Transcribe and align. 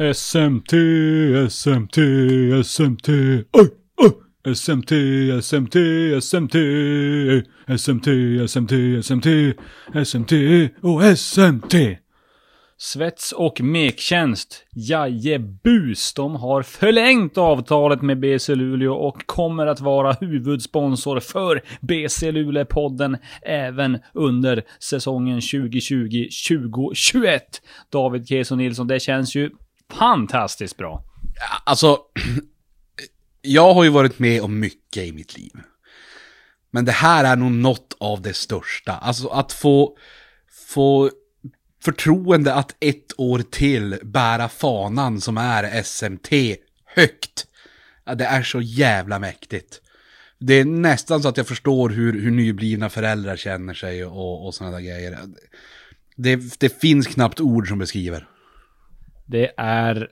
SMT, 0.00 0.72
SMT, 1.50 1.96
SMT, 2.64 3.08
oj, 3.52 3.68
oj! 3.96 4.10
SMT, 4.54 4.92
SMT, 5.42 5.76
SMT, 6.20 6.54
SMT, 7.78 8.06
SMT, 8.48 8.72
SMT, 9.04 9.26
SMT 10.04 10.32
och 10.82 11.02
SMT. 11.18 11.74
Svets 12.78 13.32
och 13.32 13.60
mektjänst, 13.60 14.66
Jajebus, 14.72 16.14
de 16.14 16.36
har 16.36 16.62
förlängt 16.62 17.38
avtalet 17.38 18.02
med 18.02 18.20
BC 18.20 18.54
Luleå 18.54 18.94
och 18.94 19.26
kommer 19.26 19.66
att 19.66 19.80
vara 19.80 20.12
huvudsponsor 20.12 21.20
för 21.20 21.62
BC 21.80 22.32
Luleå-podden 22.32 23.18
även 23.42 23.98
under 24.14 24.62
säsongen 24.78 25.40
2020-2021. 25.40 27.40
David 27.92 28.28
Keso 28.28 28.54
Nilsson, 28.54 28.86
det 28.86 29.00
känns 29.00 29.34
ju 29.34 29.50
fantastiskt 29.90 30.76
bra. 30.76 31.04
Alltså, 31.64 31.98
jag 33.42 33.74
har 33.74 33.84
ju 33.84 33.90
varit 33.90 34.18
med 34.18 34.42
om 34.42 34.60
mycket 34.60 35.04
i 35.04 35.12
mitt 35.12 35.38
liv. 35.38 35.52
Men 36.70 36.84
det 36.84 36.92
här 36.92 37.24
är 37.24 37.36
nog 37.36 37.52
något 37.52 37.96
av 38.00 38.22
det 38.22 38.34
största. 38.34 38.92
Alltså 38.92 39.28
att 39.28 39.52
få, 39.52 39.96
få 40.68 41.10
förtroende 41.84 42.54
att 42.54 42.76
ett 42.80 43.12
år 43.20 43.38
till 43.38 43.98
bära 44.02 44.48
fanan 44.48 45.20
som 45.20 45.38
är 45.38 45.82
SMT 45.82 46.32
högt. 46.84 47.46
Det 48.14 48.24
är 48.24 48.42
så 48.42 48.60
jävla 48.60 49.18
mäktigt. 49.18 49.80
Det 50.38 50.54
är 50.54 50.64
nästan 50.64 51.22
så 51.22 51.28
att 51.28 51.36
jag 51.36 51.48
förstår 51.48 51.88
hur, 51.88 52.20
hur 52.20 52.30
nyblivna 52.30 52.90
föräldrar 52.90 53.36
känner 53.36 53.74
sig 53.74 54.04
och, 54.04 54.46
och 54.46 54.54
sådana 54.54 54.76
där 54.76 54.84
grejer. 54.84 55.18
Det, 56.16 56.60
det 56.60 56.80
finns 56.80 57.06
knappt 57.06 57.40
ord 57.40 57.68
som 57.68 57.78
beskriver. 57.78 58.28
Det 59.30 59.50
är 59.56 60.08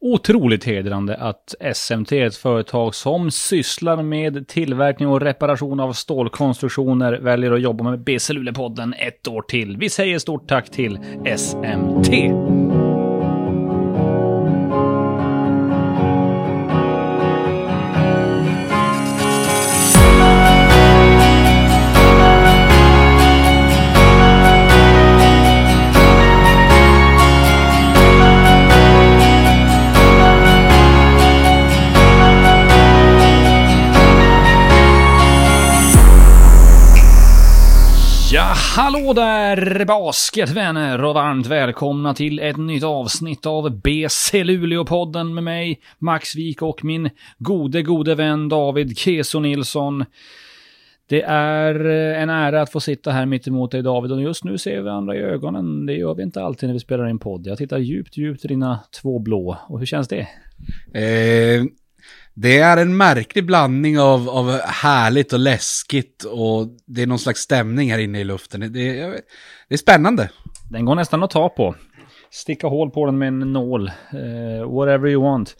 otroligt 0.00 0.64
hedrande 0.64 1.16
att 1.16 1.54
SMT 1.74 2.12
är 2.12 2.26
ett 2.26 2.36
företag 2.36 2.94
som 2.94 3.30
sysslar 3.30 4.02
med 4.02 4.48
tillverkning 4.48 5.08
och 5.08 5.20
reparation 5.20 5.80
av 5.80 5.92
stålkonstruktioner 5.92 7.12
väljer 7.12 7.52
att 7.52 7.60
jobba 7.60 7.84
med 7.84 8.00
BC 8.00 8.32
Luleå-podden 8.32 8.94
ett 8.98 9.28
år 9.28 9.42
till. 9.42 9.76
Vi 9.76 9.90
säger 9.90 10.18
stort 10.18 10.48
tack 10.48 10.70
till 10.70 10.98
SMT. 11.36 12.10
Där 39.14 39.84
basketvänner 39.84 41.04
och 41.04 41.14
varmt 41.14 41.46
välkomna 41.46 42.14
till 42.14 42.38
ett 42.38 42.56
nytt 42.56 42.84
avsnitt 42.84 43.46
av 43.46 43.80
BC 43.80 44.44
Luleå-podden 44.44 45.34
med 45.34 45.44
mig, 45.44 45.80
Max 45.98 46.36
Wik 46.36 46.62
och 46.62 46.84
min 46.84 47.10
gode, 47.38 47.82
gode 47.82 48.14
vän 48.14 48.48
David 48.48 48.98
Keso 48.98 49.40
Nilsson. 49.40 50.04
Det 51.08 51.22
är 51.22 51.84
eh, 51.84 52.22
en 52.22 52.30
ära 52.30 52.62
att 52.62 52.72
få 52.72 52.80
sitta 52.80 53.10
här 53.10 53.26
mitt 53.26 53.46
emot 53.46 53.70
dig 53.70 53.82
David 53.82 54.12
och 54.12 54.22
just 54.22 54.44
nu 54.44 54.58
ser 54.58 54.76
vi 54.76 54.82
varandra 54.82 55.16
i 55.16 55.18
ögonen. 55.18 55.86
Det 55.86 55.94
gör 55.94 56.14
vi 56.14 56.22
inte 56.22 56.42
alltid 56.42 56.68
när 56.68 56.74
vi 56.74 56.80
spelar 56.80 57.08
in 57.08 57.18
podd. 57.18 57.46
Jag 57.46 57.58
tittar 57.58 57.78
djupt, 57.78 58.16
djupt 58.16 58.44
i 58.44 58.48
dina 58.48 58.80
två 59.02 59.18
blå. 59.18 59.58
Och 59.68 59.78
hur 59.78 59.86
känns 59.86 60.08
det? 60.08 60.28
Eh, 60.94 61.64
det 62.34 62.58
är 62.58 62.76
en 62.76 62.96
märklig 62.96 63.46
blandning 63.46 64.00
av, 64.00 64.28
av 64.28 64.50
härligt 64.60 65.32
och 65.32 65.38
läskigt 65.38 66.24
och 66.24 66.66
det 66.86 67.02
är 67.02 67.06
någon 67.06 67.18
slags 67.18 67.40
stämning 67.40 67.90
här 67.90 67.98
inne 67.98 68.20
i 68.20 68.24
luften. 68.24 68.60
Det, 68.60 68.68
det, 68.68 69.20
är 69.68 69.76
spännande. 69.76 70.30
Den 70.70 70.84
går 70.84 70.94
nästan 70.94 71.22
att 71.22 71.30
ta 71.30 71.48
på. 71.48 71.74
Sticka 72.30 72.66
hål 72.66 72.90
på 72.90 73.06
den 73.06 73.18
med 73.18 73.28
en 73.28 73.52
nål. 73.52 73.90
Uh, 74.14 74.74
whatever 74.76 75.08
you 75.08 75.22
want. 75.22 75.56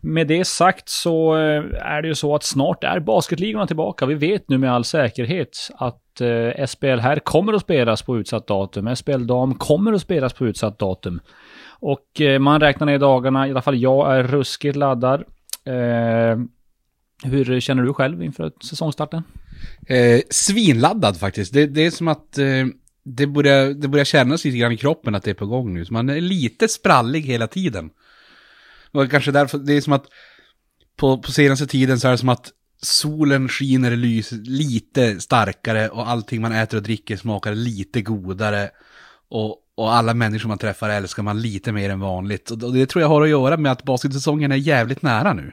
Med 0.00 0.26
det 0.26 0.44
sagt 0.44 0.88
så 0.88 1.36
eh, 1.36 1.64
är 1.82 2.02
det 2.02 2.08
ju 2.08 2.14
så 2.14 2.34
att 2.34 2.42
snart 2.42 2.84
är 2.84 3.00
basketligorna 3.00 3.66
tillbaka. 3.66 4.06
Vi 4.06 4.14
vet 4.14 4.48
nu 4.48 4.58
med 4.58 4.72
all 4.72 4.84
säkerhet 4.84 5.70
att 5.74 6.20
eh, 6.20 6.28
uh, 6.28 6.66
SPL 6.66 6.98
här 6.98 7.18
kommer 7.18 7.52
att 7.52 7.62
spelas 7.62 8.02
på 8.02 8.18
utsatt 8.18 8.46
datum. 8.46 8.96
SPL 8.96 9.26
dam 9.26 9.54
kommer 9.54 9.92
att 9.92 10.00
spelas 10.00 10.32
på 10.32 10.46
utsatt 10.46 10.78
datum. 10.78 11.20
Och 11.68 12.20
uh, 12.20 12.38
man 12.38 12.60
räknar 12.60 12.86
ner 12.86 12.98
dagarna, 12.98 13.48
i 13.48 13.50
alla 13.50 13.62
fall 13.62 13.78
jag 13.78 14.16
är 14.16 14.22
ruskigt 14.22 14.76
laddad. 14.76 15.24
Eh, 15.68 16.38
hur 17.24 17.60
känner 17.60 17.82
du 17.82 17.94
själv 17.94 18.22
inför 18.22 18.52
säsongstarten? 18.64 19.22
Eh, 19.86 20.20
svinladdad 20.30 21.16
faktiskt. 21.16 21.52
Det, 21.52 21.66
det 21.66 21.86
är 21.86 21.90
som 21.90 22.08
att 22.08 22.38
eh, 22.38 22.66
det, 23.04 23.26
börjar, 23.26 23.74
det 23.74 23.88
börjar 23.88 24.04
kännas 24.04 24.44
lite 24.44 24.58
grann 24.58 24.72
i 24.72 24.76
kroppen 24.76 25.14
att 25.14 25.22
det 25.22 25.30
är 25.30 25.34
på 25.34 25.46
gång 25.46 25.74
nu. 25.74 25.84
Så 25.84 25.92
man 25.92 26.08
är 26.08 26.20
lite 26.20 26.68
sprallig 26.68 27.22
hela 27.22 27.46
tiden. 27.46 27.90
Och 28.92 29.10
kanske 29.10 29.30
därför, 29.30 29.58
det 29.58 29.72
är 29.72 29.80
som 29.80 29.92
att 29.92 30.06
på, 30.96 31.18
på 31.18 31.32
senaste 31.32 31.66
tiden 31.66 32.00
så 32.00 32.08
är 32.08 32.12
det 32.12 32.18
som 32.18 32.28
att 32.28 32.52
solen 32.82 33.48
skiner 33.48 33.96
lys, 33.96 34.32
lite 34.32 35.20
starkare 35.20 35.88
och 35.88 36.08
allting 36.08 36.40
man 36.40 36.52
äter 36.52 36.76
och 36.76 36.82
dricker 36.82 37.16
smakar 37.16 37.54
lite 37.54 38.02
godare. 38.02 38.70
Och, 39.28 39.56
och 39.78 39.94
alla 39.94 40.14
människor 40.14 40.48
man 40.48 40.58
träffar 40.58 40.88
älskar 40.88 41.22
man 41.22 41.40
lite 41.40 41.72
mer 41.72 41.90
än 41.90 42.00
vanligt. 42.00 42.50
Och 42.50 42.72
det 42.72 42.86
tror 42.86 43.02
jag 43.02 43.08
har 43.08 43.22
att 43.22 43.28
göra 43.28 43.56
med 43.56 43.72
att 43.72 43.82
basketsäsongen 43.82 44.52
är 44.52 44.56
jävligt 44.56 45.02
nära 45.02 45.32
nu. 45.32 45.52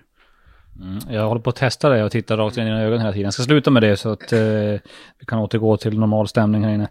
Mm, 0.82 1.00
jag 1.10 1.28
håller 1.28 1.42
på 1.42 1.50
att 1.50 1.56
testa 1.56 1.90
det 1.90 2.04
och 2.04 2.12
tittar 2.12 2.38
rakt 2.38 2.58
in 2.58 2.64
i 2.64 2.66
dina 2.66 2.82
ögon 2.82 3.00
hela 3.00 3.12
tiden. 3.12 3.24
Jag 3.24 3.34
ska 3.34 3.44
sluta 3.44 3.72
med 3.72 3.84
det 3.84 3.98
så 3.98 4.10
att 4.10 4.34
eh, 4.34 4.40
vi 5.20 5.26
kan 5.28 5.40
återgå 5.40 5.78
till 5.78 6.00
normal 6.00 6.28
stämning 6.28 6.64
här 6.64 6.72
inne. 6.72 6.88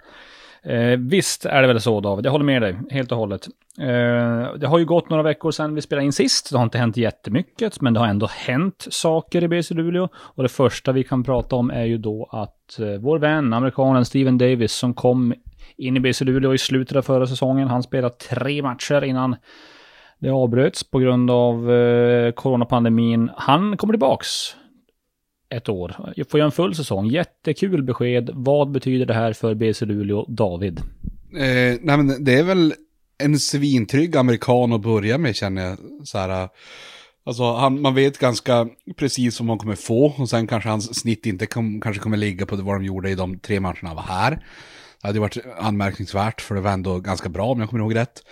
Eh, 0.66 0.98
visst 0.98 1.46
är 1.46 1.62
det 1.62 1.68
väl 1.68 1.80
så 1.80 2.00
David, 2.00 2.26
jag 2.26 2.32
håller 2.32 2.44
med 2.44 2.62
dig 2.62 2.76
helt 2.90 3.12
och 3.12 3.18
hållet. 3.18 3.48
Eh, 3.80 4.54
det 4.56 4.66
har 4.66 4.78
ju 4.78 4.84
gått 4.84 5.10
några 5.10 5.22
veckor 5.22 5.50
sedan 5.50 5.74
vi 5.74 5.82
spelade 5.82 6.04
in 6.04 6.12
sist. 6.12 6.50
Det 6.50 6.56
har 6.56 6.64
inte 6.64 6.78
hänt 6.78 6.96
jättemycket, 6.96 7.80
men 7.80 7.94
det 7.94 8.00
har 8.00 8.06
ändå 8.06 8.26
hänt 8.26 8.86
saker 8.90 9.44
i 9.44 9.48
BC 9.48 9.74
Luleå. 9.74 10.08
Och 10.14 10.42
det 10.42 10.48
första 10.48 10.92
vi 10.92 11.04
kan 11.04 11.24
prata 11.24 11.56
om 11.56 11.70
är 11.70 11.84
ju 11.84 11.98
då 11.98 12.28
att 12.32 12.78
eh, 12.80 13.00
vår 13.00 13.18
vän, 13.18 13.52
amerikanen 13.52 14.04
Steven 14.04 14.38
Davis, 14.38 14.72
som 14.72 14.94
kom 14.94 15.34
in 15.76 15.96
i 15.96 16.00
BC 16.00 16.24
Luleå 16.24 16.54
i 16.54 16.58
slutet 16.58 16.96
av 16.96 17.02
förra 17.02 17.26
säsongen. 17.26 17.68
Han 17.68 17.82
spelade 17.82 18.14
tre 18.14 18.62
matcher 18.62 19.04
innan 19.04 19.36
det 20.18 20.30
avbröts 20.30 20.90
på 20.90 20.98
grund 20.98 21.30
av 21.30 21.72
eh, 21.72 22.32
coronapandemin. 22.32 23.30
Han 23.36 23.76
kommer 23.76 23.92
tillbaks 23.92 24.56
ett 25.56 25.68
år. 25.68 26.14
Får 26.30 26.40
jag 26.40 26.46
en 26.46 26.52
full 26.52 26.74
säsong. 26.74 27.06
Jättekul 27.06 27.82
besked. 27.82 28.30
Vad 28.34 28.70
betyder 28.70 29.06
det 29.06 29.14
här 29.14 29.32
för 29.32 29.54
BC 29.54 29.84
Luleå, 29.84 30.24
David? 30.28 30.78
Eh, 31.36 31.78
nej 31.80 31.96
men 31.96 32.24
det 32.24 32.38
är 32.38 32.42
väl 32.42 32.74
en 33.18 33.38
svintrygg 33.38 34.16
amerikan 34.16 34.72
att 34.72 34.82
börja 34.82 35.18
med 35.18 35.36
känner 35.36 35.62
jag. 35.62 35.78
Så 36.04 36.18
här, 36.18 36.42
eh, 36.42 36.48
alltså 37.24 37.52
han, 37.52 37.80
man 37.80 37.94
vet 37.94 38.18
ganska 38.18 38.68
precis 38.96 39.40
vad 39.40 39.46
man 39.46 39.58
kommer 39.58 39.74
få 39.74 40.14
och 40.18 40.28
sen 40.28 40.46
kanske 40.46 40.68
hans 40.68 41.00
snitt 41.00 41.26
inte 41.26 41.46
kom, 41.46 41.80
kanske 41.80 42.02
kommer 42.02 42.16
ligga 42.16 42.46
på 42.46 42.56
vad 42.56 42.76
de 42.76 42.84
gjorde 42.84 43.10
i 43.10 43.14
de 43.14 43.38
tre 43.38 43.60
matcherna 43.60 43.88
han 43.88 43.96
var 43.96 44.02
här. 44.02 44.30
Det 45.00 45.08
hade 45.08 45.20
varit 45.20 45.38
anmärkningsvärt 45.58 46.40
för 46.40 46.54
det 46.54 46.60
var 46.60 46.70
ändå 46.70 47.00
ganska 47.00 47.28
bra 47.28 47.46
om 47.46 47.60
jag 47.60 47.70
kommer 47.70 47.82
ihåg 47.84 47.94
rätt. 47.94 48.22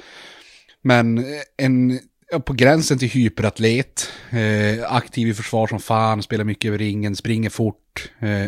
Men 0.82 1.18
eh, 1.18 1.24
en, 1.56 2.00
på 2.44 2.52
gränsen 2.52 2.98
till 2.98 3.08
hyperatlet, 3.08 4.08
eh, 4.32 4.92
aktiv 4.92 5.28
i 5.28 5.34
försvar 5.34 5.66
som 5.66 5.80
fan, 5.80 6.22
spelar 6.22 6.44
mycket 6.44 6.68
över 6.68 6.78
ringen, 6.78 7.16
springer 7.16 7.50
fort. 7.50 8.10
Eh, 8.20 8.46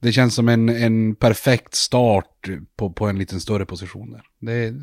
det 0.00 0.12
känns 0.12 0.34
som 0.34 0.48
en, 0.48 0.68
en 0.68 1.14
perfekt 1.14 1.74
start 1.74 2.48
på, 2.76 2.92
på 2.92 3.06
en 3.06 3.18
liten 3.18 3.40
större 3.40 3.66
position 3.66 4.10
där. 4.12 4.22
Det 4.40 4.52
är 4.52 4.74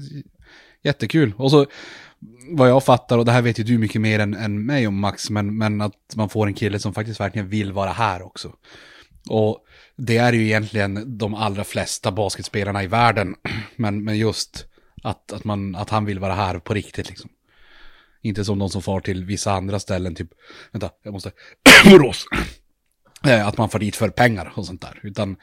jättekul. 0.83 1.33
Och 1.37 1.51
så 1.51 1.65
vad 2.51 2.69
jag 2.69 2.83
fattar, 2.83 3.17
och 3.17 3.25
det 3.25 3.31
här 3.31 3.41
vet 3.41 3.59
ju 3.59 3.63
du 3.63 3.77
mycket 3.77 4.01
mer 4.01 4.19
än, 4.19 4.33
än 4.33 4.65
mig 4.65 4.87
om 4.87 4.99
Max, 4.99 5.29
men, 5.29 5.57
men 5.57 5.81
att 5.81 6.15
man 6.15 6.29
får 6.29 6.47
en 6.47 6.53
kille 6.53 6.79
som 6.79 6.93
faktiskt 6.93 7.19
verkligen 7.19 7.49
vill 7.49 7.71
vara 7.71 7.91
här 7.91 8.21
också. 8.21 8.53
Och 9.29 9.65
det 9.95 10.17
är 10.17 10.33
ju 10.33 10.45
egentligen 10.45 11.17
de 11.17 11.33
allra 11.35 11.63
flesta 11.63 12.11
basketspelarna 12.11 12.83
i 12.83 12.87
världen. 12.87 13.35
Men, 13.75 14.03
men 14.03 14.17
just 14.17 14.65
att, 15.03 15.31
att, 15.31 15.43
man, 15.43 15.75
att 15.75 15.89
han 15.89 16.05
vill 16.05 16.19
vara 16.19 16.33
här 16.33 16.59
på 16.59 16.73
riktigt 16.73 17.09
liksom. 17.09 17.29
Inte 18.21 18.45
som 18.45 18.59
de 18.59 18.69
som 18.69 18.81
far 18.81 18.99
till 18.99 19.25
vissa 19.25 19.51
andra 19.51 19.79
ställen, 19.79 20.15
typ, 20.15 20.29
vänta, 20.71 20.89
jag 21.03 21.13
måste, 21.13 21.31
Borås. 21.91 22.25
Eh, 23.25 23.47
att 23.47 23.57
man 23.57 23.69
får 23.69 23.79
dit 23.79 23.95
för 23.95 24.09
pengar 24.09 24.53
och 24.55 24.65
sånt 24.65 24.81
där. 24.81 24.99
Utan 25.03 25.35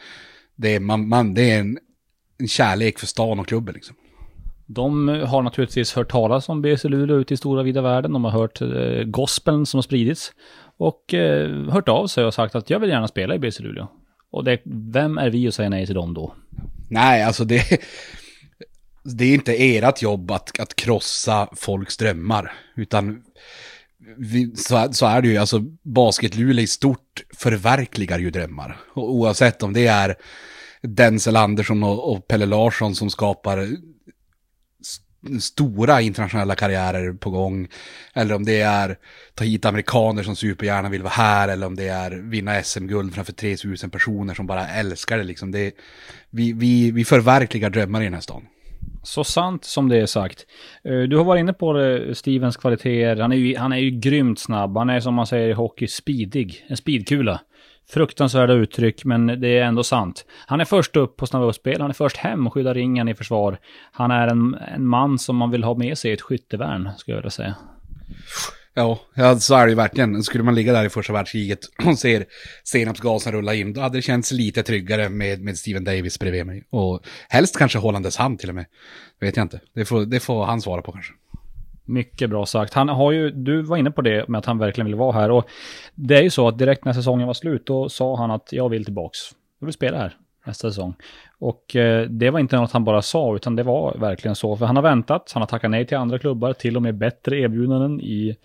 det 0.56 0.74
är, 0.74 0.80
man, 0.80 1.08
man, 1.08 1.34
det 1.34 1.50
är 1.50 1.60
en, 1.60 1.78
en 2.38 2.48
kärlek 2.48 2.98
för 2.98 3.06
stan 3.06 3.40
och 3.40 3.46
klubben 3.46 3.74
liksom. 3.74 3.96
De 4.66 5.08
har 5.08 5.42
naturligtvis 5.42 5.92
hört 5.92 6.10
talas 6.10 6.48
om 6.48 6.62
BC 6.62 6.88
Luleå 6.88 7.16
ute 7.16 7.34
i 7.34 7.36
stora 7.36 7.62
vida 7.62 7.82
världen. 7.82 8.12
De 8.12 8.24
har 8.24 8.30
hört 8.30 8.60
eh, 8.60 9.04
gospeln 9.04 9.66
som 9.66 9.78
har 9.78 9.82
spridits. 9.82 10.32
Och 10.76 11.14
eh, 11.14 11.70
hört 11.70 11.88
av 11.88 12.06
sig 12.06 12.24
och 12.24 12.34
sagt 12.34 12.54
att 12.54 12.70
jag 12.70 12.80
vill 12.80 12.90
gärna 12.90 13.08
spela 13.08 13.34
i 13.34 13.38
BC 13.38 13.62
Luleå. 13.62 13.88
Och 14.30 14.44
det, 14.44 14.60
vem 14.64 15.18
är 15.18 15.30
vi 15.30 15.48
att 15.48 15.54
säga 15.54 15.68
nej 15.68 15.86
till 15.86 15.94
dem 15.94 16.14
då? 16.14 16.34
Nej, 16.88 17.22
alltså 17.22 17.44
det 17.44 17.62
det 19.14 19.24
är 19.24 19.34
inte 19.34 19.54
ert 19.54 20.02
jobb 20.02 20.30
att, 20.30 20.60
att 20.60 20.76
krossa 20.76 21.48
folks 21.56 21.96
drömmar, 21.96 22.52
utan 22.76 23.22
vi, 24.16 24.56
så, 24.56 24.92
så 24.92 25.06
är 25.06 25.22
det 25.22 25.28
ju, 25.28 25.36
alltså 25.36 25.60
basketluleå 25.82 26.62
i 26.62 26.66
stort 26.66 27.24
förverkligar 27.34 28.18
ju 28.18 28.30
drömmar. 28.30 28.76
Och 28.94 29.14
oavsett 29.14 29.62
om 29.62 29.72
det 29.72 29.86
är 29.86 30.16
Denzel 30.82 31.36
Andersson 31.36 31.82
och, 31.82 32.12
och 32.12 32.28
Pelle 32.28 32.46
Larsson 32.46 32.94
som 32.94 33.10
skapar 33.10 33.68
stora 35.40 36.00
internationella 36.00 36.54
karriärer 36.54 37.12
på 37.12 37.30
gång. 37.30 37.68
Eller 38.14 38.34
om 38.34 38.44
det 38.44 38.60
är 38.60 38.98
ta 39.34 39.44
hit 39.44 39.64
amerikaner 39.64 40.22
som 40.22 40.36
supergärna 40.36 40.88
vill 40.88 41.02
vara 41.02 41.12
här. 41.12 41.48
Eller 41.48 41.66
om 41.66 41.76
det 41.76 41.88
är 41.88 42.10
vinna 42.10 42.62
SM-guld 42.62 43.14
framför 43.14 43.32
3000 43.32 43.90
personer 43.90 44.34
som 44.34 44.46
bara 44.46 44.68
älskar 44.68 45.18
det. 45.18 45.24
Liksom. 45.24 45.50
det 45.50 45.74
vi, 46.30 46.52
vi, 46.52 46.90
vi 46.90 47.04
förverkligar 47.04 47.70
drömmar 47.70 48.00
i 48.00 48.04
den 48.04 48.14
här 48.14 48.20
stan. 48.20 48.46
Så 49.06 49.24
sant 49.24 49.64
som 49.64 49.88
det 49.88 49.96
är 49.96 50.06
sagt. 50.06 50.46
Eh, 50.84 51.00
du 51.00 51.16
har 51.16 51.24
varit 51.24 51.40
inne 51.40 51.52
på 51.52 51.72
det, 51.72 52.14
Stevens 52.14 52.56
kvaliteter. 52.56 53.22
Han 53.22 53.32
är, 53.32 53.36
ju, 53.36 53.56
han 53.56 53.72
är 53.72 53.76
ju 53.76 53.90
grymt 53.90 54.38
snabb. 54.38 54.76
Han 54.76 54.90
är 54.90 55.00
som 55.00 55.14
man 55.14 55.26
säger 55.26 55.48
i 55.48 55.52
hockey, 55.52 55.86
speedig. 55.86 56.64
En 56.66 56.76
speedkula. 56.76 57.40
Fruktansvärda 57.88 58.52
uttryck, 58.52 59.04
men 59.04 59.26
det 59.26 59.58
är 59.58 59.64
ändå 59.64 59.82
sant. 59.82 60.24
Han 60.46 60.60
är 60.60 60.64
först 60.64 60.96
upp 60.96 61.16
på 61.16 61.26
snabba 61.26 61.46
uppspel, 61.46 61.80
han 61.80 61.90
är 61.90 61.94
först 61.94 62.16
hem 62.16 62.46
och 62.46 62.54
skyddar 62.54 62.74
ringen 62.74 63.08
i 63.08 63.14
försvar. 63.14 63.58
Han 63.92 64.10
är 64.10 64.28
en, 64.28 64.54
en 64.74 64.86
man 64.86 65.18
som 65.18 65.36
man 65.36 65.50
vill 65.50 65.64
ha 65.64 65.74
med 65.74 65.98
sig 65.98 66.10
i 66.10 66.14
ett 66.14 66.22
skyttevärn, 66.22 66.90
skulle 66.96 67.16
jag 67.16 67.22
vilja 67.22 67.30
säga. 67.30 67.54
Ja, 68.78 68.98
ja, 69.14 69.38
så 69.38 69.54
är 69.54 69.66
det 69.66 69.70
ju 69.70 69.76
verkligen. 69.76 70.22
Skulle 70.22 70.44
man 70.44 70.54
ligga 70.54 70.72
där 70.72 70.84
i 70.84 70.88
första 70.88 71.12
världskriget 71.12 71.58
och 71.86 71.98
ser 71.98 72.24
senapsgasen 72.64 73.32
rulla 73.32 73.54
in, 73.54 73.72
då 73.72 73.80
hade 73.80 73.98
det 73.98 74.02
känts 74.02 74.32
lite 74.32 74.62
tryggare 74.62 75.08
med, 75.08 75.40
med 75.40 75.58
Steven 75.58 75.84
Davis 75.84 76.18
bredvid 76.18 76.46
mig. 76.46 76.64
Och 76.70 77.06
helst 77.28 77.58
kanske 77.58 77.78
hållandes 77.78 78.16
hand 78.16 78.38
till 78.38 78.48
och 78.48 78.54
med. 78.54 78.66
Det 79.20 79.26
vet 79.26 79.36
jag 79.36 79.44
inte. 79.44 79.60
Det 79.74 79.84
får, 79.84 80.06
det 80.06 80.20
får 80.20 80.44
han 80.44 80.60
svara 80.60 80.82
på 80.82 80.92
kanske. 80.92 81.12
Mycket 81.84 82.30
bra 82.30 82.46
sagt. 82.46 82.74
Han 82.74 82.88
har 82.88 83.12
ju, 83.12 83.30
du 83.30 83.62
var 83.62 83.76
inne 83.76 83.90
på 83.90 84.02
det 84.02 84.28
med 84.28 84.38
att 84.38 84.46
han 84.46 84.58
verkligen 84.58 84.86
vill 84.86 84.94
vara 84.94 85.12
här. 85.12 85.30
Och 85.30 85.44
det 85.94 86.16
är 86.16 86.22
ju 86.22 86.30
så 86.30 86.48
att 86.48 86.58
direkt 86.58 86.84
när 86.84 86.92
säsongen 86.92 87.26
var 87.26 87.34
slut, 87.34 87.66
då 87.66 87.88
sa 87.88 88.16
han 88.16 88.30
att 88.30 88.48
jag 88.52 88.68
vill 88.68 88.84
tillbaks. 88.84 89.18
Jag 89.60 89.66
vill 89.66 89.74
spela 89.74 89.98
här 89.98 90.16
nästa 90.46 90.70
säsong. 90.70 90.94
Och 91.38 91.76
eh, 91.76 92.08
det 92.08 92.30
var 92.30 92.40
inte 92.40 92.56
något 92.56 92.72
han 92.72 92.84
bara 92.84 93.02
sa, 93.02 93.36
utan 93.36 93.56
det 93.56 93.62
var 93.62 93.96
verkligen 93.98 94.34
så. 94.34 94.56
För 94.56 94.66
han 94.66 94.76
har 94.76 94.82
väntat, 94.82 95.30
han 95.34 95.42
har 95.42 95.46
tackat 95.46 95.70
nej 95.70 95.86
till 95.86 95.96
andra 95.96 96.18
klubbar, 96.18 96.52
till 96.52 96.76
och 96.76 96.82
med 96.82 96.94
bättre 96.94 97.38
erbjudanden 97.38 98.00
i, 98.00 98.36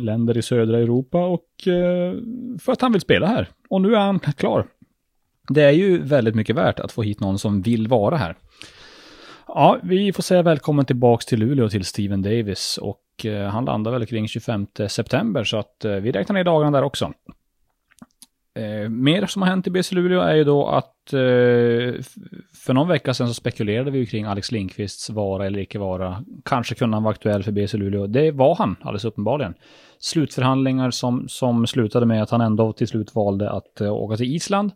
länder 0.00 0.38
i 0.38 0.42
södra 0.42 0.78
Europa. 0.78 1.26
Och 1.26 1.68
eh, 1.68 2.14
för 2.60 2.72
att 2.72 2.80
han 2.80 2.92
vill 2.92 3.00
spela 3.00 3.26
här. 3.26 3.48
Och 3.68 3.80
nu 3.80 3.94
är 3.94 3.98
han 3.98 4.20
klar. 4.20 4.66
Det 5.48 5.62
är 5.62 5.70
ju 5.70 6.02
väldigt 6.02 6.34
mycket 6.34 6.56
värt 6.56 6.80
att 6.80 6.92
få 6.92 7.02
hit 7.02 7.20
någon 7.20 7.38
som 7.38 7.62
vill 7.62 7.88
vara 7.88 8.16
här. 8.16 8.36
Ja, 9.46 9.78
vi 9.82 10.12
får 10.12 10.22
säga 10.22 10.42
välkommen 10.42 10.84
tillbaks 10.84 11.26
till 11.26 11.38
Luleå 11.38 11.68
till 11.68 11.84
Steven 11.84 12.22
Davis 12.22 12.78
och 12.82 13.26
eh, 13.26 13.48
han 13.48 13.64
landar 13.64 13.92
väl 13.92 14.06
kring 14.06 14.28
25 14.28 14.66
september 14.88 15.44
så 15.44 15.56
att 15.56 15.84
eh, 15.84 15.92
vi 15.92 16.12
räknar 16.12 16.34
ner 16.34 16.44
dagarna 16.44 16.70
där 16.70 16.84
också. 16.84 17.12
Eh, 18.54 18.88
mer 18.88 19.26
som 19.26 19.42
har 19.42 19.48
hänt 19.48 19.66
i 19.66 19.70
BC 19.70 19.94
Luleå 19.94 20.20
är 20.20 20.34
ju 20.34 20.44
då 20.44 20.66
att 20.66 21.12
eh, 21.12 22.02
för 22.54 22.72
någon 22.72 22.88
vecka 22.88 23.14
sedan 23.14 23.28
så 23.28 23.34
spekulerade 23.34 23.90
vi 23.90 23.98
ju 23.98 24.06
kring 24.06 24.24
Alex 24.24 24.52
Lindqvists 24.52 25.10
vara 25.10 25.46
eller 25.46 25.58
icke 25.58 25.78
vara. 25.78 26.24
Kanske 26.44 26.74
kunde 26.74 26.96
han 26.96 27.02
vara 27.02 27.12
aktuell 27.12 27.42
för 27.42 27.52
BC 27.52 27.76
Luleå. 27.76 28.06
Det 28.06 28.30
var 28.30 28.54
han 28.54 28.76
alldeles 28.80 29.04
uppenbarligen. 29.04 29.54
Slutförhandlingar 29.98 30.90
som, 30.90 31.28
som 31.28 31.66
slutade 31.66 32.06
med 32.06 32.22
att 32.22 32.30
han 32.30 32.40
ändå 32.40 32.72
till 32.72 32.88
slut 32.88 33.14
valde 33.14 33.50
att 33.50 33.80
eh, 33.80 33.92
åka 33.92 34.16
till 34.16 34.34
Island. 34.34 34.72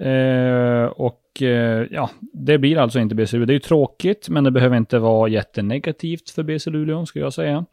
Eh, 0.00 0.84
och 1.32 1.42
eh, 1.42 1.86
ja, 1.90 2.10
det 2.32 2.58
blir 2.58 2.78
alltså 2.78 2.98
inte 2.98 3.14
BC 3.14 3.36
Luleå. 3.36 3.46
Det 3.46 3.52
är 3.52 3.54
ju 3.54 3.60
tråkigt, 3.60 4.28
men 4.28 4.44
det 4.44 4.50
behöver 4.50 4.76
inte 4.76 4.98
vara 4.98 5.28
jättenegativt 5.28 6.30
för 6.30 6.42
BC 6.42 6.70
Luleå, 6.70 7.06
skulle 7.06 7.24
jag 7.24 7.32
säga. 7.32 7.64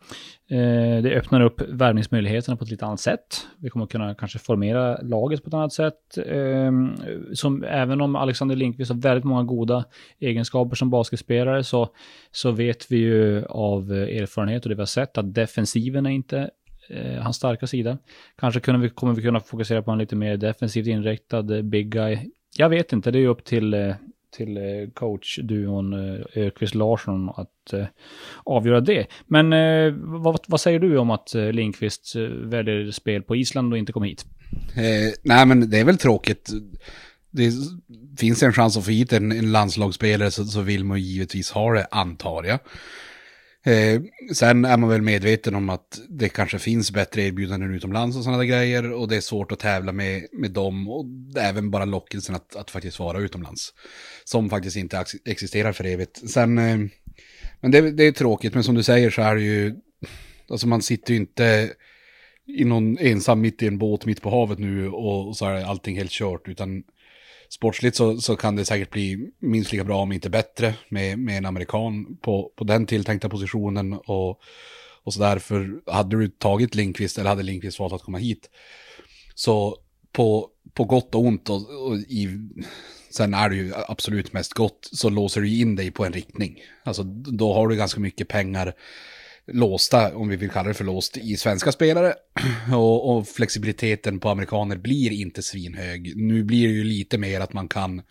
Eh, 0.50 1.04
det 1.04 1.16
öppnar 1.16 1.42
upp 1.42 1.62
värvningsmöjligheterna 1.70 2.58
på 2.58 2.64
ett 2.64 2.72
lite 2.72 2.86
annat 2.86 3.00
sätt. 3.00 3.48
Vi 3.58 3.70
kommer 3.70 3.86
kunna 3.86 4.16
kanske 4.16 4.40
formera 4.40 5.02
laget 5.02 5.44
på 5.44 5.48
ett 5.48 5.54
annat 5.54 5.74
sätt. 5.74 6.18
Ehm, 6.26 6.96
som, 7.34 7.64
även 7.64 8.02
om 8.02 8.16
Alexander 8.16 8.56
Lindqvist 8.56 8.92
har 8.92 9.00
väldigt 9.00 9.26
många 9.26 9.44
goda 9.44 9.86
egenskaper 10.20 10.76
som 10.76 10.90
basketspelare 10.90 11.64
så, 11.64 11.90
så 12.32 12.52
vet 12.52 12.92
vi 12.92 12.98
ju 12.98 13.46
av 13.46 13.92
erfarenhet 13.92 14.64
och 14.64 14.70
det 14.70 14.76
vi 14.76 14.82
har 14.82 14.86
sett 14.86 15.18
att 15.18 15.34
defensiven 15.34 16.06
är 16.06 16.10
inte 16.10 16.50
eh, 16.90 17.22
hans 17.22 17.36
starka 17.36 17.68
sida. 17.68 17.98
Kanske 18.38 18.60
kunde 18.60 18.82
vi, 18.82 18.90
kommer 18.90 19.14
vi 19.14 19.22
kunna 19.22 19.40
fokusera 19.40 19.82
på 19.82 19.92
en 19.92 19.98
lite 19.98 20.16
mer 20.16 20.38
defensivt 20.38 20.88
inriktad 20.88 21.44
big 21.64 21.90
guy. 21.92 22.20
Jag 22.58 22.70
vet 22.70 22.94
inte, 22.94 23.12
det 23.12 23.18
är 23.18 23.22
ju 23.22 23.28
upp 23.28 23.46
till, 23.46 23.74
eh, 23.74 23.96
till 24.38 24.58
eh, 24.58 24.64
coachduon 24.94 25.92
coach-duon 25.92 25.94
eh, 25.94 26.46
Ökvist 26.46 26.76
Larsson 26.76 27.30
att 27.30 27.74
avgöra 28.44 28.82
det. 28.82 29.08
Men 29.28 29.50
vad, 30.22 30.40
vad, 30.48 30.62
säger 30.62 30.80
du 30.80 30.98
om 30.98 31.12
att 31.12 31.34
Lindqvist 31.34 32.16
väljer 32.44 32.92
spel 32.92 33.22
på 33.22 33.36
Island 33.36 33.74
och 33.74 33.80
inte 33.80 33.92
kom 33.92 34.04
hit? 34.04 34.26
Eh, 34.76 35.14
nej, 35.24 35.46
men 35.46 35.70
det 35.70 35.80
är 35.80 35.86
väl 35.86 35.98
tråkigt. 35.98 36.50
Det 37.32 37.52
finns 38.18 38.44
en 38.44 38.54
chans 38.54 38.78
att 38.78 38.86
få 38.86 38.92
hit 38.92 39.14
en, 39.14 39.32
en 39.32 39.52
landslagsspelare 39.52 40.32
så, 40.32 40.46
så 40.46 40.62
vill 40.62 40.84
man 40.84 41.02
givetvis 41.02 41.52
ha 41.52 41.74
det, 41.74 41.88
antar 41.92 42.44
jag. 42.44 42.60
Eh, 43.66 44.02
sen 44.34 44.66
är 44.66 44.78
man 44.78 44.90
väl 44.90 45.02
medveten 45.02 45.56
om 45.56 45.70
att 45.70 46.00
det 46.10 46.30
kanske 46.30 46.60
finns 46.60 46.92
bättre 46.92 47.22
erbjudanden 47.22 47.76
utomlands 47.76 48.18
och 48.18 48.24
sådana 48.24 48.46
grejer. 48.46 48.92
Och 48.92 49.08
det 49.08 49.16
är 49.16 49.22
svårt 49.22 49.52
att 49.52 49.60
tävla 49.60 49.92
med, 49.92 50.28
med 50.32 50.52
dem. 50.52 50.90
Och 50.90 51.06
även 51.38 51.72
bara 51.72 51.86
lockelsen 51.86 52.36
att, 52.36 52.56
att 52.56 52.72
faktiskt 52.72 53.00
vara 53.00 53.20
utomlands. 53.20 53.74
Som 54.24 54.50
faktiskt 54.50 54.78
inte 54.78 55.06
existerar 55.26 55.72
för 55.72 55.84
evigt. 55.84 56.30
Sen, 56.30 56.58
eh, 56.58 56.78
men 57.62 57.72
det, 57.72 57.92
det, 57.92 58.04
är 58.04 58.12
tråkigt, 58.12 58.54
men 58.54 58.64
som 58.64 58.76
du 58.76 58.84
säger 58.84 59.10
så 59.10 59.22
är 59.22 59.36
det 59.36 59.42
ju, 59.42 59.76
alltså 60.50 60.68
man 60.68 60.82
sitter 60.82 61.14
ju 61.14 61.20
inte 61.20 61.74
i 62.58 62.66
någon 62.66 62.98
ensam 62.98 63.42
mitt 63.42 63.64
i 63.64 63.68
en 63.68 63.78
båt 63.78 64.06
mitt 64.06 64.22
på 64.22 64.30
havet 64.30 64.60
nu 64.60 64.90
och, 64.90 65.28
och 65.28 65.38
så 65.38 65.46
är 65.46 65.64
allting 65.66 65.98
helt 65.98 66.12
kört. 66.12 66.48
Utan 66.48 66.84
sportsligt 67.50 67.96
så, 67.96 68.18
så 68.18 68.36
kan 68.36 68.56
det 68.56 68.66
säkert 68.66 68.90
bli 68.90 69.32
minst 69.40 69.72
lika 69.72 69.84
bra 69.84 70.02
om 70.02 70.12
inte 70.12 70.30
bättre 70.30 70.76
med, 70.90 71.20
med 71.20 71.38
en 71.38 71.46
amerikan 71.46 72.18
på, 72.22 72.52
på 72.56 72.64
den 72.64 72.86
tilltänkta 72.86 73.30
positionen 73.30 73.94
och, 73.94 74.42
och 75.04 75.14
så 75.14 75.20
därför 75.20 75.82
hade 75.92 76.18
du 76.18 76.28
tagit 76.28 76.76
Linkvist 76.76 77.18
eller 77.18 77.30
hade 77.30 77.44
Linkvist 77.44 77.80
valt 77.80 77.94
att 77.94 78.04
komma 78.04 78.18
hit 78.18 78.50
så 79.36 79.78
på, 80.12 80.50
på 80.74 80.84
gott 80.84 81.16
och 81.16 81.22
ont 81.22 81.50
och, 81.50 81.88
och 81.88 81.98
i, 81.98 82.50
sen 83.10 83.34
är 83.34 83.50
det 83.50 83.56
ju 83.56 83.74
absolut 83.88 84.34
mest 84.34 84.54
gott 84.54 84.90
så 84.92 85.10
låser 85.10 85.42
du 85.42 85.60
in 85.60 85.76
dig 85.76 85.92
på 85.92 86.06
en 86.06 86.14
riktning. 86.14 86.60
Alltså 86.84 87.04
då 87.04 87.54
har 87.54 87.68
du 87.68 87.76
ganska 87.76 88.00
mycket 88.00 88.28
pengar 88.28 88.74
låsta, 89.54 90.16
om 90.16 90.30
vi 90.30 90.36
vill 90.36 90.50
kalla 90.50 90.68
det 90.68 90.74
för 90.74 90.84
låst, 90.84 91.18
i 91.18 91.38
svenska 91.38 91.72
spelare. 91.72 92.14
Och, 92.74 93.18
och, 93.18 93.28
flexibiliteten 93.28 94.20
på 94.20 94.30
amerikaner 94.30 94.78
blir 94.78 95.12
inte 95.12 95.44
svinhög. 95.44 96.14
Nu 96.16 96.44
blir 96.44 96.68
det 96.68 96.74
ju 96.74 96.84
lite 96.84 97.18
mer 97.18 97.42
att 97.42 97.54
man 97.54 97.68
kan, 97.68 98.02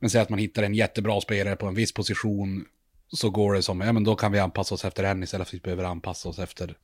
men 0.00 0.10
säg 0.10 0.20
att 0.20 0.28
man 0.28 0.38
hittar 0.38 0.62
en 0.62 0.74
jättebra 0.74 1.20
spelare 1.20 1.56
på 1.56 1.66
en 1.66 1.74
viss 1.74 1.92
position, 1.92 2.64
så 3.12 3.30
går 3.30 3.54
det 3.54 3.62
som, 3.62 3.80
ja 3.80 3.92
men 3.92 4.04
då 4.04 4.16
kan 4.16 4.32
vi 4.32 4.38
anpassa 4.38 4.74
oss 4.74 4.84
efter 4.84 5.04
henne 5.04 5.24
istället 5.24 5.48
för 5.48 5.56
att 5.56 5.60
vi 5.60 5.64
behöver 5.64 5.84
anpassa 5.84 6.28
oss 6.28 6.38
efter, 6.38 6.76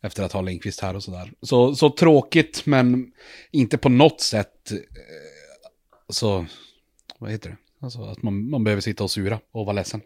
efter 0.00 0.22
att 0.22 0.32
ha 0.32 0.40
Lindqvist 0.40 0.80
här 0.80 0.96
och 0.96 1.02
sådär. 1.02 1.32
Så, 1.42 1.74
så 1.74 1.90
tråkigt, 1.90 2.66
men 2.66 3.12
inte 3.50 3.78
på 3.78 3.88
något 3.88 4.20
sätt, 4.20 4.70
eh, 4.70 4.78
så, 6.08 6.46
vad 7.18 7.30
heter 7.30 7.50
det? 7.50 7.56
Alltså 7.80 8.02
att 8.02 8.22
man, 8.22 8.50
man 8.50 8.64
behöver 8.64 8.80
sitta 8.80 9.04
och 9.04 9.10
sura 9.10 9.40
och 9.52 9.66
vara 9.66 9.76
ledsen. 9.76 10.00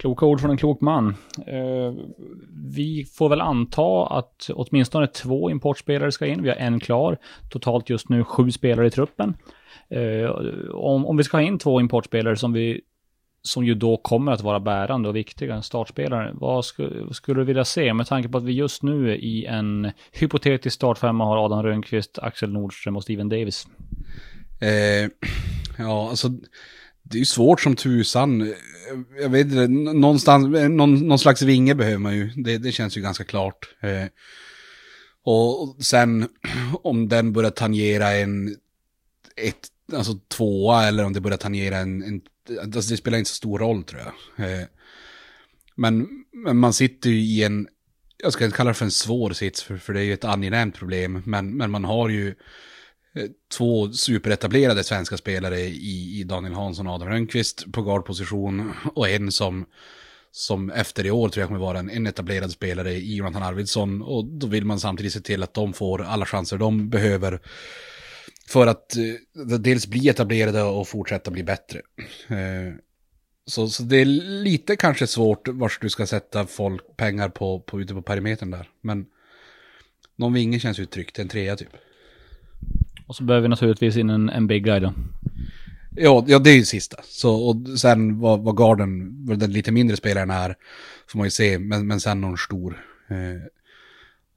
Kloka 0.00 0.26
ord 0.26 0.40
från 0.40 0.50
en 0.50 0.56
klok 0.56 0.80
man. 0.80 1.16
Eh, 1.46 1.94
vi 2.74 3.04
får 3.04 3.28
väl 3.28 3.40
anta 3.40 4.06
att 4.06 4.50
åtminstone 4.54 5.06
två 5.06 5.50
importspelare 5.50 6.12
ska 6.12 6.26
in. 6.26 6.42
Vi 6.42 6.48
har 6.48 6.56
en 6.56 6.80
klar. 6.80 7.18
Totalt 7.50 7.90
just 7.90 8.08
nu 8.08 8.24
sju 8.24 8.50
spelare 8.50 8.86
i 8.86 8.90
truppen. 8.90 9.34
Eh, 9.88 10.30
om, 10.70 11.06
om 11.06 11.16
vi 11.16 11.24
ska 11.24 11.36
ha 11.36 11.42
in 11.42 11.58
två 11.58 11.80
importspelare 11.80 12.36
som 12.36 12.52
vi 12.52 12.80
som 13.42 13.64
ju 13.64 13.74
då 13.74 13.96
kommer 13.96 14.32
att 14.32 14.40
vara 14.40 14.60
bärande 14.60 15.08
och 15.08 15.16
viktiga 15.16 15.62
startspelare. 15.62 16.30
Vad 16.34 16.64
skulle, 16.64 17.14
skulle 17.14 17.40
du 17.40 17.44
vilja 17.44 17.64
se 17.64 17.94
med 17.94 18.06
tanke 18.06 18.28
på 18.28 18.38
att 18.38 18.44
vi 18.44 18.52
just 18.52 18.82
nu 18.82 19.16
i 19.16 19.46
en 19.46 19.92
hypotetisk 20.12 20.74
startfemma 20.74 21.24
har 21.24 21.44
Adam 21.44 21.62
Rönnqvist, 21.62 22.18
Axel 22.18 22.52
Nordström 22.52 22.96
och 22.96 23.02
Steven 23.02 23.28
Davis? 23.28 23.66
Eh, 24.60 25.10
ja, 25.78 26.08
alltså 26.10 26.28
det 27.10 27.16
är 27.16 27.18
ju 27.18 27.24
svårt 27.24 27.60
som 27.60 27.76
tusan. 27.76 28.54
Jag 29.20 29.28
vet 29.28 29.46
inte, 29.46 29.68
någonstans, 29.68 30.46
någon, 30.70 31.08
någon 31.08 31.18
slags 31.18 31.42
vinge 31.42 31.74
behöver 31.74 31.98
man 31.98 32.16
ju. 32.16 32.30
Det, 32.36 32.58
det 32.58 32.72
känns 32.72 32.96
ju 32.96 33.00
ganska 33.00 33.24
klart. 33.24 33.74
Eh, 33.80 34.06
och 35.22 35.76
sen 35.84 36.28
om 36.82 37.08
den 37.08 37.32
börjar 37.32 37.50
tangera 37.50 38.10
en, 38.10 38.56
ett, 39.36 39.68
alltså 39.92 40.12
tvåa 40.28 40.84
eller 40.84 41.04
om 41.04 41.12
det 41.12 41.20
börjar 41.20 41.38
tangera 41.38 41.76
en, 41.76 42.02
en 42.02 42.20
alltså 42.62 42.90
det 42.90 42.96
spelar 42.96 43.18
inte 43.18 43.30
så 43.30 43.34
stor 43.34 43.58
roll 43.58 43.84
tror 43.84 44.00
jag. 44.00 44.50
Eh, 44.50 44.66
men, 45.74 46.08
men 46.32 46.56
man 46.56 46.72
sitter 46.72 47.10
ju 47.10 47.16
i 47.16 47.44
en, 47.44 47.68
jag 48.16 48.32
ska 48.32 48.44
inte 48.44 48.56
kalla 48.56 48.70
det 48.70 48.74
för 48.74 48.84
en 48.84 48.90
svår 48.90 49.32
sits, 49.32 49.62
för, 49.62 49.76
för 49.76 49.94
det 49.94 50.00
är 50.00 50.04
ju 50.04 50.12
ett 50.12 50.24
angenämt 50.24 50.74
problem, 50.74 51.22
men, 51.26 51.56
men 51.56 51.70
man 51.70 51.84
har 51.84 52.08
ju 52.08 52.34
Eh, 53.14 53.26
två 53.56 53.92
superetablerade 53.92 54.84
svenska 54.84 55.16
spelare 55.16 55.60
i, 55.60 56.20
i 56.20 56.24
Daniel 56.24 56.54
Hansson 56.54 56.86
och 56.86 56.94
Adam 56.94 57.08
Rönnqvist 57.08 57.72
på 57.72 57.82
guardposition 57.82 58.72
och 58.94 59.08
en 59.08 59.32
som, 59.32 59.66
som 60.30 60.70
efter 60.70 61.06
i 61.06 61.10
år 61.10 61.28
tror 61.28 61.42
jag 61.42 61.48
kommer 61.48 61.60
vara 61.60 61.78
en, 61.78 61.90
en 61.90 62.06
etablerad 62.06 62.50
spelare 62.50 62.92
i 62.92 63.16
Jonathan 63.16 63.42
Arvidsson 63.42 64.02
och 64.02 64.24
då 64.24 64.46
vill 64.46 64.64
man 64.64 64.80
samtidigt 64.80 65.12
se 65.12 65.20
till 65.20 65.42
att 65.42 65.54
de 65.54 65.72
får 65.72 66.02
alla 66.02 66.26
chanser 66.26 66.58
de 66.58 66.90
behöver 66.90 67.40
för 68.48 68.66
att 68.66 68.96
eh, 68.96 69.58
dels 69.58 69.86
bli 69.86 70.08
etablerade 70.08 70.62
och 70.62 70.88
fortsätta 70.88 71.30
bli 71.30 71.42
bättre. 71.42 71.80
Eh, 72.28 72.74
så, 73.46 73.68
så 73.68 73.82
det 73.82 73.96
är 73.96 74.04
lite 74.42 74.76
kanske 74.76 75.06
svårt 75.06 75.48
vars 75.48 75.78
du 75.78 75.90
ska 75.90 76.06
sätta 76.06 76.46
folk 76.46 76.96
pengar 76.96 77.28
på, 77.28 77.60
på 77.60 77.80
ute 77.80 77.94
på 77.94 78.02
perimetern 78.02 78.50
där. 78.50 78.68
Men 78.80 79.06
någon 80.16 80.32
vinge 80.32 80.58
känns 80.58 80.78
ju 80.78 80.86
tryggt, 80.86 81.18
en 81.18 81.28
trea 81.28 81.56
typ. 81.56 81.76
Och 83.10 83.16
så 83.16 83.24
behöver 83.24 83.42
vi 83.42 83.48
naturligtvis 83.48 83.96
in 83.96 84.10
en, 84.10 84.28
en 84.28 84.46
big 84.46 84.64
guy 84.64 84.80
då. 84.80 84.92
Ja, 85.96 86.24
ja, 86.26 86.38
det 86.38 86.50
är 86.50 86.56
ju 86.56 86.64
sista. 86.64 86.96
Så, 87.04 87.34
och 87.34 87.78
sen 87.78 88.20
vad, 88.20 88.40
vad 88.40 88.56
garden, 88.56 89.24
vad 89.26 89.38
den 89.38 89.52
lite 89.52 89.72
mindre 89.72 89.96
spelaren 89.96 90.30
är, 90.30 90.54
får 91.08 91.18
man 91.18 91.26
ju 91.26 91.30
se. 91.30 91.58
Men, 91.58 91.86
men 91.86 92.00
sen 92.00 92.20
någon 92.20 92.38
stor. 92.38 92.84
Eh, 93.08 93.42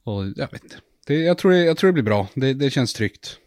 och 0.04 0.26
jag 0.36 0.52
vet 0.52 0.64
inte. 0.64 0.76
Det, 1.08 1.16
jag, 1.16 1.38
tror 1.38 1.52
det, 1.52 1.64
jag 1.64 1.78
tror 1.78 1.88
det 1.88 1.94
blir 1.94 2.04
bra. 2.04 2.28
Det, 2.36 2.54
det 2.54 2.70
känns 2.70 2.94
tryggt. 2.94 3.38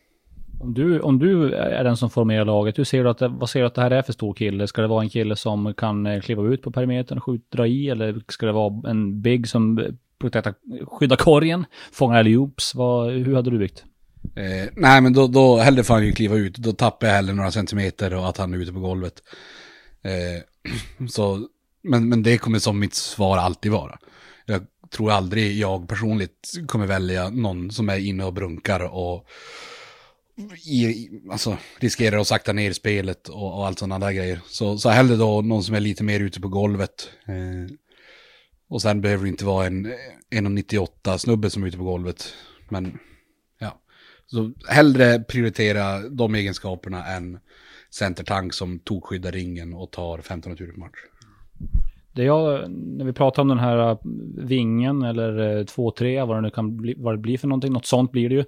Om 0.61 0.75
du, 0.75 1.00
om 1.00 1.18
du 1.18 1.52
är 1.54 1.85
den 1.85 1.97
som 1.97 2.11
formerar 2.11 2.45
laget, 2.45 2.78
hur 2.78 2.85
ser 2.85 3.04
du 3.04 3.11
att 3.11 3.23
vad 3.23 3.50
ser 3.50 3.61
du 3.61 3.66
att 3.66 3.75
det 3.75 3.83
här 3.83 3.90
är 3.90 4.02
för 4.02 4.12
stor 4.12 4.35
kille? 4.35 4.66
Ska 4.66 4.83
det 4.83 4.88
vara 4.88 5.02
en 5.02 5.11
kille 5.11 5.37
som 5.37 5.75
kan 5.75 6.06
eh, 6.06 6.21
kliva 6.21 6.42
ut 6.42 6.62
på 6.62 6.71
perimetern 6.71 7.18
och 7.18 7.25
skjuta, 7.25 7.56
dra 7.56 7.66
i? 7.66 7.88
Eller 7.88 8.23
ska 8.28 8.47
det 8.47 8.52
vara 8.52 8.90
en 8.90 9.23
big 9.23 9.49
som 9.49 9.87
protecta, 10.18 10.54
skydda 10.87 11.16
korgen, 11.16 11.64
fånga 11.92 12.23
alley-oops? 12.23 13.11
Hur 13.25 13.35
hade 13.35 13.50
du 13.50 13.59
byggt? 13.59 13.85
Eh, 14.37 14.68
nej, 14.76 15.00
men 15.00 15.12
då, 15.12 15.26
då 15.26 15.56
hellre 15.56 15.85
får 15.85 15.94
han 15.94 16.06
ju 16.06 16.12
kliva 16.12 16.37
ut. 16.37 16.56
Då 16.56 16.73
tappar 16.73 17.06
jag 17.06 17.14
hellre 17.14 17.35
några 17.35 17.52
centimeter 17.52 18.14
och 18.14 18.28
att 18.28 18.37
han 18.37 18.54
är 18.54 18.58
ute 18.58 18.73
på 18.73 18.80
golvet. 18.80 19.23
Eh, 20.02 21.06
så, 21.08 21.49
men, 21.82 22.08
men 22.08 22.23
det 22.23 22.38
kommer 22.38 22.58
som 22.58 22.78
mitt 22.78 22.94
svar 22.94 23.38
alltid 23.38 23.73
vara. 23.73 23.99
Jag 24.46 24.66
tror 24.90 25.12
aldrig 25.12 25.58
jag 25.58 25.88
personligt 25.88 26.52
kommer 26.66 26.87
välja 26.87 27.30
någon 27.30 27.70
som 27.70 27.88
är 27.88 27.99
inne 27.99 28.25
och 28.25 28.32
brunkar 28.32 28.80
och 28.80 29.28
i, 30.66 31.08
alltså, 31.30 31.56
riskerar 31.78 32.18
att 32.18 32.26
sakta 32.26 32.52
ner 32.52 32.73
spelet 32.73 33.28
och, 33.28 33.58
och 33.58 33.66
allt 33.66 33.78
sådana 33.78 34.06
där 34.06 34.12
grejer. 34.12 34.40
Så, 34.46 34.78
så 34.78 34.88
hellre 34.88 35.16
då 35.16 35.42
någon 35.42 35.64
som 35.64 35.75
är 35.75 35.80
lite 35.80 36.04
mer 36.04 36.20
ute 36.20 36.40
på 36.40 36.49
golvet. 36.49 37.11
Eh, 37.26 37.76
och 38.68 38.82
sen 38.82 39.00
behöver 39.00 39.23
det 39.23 39.28
inte 39.28 39.44
vara 39.44 39.66
en 39.66 39.87
1,98 40.35 41.18
snubbe 41.18 41.50
som 41.50 41.62
är 41.62 41.66
ute 41.66 41.78
på 41.78 41.85
golvet. 41.85 42.35
Men 42.68 42.99
så 44.26 44.52
hellre 44.68 45.18
prioritera 45.18 46.09
de 46.09 46.35
egenskaperna 46.35 47.06
än 47.06 47.38
centertank 47.90 48.54
som 48.54 48.78
tokskyddar 48.78 49.33
ringen 49.33 49.75
och 49.75 49.90
tar 49.90 50.18
15 50.18 50.52
naturer 50.52 50.73
per 50.73 50.78
match. 50.78 50.99
Det 52.12 52.25
jag, 52.25 52.71
när 52.71 53.04
vi 53.04 53.12
pratar 53.12 53.42
om 53.42 53.49
den 53.49 53.59
här 53.59 53.90
äh, 53.90 53.99
vingen 54.37 55.02
eller 55.02 55.59
äh, 55.59 55.64
2-3, 55.64 56.26
vad 56.26 56.37
det 56.37 56.40
nu 56.40 56.50
kan 56.50 56.76
bli, 56.76 56.95
vad 56.99 57.14
det 57.14 57.18
blir 57.18 57.38
för 57.38 57.49
någonting, 57.49 57.73
något 57.73 57.87
sånt 57.87 58.12
blir 58.12 58.28
det 58.28 58.35
ju. 58.35 58.45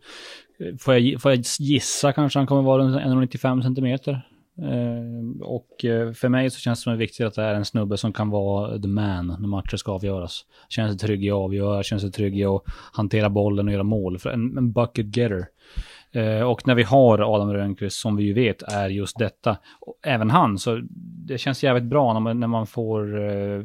Äh, 0.58 0.76
får 0.76 0.94
jag, 0.94 1.22
får 1.22 1.30
jag 1.30 1.44
gissa 1.58 2.12
kanske 2.12 2.38
han 2.38 2.46
kommer 2.46 2.62
vara 2.62 2.82
1,95 2.82 3.62
centimeter. 3.62 4.26
Eh, 4.58 5.42
och 5.42 5.68
för 6.14 6.28
mig 6.28 6.50
så 6.50 6.58
känns 6.58 6.78
det 6.78 6.82
som 6.82 6.92
det 6.92 6.98
viktigt 6.98 7.26
att 7.26 7.34
det 7.34 7.42
är 7.42 7.54
en 7.54 7.64
snubbe 7.64 7.96
som 7.96 8.12
kan 8.12 8.30
vara 8.30 8.78
the 8.78 8.88
man 8.88 9.26
när 9.26 9.48
matcher 9.48 9.76
ska 9.76 9.92
avgöras. 9.92 10.44
Känns 10.68 10.90
sig 10.90 11.08
trygg 11.08 11.24
i 11.24 11.30
att 11.30 11.36
avgöra, 11.36 11.82
känns 11.82 12.02
sig 12.02 12.12
trygg 12.12 12.38
i 12.38 12.44
att 12.44 12.62
hantera 12.92 13.30
bollen 13.30 13.66
och 13.66 13.72
göra 13.72 13.82
mål. 13.82 14.18
För 14.18 14.30
en, 14.30 14.58
en 14.58 14.72
bucket 14.72 15.16
getter. 15.16 15.46
Eh, 16.12 16.42
och 16.42 16.66
när 16.66 16.74
vi 16.74 16.82
har 16.82 17.34
Adam 17.34 17.52
Rönnqvist, 17.52 17.96
som 17.96 18.16
vi 18.16 18.24
ju 18.24 18.32
vet 18.32 18.62
är 18.62 18.88
just 18.88 19.18
detta, 19.18 19.56
även 20.06 20.30
han, 20.30 20.58
så 20.58 20.80
det 21.26 21.38
känns 21.38 21.64
jävligt 21.64 21.90
bra 21.90 22.12
när 22.12 22.20
man, 22.20 22.40
när 22.40 22.46
man 22.46 22.66
får 22.66 23.30
eh, 23.30 23.64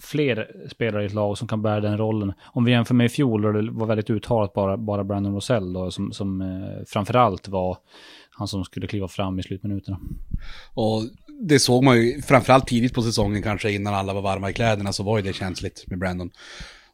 fler 0.00 0.68
spelare 0.70 1.02
i 1.02 1.06
ett 1.06 1.14
lag 1.14 1.38
som 1.38 1.48
kan 1.48 1.62
bära 1.62 1.80
den 1.80 1.98
rollen. 1.98 2.32
Om 2.44 2.64
vi 2.64 2.72
jämför 2.72 2.94
med 2.94 3.06
i 3.06 3.08
fjol, 3.08 3.42
då 3.42 3.52
det 3.52 3.70
var 3.70 3.86
väldigt 3.86 4.10
uttalat 4.10 4.52
bara, 4.52 4.76
bara 4.76 5.04
Brandon 5.04 5.34
Rosell 5.34 5.72
då, 5.72 5.90
som, 5.90 6.12
som 6.12 6.40
eh, 6.40 6.84
framförallt 6.86 7.48
var 7.48 7.76
han 8.30 8.48
som 8.48 8.64
skulle 8.64 8.86
kliva 8.86 9.08
fram 9.08 9.38
i 9.38 9.42
slutminuterna. 9.42 10.00
Och 10.74 11.02
det 11.40 11.58
såg 11.58 11.84
man 11.84 11.96
ju 11.96 12.22
framförallt 12.22 12.66
tidigt 12.66 12.94
på 12.94 13.02
säsongen 13.02 13.42
kanske 13.42 13.70
innan 13.70 13.94
alla 13.94 14.12
var 14.12 14.22
varma 14.22 14.50
i 14.50 14.52
kläderna 14.52 14.92
så 14.92 15.02
var 15.02 15.18
ju 15.18 15.22
det 15.22 15.32
känsligt 15.32 15.84
med 15.86 15.98
Brandon. 15.98 16.30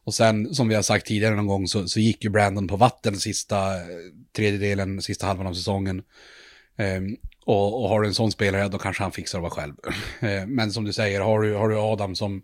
Och 0.09 0.15
sen 0.15 0.55
som 0.55 0.67
vi 0.67 0.75
har 0.75 0.81
sagt 0.81 1.05
tidigare 1.05 1.35
någon 1.35 1.47
gång 1.47 1.67
så, 1.67 1.87
så 1.87 1.99
gick 1.99 2.23
ju 2.23 2.29
Brandon 2.29 2.67
på 2.67 2.77
vatten 2.77 3.17
sista 3.17 3.75
eh, 3.75 3.83
tredjedelen, 4.35 5.01
sista 5.01 5.27
halvan 5.27 5.47
av 5.47 5.53
säsongen. 5.53 6.01
Um, 6.77 7.17
och, 7.45 7.83
och, 7.83 7.89
har 7.89 8.01
du 8.01 8.07
en 8.07 8.13
sån 8.13 8.31
spelare 8.31 8.67
då 8.67 8.77
kanske 8.77 9.03
han 9.03 9.11
fixar 9.11 9.37
att 9.37 9.41
vara 9.41 9.51
själv. 9.51 9.73
Eh, 10.29 10.45
men 10.47 10.71
som 10.71 10.85
du 10.85 10.93
säger, 10.93 11.21
har 11.21 11.41
du, 11.41 11.55
har 11.55 11.69
du 11.69 11.77
Adam 11.77 12.15
som 12.15 12.41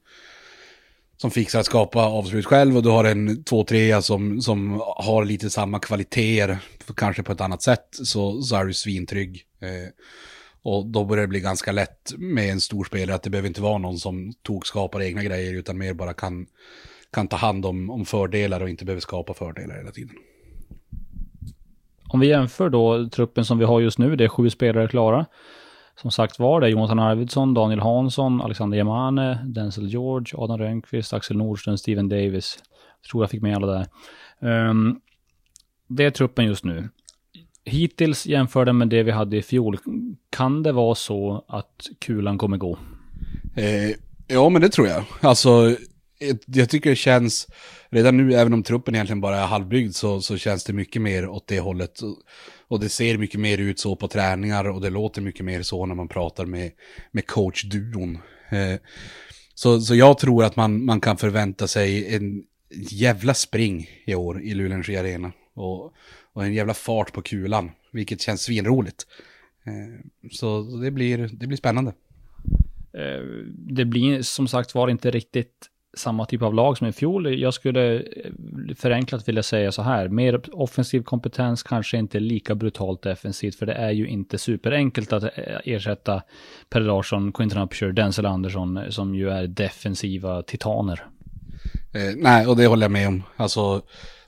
som 1.17 1.31
fixar 1.31 1.59
att 1.59 1.65
skapa 1.65 1.99
avslut 2.05 2.45
själv 2.45 2.77
och 2.77 2.83
du 2.83 2.89
har 2.89 3.03
en 3.03 3.29
2-3 3.29 4.01
som, 4.01 4.41
som 4.41 4.81
har 4.97 5.25
lite 5.25 5.49
samma 5.49 5.79
kvaliteter, 5.79 6.57
kanske 6.95 7.23
på 7.23 7.31
ett 7.31 7.41
annat 7.41 7.61
sätt, 7.61 7.87
så, 7.91 8.41
så 8.41 8.55
är 8.55 8.65
du 8.65 8.73
svintrygg. 8.73 9.43
Eh, 9.59 9.89
och 10.61 10.85
då 10.85 11.05
börjar 11.05 11.21
det 11.21 11.27
bli 11.27 11.39
ganska 11.39 11.71
lätt 11.71 12.13
med 12.17 12.51
en 12.51 12.61
stor 12.61 12.83
spelare 12.85 13.15
att 13.15 13.23
det 13.23 13.29
behöver 13.29 13.47
inte 13.47 13.61
vara 13.61 13.77
någon 13.77 13.99
som 13.99 14.33
tog 14.33 14.67
skapar 14.67 15.01
egna 15.01 15.23
grejer 15.23 15.53
utan 15.53 15.77
mer 15.77 15.93
bara 15.93 16.13
kan, 16.13 16.47
kan 17.15 17.27
ta 17.27 17.35
hand 17.37 17.65
om, 17.65 17.89
om 17.89 18.05
fördelar 18.05 18.61
och 18.61 18.69
inte 18.69 18.85
behöver 18.85 19.01
skapa 19.01 19.33
fördelar 19.33 19.75
hela 19.75 19.91
tiden. 19.91 20.15
Om 22.09 22.19
vi 22.19 22.27
jämför 22.27 22.69
då 22.69 23.09
truppen 23.09 23.45
som 23.45 23.57
vi 23.57 23.65
har 23.65 23.79
just 23.79 23.97
nu, 23.97 24.15
det 24.15 24.23
är 24.23 24.27
sju 24.27 24.49
spelare 24.49 24.87
klara. 24.87 25.25
Som 26.01 26.11
sagt 26.11 26.39
var 26.39 26.61
det 26.61 26.67
är 26.67 26.71
Jonathan 26.71 26.99
Arvidsson, 26.99 27.53
Daniel 27.53 27.79
Hansson, 27.79 28.41
Alexander 28.41 28.77
Yamane, 28.77 29.39
Denzel 29.45 29.87
George, 29.87 30.33
Adam 30.37 30.57
Rönnqvist, 30.57 31.13
Axel 31.13 31.37
Nordström, 31.37 31.77
Steven 31.77 32.09
Davis. 32.09 32.59
Jag 33.01 33.09
tror 33.09 33.23
jag 33.23 33.29
fick 33.29 33.41
med 33.41 33.55
alla 33.55 33.67
där. 33.67 33.87
Um, 34.69 34.99
det 35.87 36.03
är 36.05 36.11
truppen 36.11 36.45
just 36.45 36.63
nu. 36.63 36.89
Hittills 37.65 38.25
jämförda 38.25 38.73
med 38.73 38.87
det 38.87 39.03
vi 39.03 39.11
hade 39.11 39.37
i 39.37 39.41
fjol, 39.41 39.77
kan 40.29 40.63
det 40.63 40.71
vara 40.71 40.95
så 40.95 41.45
att 41.47 41.87
kulan 41.99 42.37
kommer 42.37 42.57
gå? 42.57 42.77
Eh, 43.55 43.95
ja, 44.27 44.49
men 44.49 44.61
det 44.61 44.69
tror 44.69 44.87
jag. 44.87 45.03
Alltså, 45.21 45.75
jag 46.45 46.69
tycker 46.69 46.89
det 46.89 46.95
känns, 46.95 47.47
redan 47.89 48.17
nu, 48.17 48.33
även 48.33 48.53
om 48.53 48.63
truppen 48.63 48.95
egentligen 48.95 49.21
bara 49.21 49.37
är 49.37 49.45
halvbyggd, 49.45 49.95
så, 49.95 50.21
så 50.21 50.37
känns 50.37 50.63
det 50.63 50.73
mycket 50.73 51.01
mer 51.01 51.27
åt 51.27 51.47
det 51.47 51.59
hållet. 51.59 51.99
Och 52.67 52.79
det 52.79 52.89
ser 52.89 53.17
mycket 53.17 53.39
mer 53.39 53.57
ut 53.57 53.79
så 53.79 53.95
på 53.95 54.07
träningar 54.07 54.65
och 54.65 54.81
det 54.81 54.89
låter 54.89 55.21
mycket 55.21 55.45
mer 55.45 55.61
så 55.61 55.85
när 55.85 55.95
man 55.95 56.07
pratar 56.07 56.45
med, 56.45 56.71
med 57.11 57.27
coachduon. 57.27 58.17
Eh, 58.49 58.79
så, 59.53 59.81
så 59.81 59.95
jag 59.95 60.17
tror 60.17 60.43
att 60.43 60.55
man, 60.55 60.85
man 60.85 61.01
kan 61.01 61.17
förvänta 61.17 61.67
sig 61.67 62.15
en 62.15 62.43
jävla 62.91 63.33
spring 63.33 63.89
i 64.05 64.15
år 64.15 64.41
i 64.41 64.53
Luleå 64.53 64.99
Arena. 64.99 65.31
Och, 65.53 65.93
och 66.33 66.45
en 66.45 66.53
jävla 66.53 66.73
fart 66.73 67.13
på 67.13 67.21
kulan, 67.21 67.71
vilket 67.91 68.21
känns 68.21 68.41
svinroligt. 68.41 69.07
Eh, 69.65 70.05
så 70.31 70.61
det 70.61 70.91
blir, 70.91 71.29
det 71.33 71.47
blir 71.47 71.57
spännande. 71.57 71.93
Eh, 72.93 73.21
det 73.57 73.85
blir 73.85 74.21
som 74.21 74.47
sagt 74.47 74.75
var 74.75 74.89
inte 74.89 75.11
riktigt 75.11 75.69
samma 75.95 76.25
typ 76.25 76.41
av 76.41 76.53
lag 76.53 76.77
som 76.77 76.87
i 76.87 76.91
fjol. 76.91 77.39
Jag 77.39 77.53
skulle 77.53 77.95
eh, 77.95 78.31
förenklat 78.75 79.27
vilja 79.27 79.43
säga 79.43 79.71
så 79.71 79.81
här, 79.81 80.07
mer 80.07 80.41
offensiv 80.51 81.03
kompetens, 81.03 81.63
kanske 81.63 81.97
inte 81.97 82.19
lika 82.19 82.55
brutalt 82.55 83.01
defensivt, 83.01 83.55
för 83.55 83.65
det 83.65 83.73
är 83.73 83.91
ju 83.91 84.07
inte 84.07 84.37
superenkelt 84.37 85.13
att 85.13 85.23
eh, 85.23 85.29
ersätta 85.63 86.21
Per 86.69 86.79
Larsson, 86.79 87.31
Quinton 87.31 87.61
Upshur, 87.61 87.91
Denzel 87.91 88.25
Andersson, 88.25 88.77
eh, 88.77 88.89
som 88.89 89.15
ju 89.15 89.29
är 89.29 89.47
defensiva 89.47 90.41
titaner. 90.41 91.05
Eh, 91.93 92.15
nej, 92.17 92.47
och 92.47 92.57
det 92.57 92.67
håller 92.67 92.83
jag 92.83 92.91
med 92.91 93.07
om. 93.07 93.23
Alltså, 93.35 93.81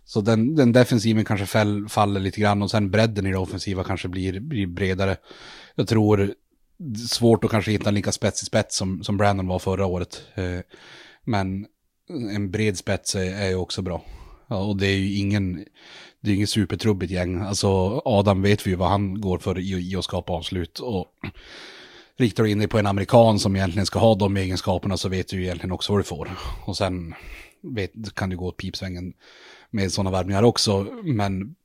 så 0.06 0.22
den, 0.22 0.56
den 0.56 0.72
defensiven 0.72 1.26
kanske 1.26 1.46
fäll, 1.46 1.88
faller 1.90 2.20
lite 2.20 2.42
grann 2.42 2.62
och 2.62 2.72
sen 2.72 2.92
bredden 2.92 3.26
i 3.26 3.32
det 3.32 3.38
offensiva 3.38 3.84
kanske 3.84 4.08
blir, 4.08 4.40
blir 4.40 4.68
bredare. 4.68 5.16
Jag 5.76 5.88
tror 5.88 6.34
svårt 7.10 7.44
att 7.44 7.52
kanske 7.52 7.72
hitta 7.72 7.90
en 7.90 7.96
lika 7.96 8.12
spets 8.12 8.44
i 8.44 8.46
spets 8.46 8.78
som, 8.78 9.04
som 9.04 9.18
Brandon 9.18 9.48
var 9.48 9.60
förra 9.60 9.86
året. 9.86 10.22
Eh, 10.36 10.60
men 11.28 11.68
en 12.08 12.52
bred 12.52 12.78
spets 12.78 13.16
är 13.16 13.50
ju 13.50 13.56
också 13.56 13.82
bra. 13.82 14.06
Ja, 14.48 14.64
och 14.64 14.78
det 14.78 14.88
är 14.88 14.96
ju 14.96 15.16
ingen, 15.16 15.66
det 16.20 16.32
är 16.32 16.36
inget 16.36 16.50
supertrubbigt 16.50 17.12
gäng. 17.12 17.42
Alltså 17.42 18.02
Adam 18.06 18.42
vet 18.42 18.68
vi 18.68 18.70
ju 18.70 18.76
vad 18.76 18.90
han 18.90 19.22
går 19.22 19.38
för 19.38 19.60
i, 19.60 19.92
i 19.92 19.96
att 19.96 20.04
skapa 20.04 20.34
avslut. 20.34 20.80
Och 20.80 21.06
riktar 22.18 22.44
du 22.44 22.52
in 22.52 22.60
dig 22.60 22.68
på 22.68 22.80
en 22.80 22.88
amerikan 22.88 23.40
som 23.40 23.56
egentligen 23.56 23.86
ska 23.86 24.00
ha 24.00 24.16
de 24.16 24.38
egenskaperna 24.38 24.98
så 24.98 25.10
vet 25.10 25.28
du 25.28 25.38
ju 25.38 25.44
egentligen 25.44 25.72
också 25.72 25.94
vad 25.94 26.00
du 26.00 26.04
får. 26.04 26.32
Och 26.66 26.78
sen 26.78 27.14
vet, 27.62 28.16
kan 28.16 28.30
du 28.30 28.38
gå 28.38 28.48
åt 28.48 28.58
pipsvängen 28.58 29.14
med 29.70 29.92
sådana 29.92 30.12
värvningar 30.12 30.44
också. 30.44 30.88
Men 31.04 31.56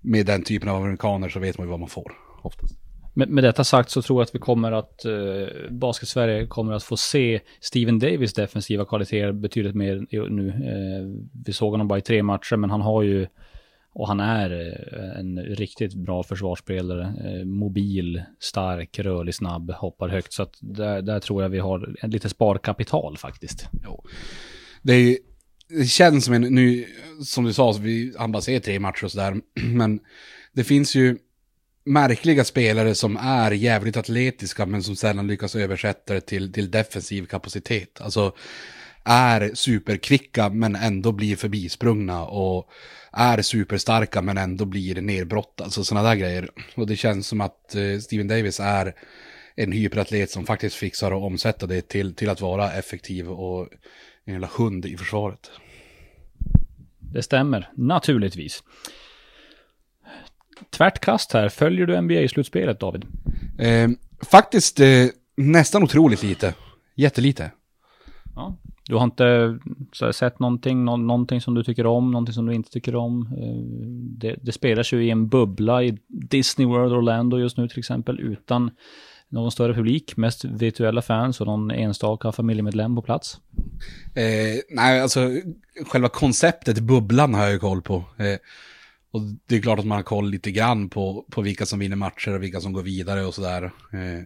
med 0.00 0.26
den 0.26 0.42
typen 0.42 0.68
av 0.68 0.82
amerikaner 0.82 1.28
så 1.28 1.38
vet 1.38 1.58
man 1.58 1.66
ju 1.66 1.70
vad 1.70 1.80
man 1.80 1.88
får 1.88 2.12
oftast. 2.42 2.83
Med, 3.16 3.28
med 3.28 3.44
detta 3.44 3.64
sagt 3.64 3.90
så 3.90 4.02
tror 4.02 4.20
jag 4.20 4.24
att 4.26 4.34
vi 4.34 4.38
kommer 4.38 4.72
att, 4.72 5.04
eh, 5.04 5.70
Basket-Sverige 5.70 6.46
kommer 6.46 6.72
att 6.72 6.84
få 6.84 6.96
se 6.96 7.40
Steven 7.60 7.98
Davis 7.98 8.34
defensiva 8.34 8.84
kvaliteter 8.84 9.32
betydligt 9.32 9.74
mer 9.74 10.06
nu. 10.10 10.48
Eh, 10.48 11.26
vi 11.46 11.52
såg 11.52 11.70
honom 11.70 11.88
bara 11.88 11.98
i 11.98 12.02
tre 12.02 12.22
matcher, 12.22 12.56
men 12.56 12.70
han 12.70 12.80
har 12.80 13.02
ju, 13.02 13.26
Och 13.96 14.08
han 14.08 14.20
är 14.20 14.50
eh, 14.50 15.20
en 15.20 15.38
riktigt 15.38 15.94
bra 15.94 16.22
försvarsspelare. 16.22 17.14
Eh, 17.24 17.44
mobil, 17.44 18.22
stark, 18.40 18.98
rörlig, 18.98 19.34
snabb, 19.34 19.70
hoppar 19.70 20.08
högt. 20.08 20.32
Så 20.32 20.42
att 20.42 20.58
där, 20.60 21.02
där 21.02 21.20
tror 21.20 21.42
jag 21.42 21.48
vi 21.48 21.58
har 21.58 21.96
en 22.00 22.10
lite 22.10 22.28
sparkapital 22.28 23.16
faktiskt. 23.16 23.68
Jo. 23.84 24.04
Det, 24.82 24.94
är, 24.94 25.18
det 25.68 25.84
känns 25.84 26.24
som 26.24 26.34
en, 26.34 26.42
nu, 26.42 26.84
som 27.24 27.44
du 27.44 27.52
sa, 27.52 27.72
så 27.72 27.80
vi, 27.80 28.14
han 28.18 28.32
bara 28.32 28.42
ser 28.42 28.60
tre 28.60 28.80
matcher 28.80 29.04
och 29.04 29.12
sådär, 29.12 29.34
men 29.64 30.00
det 30.52 30.64
finns 30.64 30.94
ju 30.94 31.18
märkliga 31.84 32.44
spelare 32.44 32.94
som 32.94 33.16
är 33.16 33.50
jävligt 33.50 33.96
atletiska 33.96 34.66
men 34.66 34.82
som 34.82 34.96
sällan 34.96 35.26
lyckas 35.26 35.56
översätta 35.56 36.14
det 36.14 36.20
till, 36.20 36.52
till 36.52 36.70
defensiv 36.70 37.26
kapacitet. 37.26 38.00
Alltså 38.00 38.32
är 39.04 39.50
superkvicka 39.54 40.48
men 40.48 40.76
ändå 40.76 41.12
blir 41.12 41.36
förbisprungna 41.36 42.26
och 42.26 42.70
är 43.12 43.42
superstarka 43.42 44.22
men 44.22 44.38
ändå 44.38 44.64
blir 44.64 45.00
nedbrott. 45.00 45.60
Alltså 45.60 45.84
sådana 45.84 46.08
där 46.08 46.16
grejer. 46.16 46.48
Och 46.74 46.86
det 46.86 46.96
känns 46.96 47.26
som 47.26 47.40
att 47.40 47.74
eh, 47.74 47.98
Steven 47.98 48.28
Davis 48.28 48.60
är 48.60 48.94
en 49.56 49.72
hyperatlet 49.72 50.30
som 50.30 50.46
faktiskt 50.46 50.76
fixar 50.76 51.12
att 51.12 51.22
omsätta 51.22 51.66
det 51.66 51.88
till, 51.88 52.14
till 52.14 52.30
att 52.30 52.40
vara 52.40 52.72
effektiv 52.72 53.30
och 53.30 53.68
en 54.24 54.32
jävla 54.32 54.50
hund 54.56 54.86
i 54.86 54.96
försvaret. 54.96 55.50
Det 57.12 57.22
stämmer, 57.22 57.70
naturligtvis. 57.76 58.62
Tvärt 60.70 61.00
kast 61.00 61.32
här, 61.32 61.48
följer 61.48 61.86
du 61.86 61.96
NBA-slutspelet 61.96 62.80
David? 62.80 63.04
Eh, 63.58 63.88
faktiskt 64.30 64.80
eh, 64.80 65.06
nästan 65.36 65.82
otroligt 65.82 66.22
lite. 66.22 66.54
Jättelite. 66.94 67.50
Ja. 68.34 68.56
Du 68.86 68.94
har 68.94 69.04
inte 69.04 69.58
så, 69.92 70.12
sett 70.12 70.38
någonting, 70.38 70.84
nå 70.84 70.96
någonting 70.96 71.40
som 71.40 71.54
du 71.54 71.64
tycker 71.64 71.86
om, 71.86 72.10
någonting 72.10 72.32
som 72.32 72.46
du 72.46 72.54
inte 72.54 72.70
tycker 72.70 72.96
om. 72.96 73.28
Eh, 73.38 73.56
det, 74.20 74.36
det 74.42 74.52
spelas 74.52 74.92
ju 74.92 75.04
i 75.04 75.10
en 75.10 75.28
bubbla 75.28 75.82
i 75.82 75.98
Disney 76.08 76.66
World 76.66 76.92
Orlando 76.92 77.38
just 77.38 77.56
nu 77.56 77.68
till 77.68 77.78
exempel 77.78 78.20
utan 78.20 78.70
någon 79.28 79.50
större 79.50 79.74
publik, 79.74 80.16
mest 80.16 80.44
virtuella 80.44 81.02
fans 81.02 81.40
och 81.40 81.46
någon 81.46 81.70
enstaka 81.70 82.32
familjemedlem 82.32 82.96
på 82.96 83.02
plats. 83.02 83.38
Eh, 84.14 84.60
nej, 84.70 85.00
alltså 85.00 85.30
själva 85.86 86.08
konceptet 86.08 86.80
bubblan 86.80 87.34
har 87.34 87.42
jag 87.42 87.52
ju 87.52 87.58
koll 87.58 87.82
på. 87.82 87.96
Eh, 87.96 88.38
och 89.14 89.22
det 89.46 89.56
är 89.56 89.60
klart 89.60 89.78
att 89.78 89.86
man 89.86 89.96
har 89.96 90.02
koll 90.02 90.30
lite 90.30 90.50
grann 90.50 90.88
på, 90.88 91.26
på 91.30 91.42
vilka 91.42 91.66
som 91.66 91.78
vinner 91.78 91.96
matcher 91.96 92.34
och 92.34 92.42
vilka 92.42 92.60
som 92.60 92.72
går 92.72 92.82
vidare 92.82 93.24
och 93.24 93.34
sådär. 93.34 93.62
Eh, 93.64 94.22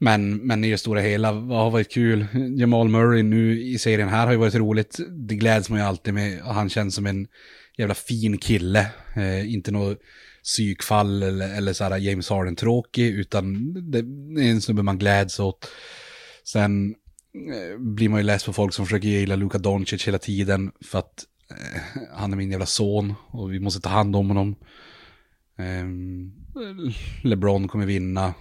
men, 0.00 0.36
men 0.36 0.64
i 0.64 0.70
det 0.70 0.78
stora 0.78 1.00
hela 1.00 1.32
vad 1.32 1.58
har 1.58 1.70
varit 1.70 1.92
kul. 1.92 2.26
Jamal 2.56 2.88
Murray 2.88 3.22
nu 3.22 3.62
i 3.62 3.78
serien 3.78 4.08
här 4.08 4.26
har 4.26 4.32
ju 4.32 4.38
varit 4.38 4.54
roligt. 4.54 4.98
Det 5.10 5.34
gläds 5.34 5.70
man 5.70 5.78
ju 5.78 5.84
alltid 5.84 6.14
med. 6.14 6.40
Han 6.40 6.68
känns 6.68 6.94
som 6.94 7.06
en 7.06 7.26
jävla 7.78 7.94
fin 7.94 8.38
kille. 8.38 8.86
Eh, 9.16 9.54
inte 9.54 9.70
något 9.70 9.98
psykfall 10.42 11.22
eller, 11.22 11.56
eller 11.56 11.72
så 11.72 11.84
här 11.84 11.98
James 11.98 12.30
Harden-tråkig, 12.30 13.06
utan 13.06 13.74
det 13.90 13.98
är 13.98 14.50
en 14.50 14.60
snubbe 14.60 14.82
man 14.82 14.98
gläds 14.98 15.40
åt. 15.40 15.68
Sen 16.44 16.94
eh, 17.34 17.78
blir 17.78 18.08
man 18.08 18.20
ju 18.20 18.26
less 18.26 18.44
på 18.44 18.52
folk 18.52 18.74
som 18.74 18.86
försöker 18.86 19.08
gilla 19.08 19.36
Luka 19.36 19.58
Doncic 19.58 20.08
hela 20.08 20.18
tiden 20.18 20.72
för 20.84 20.98
att 20.98 21.26
Eh, 21.58 22.02
han 22.12 22.32
är 22.32 22.36
min 22.36 22.50
jävla 22.50 22.66
son 22.66 23.14
och 23.30 23.52
vi 23.52 23.60
måste 23.60 23.80
ta 23.80 23.88
hand 23.88 24.16
om 24.16 24.28
honom. 24.28 24.54
Eh, 25.58 25.86
LeBron 27.22 27.68
kommer 27.68 27.86
vinna. 27.86 28.34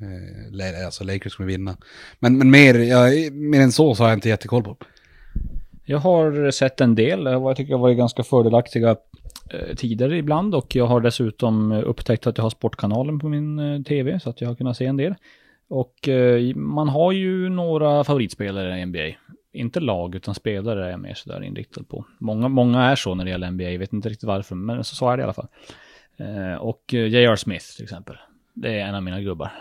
Eh, 0.00 0.84
alltså 0.84 1.04
Lakers 1.04 1.36
kommer 1.36 1.48
vinna. 1.48 1.76
Men, 2.18 2.38
men 2.38 2.50
mer, 2.50 2.74
ja, 2.74 3.30
mer 3.32 3.60
än 3.60 3.72
så 3.72 3.94
så 3.94 4.02
har 4.02 4.08
jag 4.08 4.16
inte 4.16 4.28
jättekoll 4.28 4.62
på. 4.62 4.76
Jag 5.84 5.98
har 5.98 6.50
sett 6.50 6.80
en 6.80 6.94
del. 6.94 7.24
Jag 7.24 7.56
tycker 7.56 7.70
jag 7.72 7.78
var 7.78 7.92
ganska 7.92 8.22
fördelaktiga 8.22 8.96
eh, 9.50 9.74
tider 9.76 10.12
ibland 10.12 10.54
och 10.54 10.76
jag 10.76 10.86
har 10.86 11.00
dessutom 11.00 11.72
upptäckt 11.72 12.26
att 12.26 12.38
jag 12.38 12.44
har 12.44 12.50
Sportkanalen 12.50 13.18
på 13.18 13.28
min 13.28 13.58
eh, 13.58 13.82
tv 13.82 14.20
så 14.20 14.30
att 14.30 14.40
jag 14.40 14.48
har 14.48 14.54
kunnat 14.54 14.76
se 14.76 14.86
en 14.86 14.96
del. 14.96 15.14
Och 15.70 16.08
man 16.54 16.88
har 16.88 17.12
ju 17.12 17.48
några 17.48 18.04
favoritspelare 18.04 18.80
i 18.80 18.86
NBA. 18.86 19.18
Inte 19.52 19.80
lag 19.80 20.14
utan 20.14 20.34
spelare 20.34 20.86
är 20.86 20.90
jag 20.90 21.00
mer 21.00 21.14
sådär 21.14 21.42
inriktad 21.42 21.84
på. 21.84 22.04
Många, 22.18 22.48
många 22.48 22.84
är 22.84 22.96
så 22.96 23.14
när 23.14 23.24
det 23.24 23.30
gäller 23.30 23.50
NBA, 23.50 23.64
jag 23.64 23.78
vet 23.78 23.92
inte 23.92 24.08
riktigt 24.08 24.26
varför, 24.26 24.54
men 24.54 24.84
så, 24.84 24.94
så 24.94 25.10
är 25.10 25.16
det 25.16 25.20
i 25.20 25.24
alla 25.24 25.32
fall. 25.32 25.48
Eh, 26.16 26.54
och 26.54 26.94
eh, 26.94 27.06
J.R. 27.06 27.36
Smith 27.36 27.66
till 27.76 27.84
exempel. 27.84 28.16
Det 28.54 28.80
är 28.80 28.86
en 28.86 28.94
av 28.94 29.02
mina 29.02 29.20
gubbar. 29.20 29.52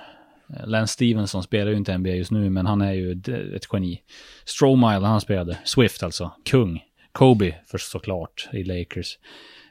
Eh, 0.50 0.68
Lance 0.68 0.94
Stevenson 0.94 1.44
spelar 1.44 1.72
ju 1.72 1.78
inte 1.78 1.98
NBA 1.98 2.10
just 2.10 2.32
nu, 2.32 2.50
men 2.50 2.66
han 2.66 2.82
är 2.82 2.94
ju 2.94 3.12
ett 3.56 3.68
geni. 3.74 4.02
Stromile, 4.46 5.06
han 5.06 5.22
spelade. 5.22 5.58
Swift 5.64 6.04
alltså. 6.04 6.32
Kung. 6.46 6.84
Kobe, 7.12 7.56
för 7.66 7.78
såklart, 7.78 8.50
i 8.54 8.64
Lakers. 8.64 9.18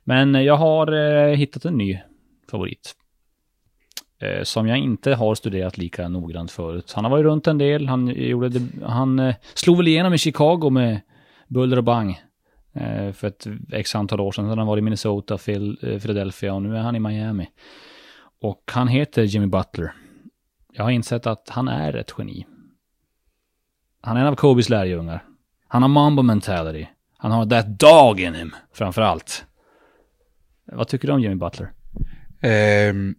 Men 0.05 0.35
jag 0.35 0.57
har 0.57 0.93
eh, 0.93 1.37
hittat 1.37 1.65
en 1.65 1.79
ny 1.79 1.99
favorit. 2.51 2.95
Eh, 4.19 4.43
som 4.43 4.69
jag 4.69 4.79
inte 4.79 5.15
har 5.15 5.35
studerat 5.35 5.79
lika 5.79 6.09
noggrant 6.09 6.51
förut. 6.51 6.93
Han 6.93 7.05
har 7.05 7.11
varit 7.11 7.25
runt 7.25 7.47
en 7.47 7.59
del. 7.59 7.89
Han, 7.89 8.07
gjorde 8.07 8.49
det, 8.49 8.87
han 8.87 9.19
eh, 9.19 9.35
slog 9.55 9.77
väl 9.77 9.89
igenom 9.89 10.15
i 10.15 10.19
Chicago 10.19 10.71
med 10.71 11.01
buller 11.49 11.77
och 11.77 11.85
bang. 11.85 12.21
Eh, 12.73 13.13
för 13.13 13.29
ett 13.29 13.47
x 13.73 13.95
antal 13.95 14.21
år 14.21 14.33
sedan. 14.33 14.45
Sen 14.45 14.49
har 14.49 14.57
han 14.57 14.67
varit 14.67 14.81
i 14.81 14.85
Minnesota, 14.85 15.39
Phil, 15.39 15.79
eh, 15.83 16.01
Philadelphia 16.01 16.55
och 16.55 16.63
nu 16.63 16.77
är 16.77 16.81
han 16.81 16.97
i 16.97 17.01
Miami. 17.01 17.49
Och 18.41 18.63
han 18.73 18.89
heter 18.89 19.23
Jimmy 19.23 19.47
Butler. 19.47 19.93
Jag 20.73 20.85
har 20.85 20.91
insett 20.91 21.27
att 21.27 21.49
han 21.49 21.69
är 21.69 21.97
ett 21.97 22.15
geni. 22.19 22.47
Han 24.01 24.17
är 24.17 24.21
en 24.21 24.27
av 24.27 24.35
Kobes 24.35 24.69
lärjungar. 24.69 25.25
Han 25.69 25.83
har 25.83 25.89
mambo 25.89 26.23
mentality. 26.23 26.87
Han 27.19 27.31
har 27.31 27.47
that 27.47 27.79
dog 27.79 28.21
in 28.21 28.35
him, 28.35 28.55
framför 28.73 29.03
allt. 29.03 29.45
Vad 30.73 30.89
tycker 30.89 31.09
du 31.09 31.15
om 31.15 31.21
Jimmy 31.21 31.35
Butler? 31.35 31.73
Um, 32.91 33.15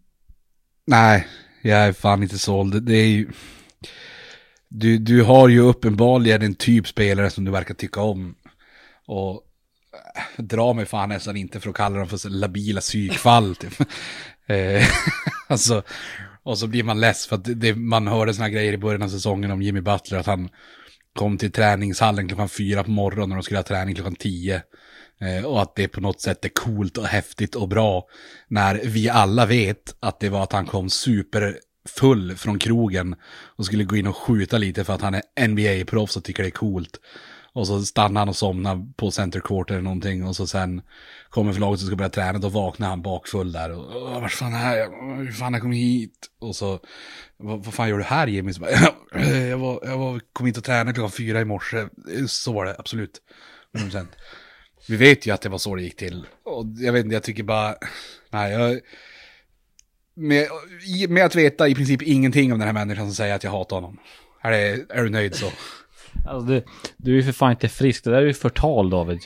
nej, 0.87 1.27
jag 1.61 1.79
är 1.79 1.93
fan 1.93 2.23
inte 2.23 2.37
såld. 2.37 2.83
Det 2.83 2.95
är 2.95 3.07
ju... 3.07 3.27
Du, 4.69 4.97
du 4.97 5.23
har 5.23 5.47
ju 5.47 5.59
uppenbarligen 5.59 6.41
en 6.41 6.55
typ 6.55 6.87
spelare 6.87 7.29
som 7.29 7.45
du 7.45 7.51
verkar 7.51 7.73
tycka 7.73 8.01
om. 8.01 8.35
Och 9.05 9.33
äh, 10.15 10.43
dra 10.43 10.73
mig 10.73 10.85
fan 10.85 11.09
nästan 11.09 11.37
inte 11.37 11.59
för 11.59 11.69
att 11.69 11.75
kalla 11.75 11.99
dem 11.99 12.07
för 12.07 12.29
labila 12.29 12.81
psykfall. 12.81 13.55
Typ. 13.55 13.73
Eh, 14.49 14.87
alltså, 15.47 15.83
och 16.43 16.57
så 16.57 16.67
blir 16.67 16.83
man 16.83 16.99
less 16.99 17.27
för 17.27 17.35
att 17.35 17.61
det, 17.61 17.75
man 17.75 18.07
hörde 18.07 18.33
sådana 18.33 18.49
grejer 18.49 18.73
i 18.73 18.77
början 18.77 19.01
av 19.01 19.09
säsongen 19.09 19.51
om 19.51 19.61
Jimmy 19.61 19.81
Butler, 19.81 20.19
att 20.19 20.25
han 20.25 20.49
kom 21.15 21.37
till 21.37 21.51
träningshallen 21.51 22.27
klockan 22.27 22.49
fyra 22.49 22.83
på 22.83 22.91
morgonen 22.91 23.31
och 23.31 23.35
de 23.37 23.43
skulle 23.43 23.57
ha 23.57 23.63
träning 23.63 23.95
klockan 23.95 24.15
tio. 24.15 24.63
Eh, 25.19 25.45
och 25.45 25.61
att 25.61 25.75
det 25.75 25.87
på 25.87 26.01
något 26.01 26.21
sätt 26.21 26.45
är 26.45 26.49
coolt 26.49 26.97
och 26.97 27.05
häftigt 27.05 27.55
och 27.55 27.67
bra. 27.67 28.07
När 28.47 28.81
vi 28.83 29.09
alla 29.09 29.45
vet 29.45 29.95
att 29.99 30.19
det 30.19 30.29
var 30.29 30.43
att 30.43 30.53
han 30.53 30.65
kom 30.65 30.89
superfull 30.89 32.35
från 32.35 32.59
krogen 32.59 33.15
och 33.29 33.65
skulle 33.65 33.83
gå 33.83 33.95
in 33.95 34.07
och 34.07 34.17
skjuta 34.17 34.57
lite 34.57 34.83
för 34.83 34.93
att 34.93 35.01
han 35.01 35.13
är 35.13 35.47
NBA-proffs 35.47 36.17
och 36.17 36.23
tycker 36.23 36.43
det 36.43 36.49
är 36.49 36.51
coolt. 36.51 36.99
Och 37.53 37.67
så 37.67 37.81
stannar 37.85 38.21
han 38.21 38.29
och 38.29 38.35
somnar 38.35 38.93
på 38.95 39.11
center 39.11 39.39
court 39.39 39.71
eller 39.71 39.81
någonting. 39.81 40.25
Och 40.25 40.35
så 40.35 40.47
sen 40.47 40.81
kommer 41.29 41.53
förlaget 41.53 41.81
och 41.81 41.87
ska 41.87 41.95
börja 41.95 42.09
träna. 42.09 42.39
Då 42.39 42.49
vaknar 42.49 42.89
han 42.89 43.01
bakfull 43.01 43.51
där. 43.51 43.71
Och 43.71 44.21
vart 44.21 44.31
fan 44.31 44.53
är 44.53 44.77
jag? 44.77 45.17
Hur 45.17 45.31
fan 45.31 45.53
har 45.53 45.57
jag 45.57 45.61
kommit 45.61 45.79
hit? 45.79 46.27
Och 46.39 46.55
så, 46.55 46.79
vad, 47.37 47.65
vad 47.65 47.73
fan 47.73 47.89
gör 47.89 47.97
du 47.97 48.03
här 48.03 48.27
Jimmy? 48.27 48.53
Så 48.53 48.61
bara, 48.61 48.71
jag, 49.29 49.57
var, 49.57 49.79
jag 49.83 49.97
var, 49.97 50.21
kom 50.33 50.45
hit 50.45 50.57
och 50.57 50.63
tränade 50.63 50.93
klockan 50.93 51.11
fyra 51.11 51.41
i 51.41 51.45
morse. 51.45 51.87
Så 52.27 52.53
var 52.53 52.65
det, 52.65 52.75
absolut. 52.79 53.21
100%. 53.77 54.07
Vi 54.89 54.97
vet 54.97 55.27
ju 55.27 55.31
att 55.31 55.41
det 55.41 55.49
var 55.49 55.57
så 55.57 55.75
det 55.75 55.81
gick 55.81 55.95
till. 55.95 56.25
Och 56.43 56.65
jag 56.77 56.93
vet 56.93 57.03
inte, 57.03 57.13
jag 57.13 57.23
tycker 57.23 57.43
bara, 57.43 57.75
nej, 58.29 58.51
jag... 58.51 58.79
Med, 60.15 60.47
med 61.09 61.25
att 61.25 61.35
veta 61.35 61.67
i 61.67 61.75
princip 61.75 62.01
ingenting 62.01 62.53
om 62.53 62.59
den 62.59 62.67
här 62.67 62.73
människan 62.73 63.05
som 63.05 63.15
säger 63.15 63.35
att 63.35 63.43
jag 63.43 63.51
hatar 63.51 63.75
honom. 63.75 63.97
Är, 64.41 64.51
det, 64.51 64.85
är 64.89 65.03
du 65.03 65.09
nöjd 65.09 65.35
så? 65.35 65.51
Alltså 66.25 66.47
du, 66.47 66.63
du 66.97 67.11
är 67.11 67.15
ju 67.15 67.23
för 67.23 67.31
fan 67.31 67.51
inte 67.51 67.67
frisk. 67.67 68.03
Det 68.03 68.09
där 68.09 68.17
är 68.17 68.25
ju 68.25 68.33
förtal 68.33 68.89
David. 68.89 69.19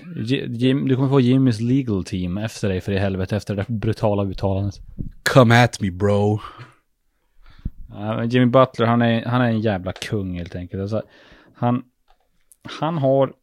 Jim, 0.47 0.87
du 0.87 0.95
kommer 0.95 1.09
få 1.09 1.19
Jimmys 1.19 1.59
legal 1.59 2.03
team 2.03 2.37
efter 2.37 2.69
dig 2.69 2.81
för 2.81 2.91
i 2.91 2.97
helvete 2.97 3.35
efter 3.35 3.55
det 3.55 3.65
där 3.67 3.73
brutala 3.73 4.23
uttalandet. 4.23 4.75
Come 5.33 5.63
at 5.63 5.81
me 5.81 5.91
bro. 5.91 6.39
Jimmy 8.29 8.45
Butler, 8.45 8.85
han 8.85 9.01
är, 9.01 9.25
han 9.25 9.41
är 9.41 9.45
en 9.45 9.61
jävla 9.61 9.91
kung 9.91 10.37
helt 10.37 10.55
enkelt. 10.55 10.81
Alltså, 10.81 11.01
han, 11.53 11.83
han 12.79 12.97
har 12.97 13.33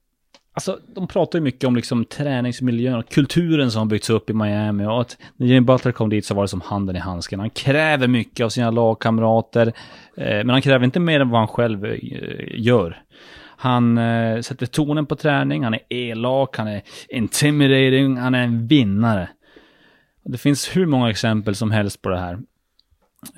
Alltså, 0.58 0.78
de 0.94 1.08
pratar 1.08 1.38
ju 1.38 1.42
mycket 1.42 1.64
om 1.64 1.76
liksom 1.76 2.04
träningsmiljön 2.04 2.94
och 2.98 3.08
kulturen 3.08 3.70
som 3.70 3.78
har 3.78 3.86
byggts 3.86 4.10
upp 4.10 4.30
i 4.30 4.32
Miami 4.32 4.86
och 4.86 5.00
att 5.00 5.16
när 5.36 5.46
Jimmy 5.46 5.60
Butler 5.60 5.92
kom 5.92 6.08
dit 6.08 6.26
så 6.26 6.34
var 6.34 6.42
det 6.42 6.48
som 6.48 6.60
handen 6.60 6.96
i 6.96 6.98
handsken. 6.98 7.40
Han 7.40 7.50
kräver 7.50 8.08
mycket 8.08 8.44
av 8.44 8.48
sina 8.48 8.70
lagkamrater, 8.70 9.66
eh, 10.16 10.36
men 10.36 10.50
han 10.50 10.62
kräver 10.62 10.84
inte 10.84 11.00
mer 11.00 11.20
än 11.20 11.30
vad 11.30 11.40
han 11.40 11.48
själv 11.48 11.84
eh, 11.84 11.98
gör. 12.60 13.02
Han 13.56 13.98
eh, 13.98 14.40
sätter 14.40 14.66
tonen 14.66 15.06
på 15.06 15.16
träning, 15.16 15.64
han 15.64 15.74
är 15.74 15.80
elak, 15.88 16.56
han 16.56 16.68
är 16.68 16.82
intimidating, 17.08 18.16
han 18.16 18.34
är 18.34 18.44
en 18.44 18.66
vinnare. 18.66 19.28
Det 20.24 20.38
finns 20.38 20.76
hur 20.76 20.86
många 20.86 21.10
exempel 21.10 21.54
som 21.54 21.70
helst 21.70 22.02
på 22.02 22.08
det 22.08 22.18
här. 22.18 22.38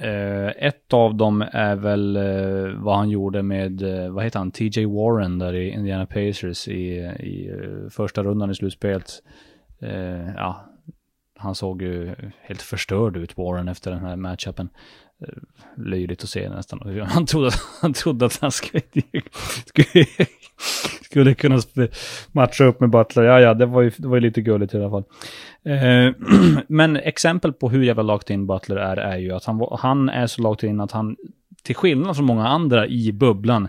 Uh, 0.04 0.48
ett 0.56 0.92
av 0.92 1.14
dem 1.14 1.44
är 1.52 1.76
väl 1.76 2.16
uh, 2.16 2.82
vad 2.82 2.96
han 2.96 3.10
gjorde 3.10 3.42
med, 3.42 3.82
uh, 3.82 4.10
vad 4.10 4.24
heter 4.24 4.38
han, 4.38 4.50
TJ 4.50 4.84
Warren 4.86 5.38
där 5.38 5.52
i 5.54 5.70
Indiana 5.70 6.06
Pacers 6.06 6.68
i, 6.68 6.90
i 7.20 7.50
första 7.90 8.22
rundan 8.22 8.50
i 8.50 8.54
slutspelet. 8.54 9.10
ja, 10.36 10.64
Han 11.38 11.54
såg 11.54 11.82
ju 11.82 12.14
helt 12.40 12.62
förstörd 12.62 13.16
ut, 13.16 13.36
Warren, 13.36 13.68
efter 13.68 13.90
den 13.90 14.00
här 14.00 14.16
matchupen. 14.16 14.68
Löjligt 15.76 16.22
att 16.22 16.28
se 16.28 16.48
nästan. 16.48 16.80
Han 17.08 17.26
trodde, 17.26 17.48
att- 17.48 17.62
han 17.80 17.92
trodde 17.92 18.26
att 18.26 18.38
han 18.40 18.50
skulle, 18.50 18.82
skulle, 19.66 20.06
skulle 21.10 21.34
kunna 21.34 21.58
matcha 22.32 22.64
upp 22.64 22.80
med 22.80 22.90
Butler. 22.90 23.22
Ja, 23.22 23.40
ja, 23.40 23.54
det 23.54 23.66
var 23.66 23.82
ju, 23.82 23.90
det 23.96 24.08
var 24.08 24.16
ju 24.16 24.20
lite 24.20 24.40
gulligt 24.40 24.74
i 24.74 24.76
alla 24.76 24.90
fall. 24.90 25.04
Eh, 25.64 26.14
men 26.68 26.96
exempel 26.96 27.52
på 27.52 27.70
hur 27.70 27.82
jävla 27.82 28.02
lagt 28.02 28.30
in 28.30 28.46
Butler 28.46 28.76
är, 28.76 28.96
är 28.96 29.16
ju 29.16 29.32
att 29.32 29.44
han, 29.44 29.66
han 29.78 30.08
är 30.08 30.26
så 30.26 30.42
lagt 30.42 30.62
in 30.62 30.80
att 30.80 30.92
han, 30.92 31.16
till 31.62 31.76
skillnad 31.76 32.16
från 32.16 32.26
många 32.26 32.48
andra 32.48 32.86
i 32.86 33.12
bubblan, 33.12 33.68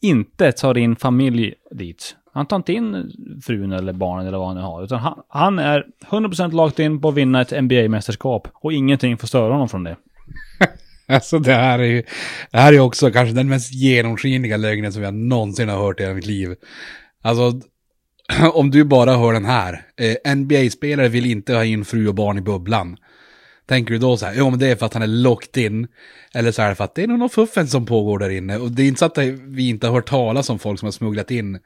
inte 0.00 0.52
tar 0.52 0.78
in 0.78 0.96
familj 0.96 1.54
dit. 1.70 2.16
Han 2.34 2.46
tar 2.46 2.56
inte 2.56 2.72
in 2.72 3.10
frun 3.46 3.72
eller 3.72 3.92
barnen 3.92 4.26
eller 4.26 4.38
vad 4.38 4.46
han 4.46 4.56
nu 4.56 4.62
har. 4.62 4.84
Utan 4.84 4.98
han, 4.98 5.22
han 5.28 5.58
är 5.58 5.86
100% 6.10 6.52
lagt 6.52 6.78
in 6.78 7.00
på 7.00 7.08
att 7.08 7.14
vinna 7.14 7.40
ett 7.40 7.52
NBA-mästerskap. 7.52 8.48
Och 8.54 8.72
ingenting 8.72 9.18
får 9.18 9.26
störa 9.26 9.52
honom 9.52 9.68
från 9.68 9.84
det. 9.84 9.96
Alltså 11.12 11.38
det 11.38 11.54
här 11.54 11.78
är 11.78 11.84
ju, 11.84 12.02
det 12.50 12.58
här 12.58 12.72
är 12.72 12.80
också 12.80 13.10
kanske 13.10 13.34
den 13.34 13.48
mest 13.48 13.72
genomskinliga 13.72 14.56
lögnen 14.56 14.92
som 14.92 15.02
jag 15.02 15.14
någonsin 15.14 15.68
har 15.68 15.78
hört 15.78 16.00
i 16.00 16.02
hela 16.02 16.14
mitt 16.14 16.26
liv. 16.26 16.54
Alltså, 17.22 17.60
om 18.52 18.70
du 18.70 18.84
bara 18.84 19.16
hör 19.16 19.32
den 19.32 19.44
här. 19.44 19.86
Eh, 19.96 20.34
NBA-spelare 20.34 21.08
vill 21.08 21.26
inte 21.26 21.54
ha 21.54 21.64
in 21.64 21.84
fru 21.84 22.08
och 22.08 22.14
barn 22.14 22.38
i 22.38 22.40
bubblan. 22.40 22.96
Tänker 23.66 23.92
du 23.92 23.98
då 23.98 24.16
så 24.16 24.26
här, 24.26 24.34
jo 24.36 24.50
men 24.50 24.58
det 24.58 24.66
är 24.66 24.76
för 24.76 24.86
att 24.86 24.94
han 24.94 25.02
är 25.02 25.06
locked 25.06 25.64
in. 25.64 25.88
Eller 26.34 26.52
så 26.52 26.62
är 26.62 26.68
det 26.68 26.74
för 26.74 26.84
att 26.84 26.94
det 26.94 27.02
är 27.02 27.06
nog 27.06 27.18
någon 27.18 27.30
fuffen 27.30 27.68
som 27.68 27.86
pågår 27.86 28.18
där 28.18 28.30
inne. 28.30 28.56
Och 28.56 28.70
det 28.70 28.82
är 28.82 28.86
inte 28.86 28.98
så 28.98 29.04
att 29.04 29.18
vi 29.46 29.68
inte 29.68 29.86
har 29.86 29.94
hört 29.94 30.08
talas 30.08 30.50
om 30.50 30.58
folk 30.58 30.78
som 30.78 30.86
har 30.86 30.92
smugglat 30.92 31.30
in 31.30 31.58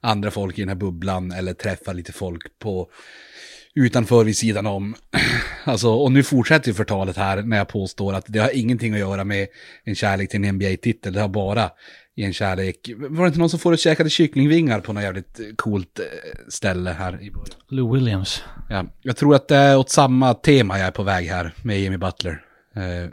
andra 0.00 0.30
folk 0.30 0.58
i 0.58 0.62
den 0.62 0.68
här 0.68 0.76
bubblan. 0.76 1.32
Eller 1.32 1.52
träffat 1.54 1.96
lite 1.96 2.12
folk 2.12 2.58
på 2.58 2.90
utanför 3.74 4.24
vid 4.24 4.36
sidan 4.36 4.66
om. 4.66 4.94
Alltså, 5.66 5.88
och 5.88 6.12
nu 6.12 6.22
fortsätter 6.22 6.68
ju 6.68 6.74
förtalet 6.74 7.16
här 7.16 7.42
när 7.42 7.56
jag 7.56 7.68
påstår 7.68 8.14
att 8.14 8.24
det 8.28 8.38
har 8.38 8.50
ingenting 8.56 8.92
att 8.92 8.98
göra 8.98 9.24
med 9.24 9.46
en 9.84 9.94
kärlek 9.94 10.30
till 10.30 10.44
en 10.44 10.54
NBA-titel. 10.54 11.12
Det 11.12 11.20
har 11.20 11.28
bara 11.28 11.70
i 12.16 12.24
en 12.24 12.32
kärlek. 12.32 12.90
Var 12.96 13.24
det 13.24 13.26
inte 13.26 13.38
någon 13.38 13.50
som 13.50 13.58
får 13.58 13.72
och 13.72 13.78
käkade 13.78 14.10
kycklingvingar 14.10 14.80
på 14.80 14.92
något 14.92 15.02
jävligt 15.02 15.40
eh, 15.40 15.46
coolt 15.56 15.98
eh, 15.98 16.04
ställe 16.48 16.90
här 16.90 17.12
i 17.22 17.30
början? 17.30 17.56
Lou 17.68 17.94
Williams. 17.94 18.42
Ja, 18.70 18.84
jag 19.02 19.16
tror 19.16 19.34
att 19.34 19.48
det 19.48 19.56
är 19.56 19.78
åt 19.78 19.90
samma 19.90 20.34
tema 20.34 20.78
jag 20.78 20.86
är 20.86 20.92
på 20.92 21.02
väg 21.02 21.26
här 21.26 21.54
med 21.62 21.80
Jimmy 21.80 21.96
Butler. 21.96 22.42
Eh, 22.76 23.10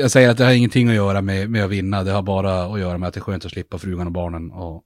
jag 0.00 0.10
säger 0.10 0.30
att 0.30 0.38
det 0.38 0.44
har 0.44 0.52
ingenting 0.52 0.88
att 0.88 0.94
göra 0.94 1.20
med, 1.20 1.50
med 1.50 1.64
att 1.64 1.70
vinna, 1.70 2.04
det 2.04 2.10
har 2.10 2.22
bara 2.22 2.64
att 2.64 2.80
göra 2.80 2.98
med 2.98 3.08
att 3.08 3.14
det 3.14 3.20
är 3.20 3.22
skönt 3.22 3.44
att 3.44 3.50
slippa 3.50 3.78
frugan 3.78 4.06
och 4.06 4.12
barnen. 4.12 4.50
Och. 4.50 4.84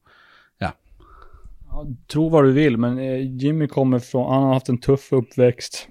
Ja, 1.70 1.86
tro 2.06 2.28
vad 2.28 2.44
du 2.44 2.52
vill, 2.52 2.76
men 2.76 2.98
eh, 2.98 3.36
Jimmy 3.36 3.68
kommer 3.68 3.98
från, 3.98 4.32
han 4.34 4.42
har 4.42 4.54
haft 4.54 4.68
en 4.68 4.78
tuff 4.78 5.12
uppväxt. 5.12 5.88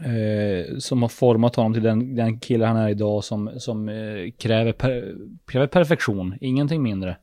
Eh, 0.00 0.78
som 0.78 1.02
har 1.02 1.08
format 1.08 1.56
honom 1.56 1.74
till 1.74 1.82
den, 1.82 2.14
den 2.14 2.40
kille 2.40 2.66
han 2.66 2.76
är 2.76 2.88
idag 2.88 3.24
som, 3.24 3.50
som 3.56 3.88
eh, 3.88 4.30
kräver, 4.38 4.72
per, 4.72 5.14
kräver 5.46 5.66
perfektion, 5.66 6.38
ingenting 6.40 6.82
mindre. 6.82 7.16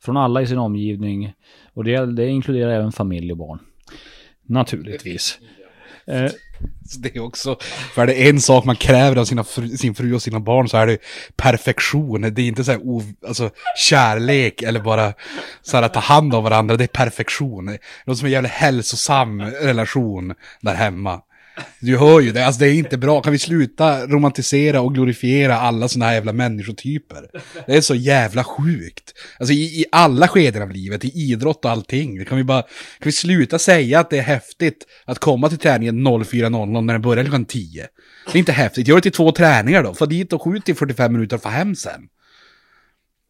Från 0.00 0.16
alla 0.16 0.42
i 0.42 0.46
sin 0.46 0.58
omgivning. 0.58 1.32
Och 1.74 1.84
det, 1.84 2.06
det 2.06 2.28
inkluderar 2.28 2.70
även 2.70 2.92
familj 2.92 3.32
och 3.32 3.38
barn. 3.38 3.58
Naturligtvis. 4.42 5.38
Eh, 6.06 6.30
det 6.98 7.16
är 7.16 7.20
också, 7.20 7.58
för 7.94 8.02
är 8.02 8.06
det 8.06 8.28
en 8.28 8.40
sak 8.40 8.64
man 8.64 8.76
kräver 8.76 9.16
av 9.16 9.24
sina 9.24 9.44
fru, 9.44 9.76
sin 9.76 9.94
fru 9.94 10.14
och 10.14 10.22
sina 10.22 10.40
barn 10.40 10.68
så 10.68 10.76
är 10.76 10.86
det 10.86 10.98
perfektion. 11.36 12.20
Det 12.20 12.42
är 12.42 12.46
inte 12.46 12.64
så 12.64 12.70
här 12.70 12.80
ov, 12.82 13.12
alltså, 13.26 13.50
kärlek 13.76 14.62
eller 14.62 14.80
bara 14.80 15.12
så 15.62 15.76
här 15.76 15.84
att 15.84 15.94
ta 15.94 16.00
hand 16.00 16.34
om 16.34 16.44
varandra, 16.44 16.76
det 16.76 16.84
är 16.84 16.88
perfektion. 16.88 17.66
Det 17.66 17.72
är 17.72 17.78
något 18.04 18.18
som 18.18 18.26
är 18.26 18.28
en 18.28 18.32
jävla 18.32 18.48
hälsosam 18.48 19.42
relation 19.42 20.34
där 20.60 20.74
hemma. 20.74 21.20
Du 21.80 21.98
hör 21.98 22.20
ju 22.20 22.32
det, 22.32 22.46
alltså 22.46 22.60
det 22.60 22.68
är 22.68 22.74
inte 22.74 22.98
bra. 22.98 23.22
Kan 23.22 23.32
vi 23.32 23.38
sluta 23.38 24.06
romantisera 24.06 24.80
och 24.80 24.94
glorifiera 24.94 25.56
alla 25.56 25.88
sådana 25.88 26.06
här 26.06 26.14
jävla 26.14 26.32
människotyper? 26.32 27.26
Det 27.66 27.76
är 27.76 27.80
så 27.80 27.94
jävla 27.94 28.44
sjukt. 28.44 29.14
Alltså 29.38 29.52
i, 29.52 29.80
i 29.80 29.84
alla 29.92 30.28
skeden 30.28 30.62
av 30.62 30.70
livet, 30.70 31.04
i 31.04 31.08
idrott 31.08 31.64
och 31.64 31.70
allting. 31.70 32.18
Det 32.18 32.24
kan 32.24 32.38
vi 32.38 32.44
bara, 32.44 32.62
kan 32.62 32.70
vi 33.04 33.12
sluta 33.12 33.58
säga 33.58 34.00
att 34.00 34.10
det 34.10 34.18
är 34.18 34.22
häftigt 34.22 34.86
att 35.04 35.18
komma 35.18 35.48
till 35.48 35.58
träningen 35.58 36.06
04.00 36.06 36.80
när 36.80 36.94
den 36.94 37.02
börjar 37.02 37.24
klockan 37.24 37.44
10? 37.44 37.86
Det 38.32 38.36
är 38.36 38.38
inte 38.38 38.52
häftigt, 38.52 38.88
gör 38.88 38.96
det 38.96 39.02
till 39.02 39.12
två 39.12 39.32
träningar 39.32 39.82
då. 39.82 39.94
Få 39.94 40.06
dit 40.06 40.32
och 40.32 40.42
skjut 40.42 40.68
i 40.68 40.74
45 40.74 41.12
minuter 41.12 41.36
och 41.36 41.42
få 41.42 41.48
hem 41.48 41.74
sen. 41.74 42.08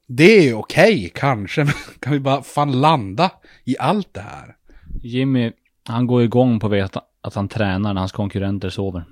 Det 0.09 0.49
är 0.49 0.55
okej, 0.55 1.13
kanske, 1.15 1.65
men 1.65 1.75
kan 2.01 2.13
vi 2.13 2.21
bara 2.21 2.43
fan 2.43 2.81
landa 2.81 3.31
i 3.65 3.77
allt 3.79 4.15
det 4.15 4.21
här? 4.21 4.57
Jimmy, 5.03 5.53
han 5.85 6.07
går 6.07 6.23
igång 6.23 6.61
på 6.61 6.67
att 6.67 6.73
veta 6.73 7.03
att 7.21 7.35
han 7.35 7.49
tränar 7.49 7.95
när 7.95 8.01
hans 8.01 8.13
konkurrenter 8.13 8.71
sover. 8.71 9.05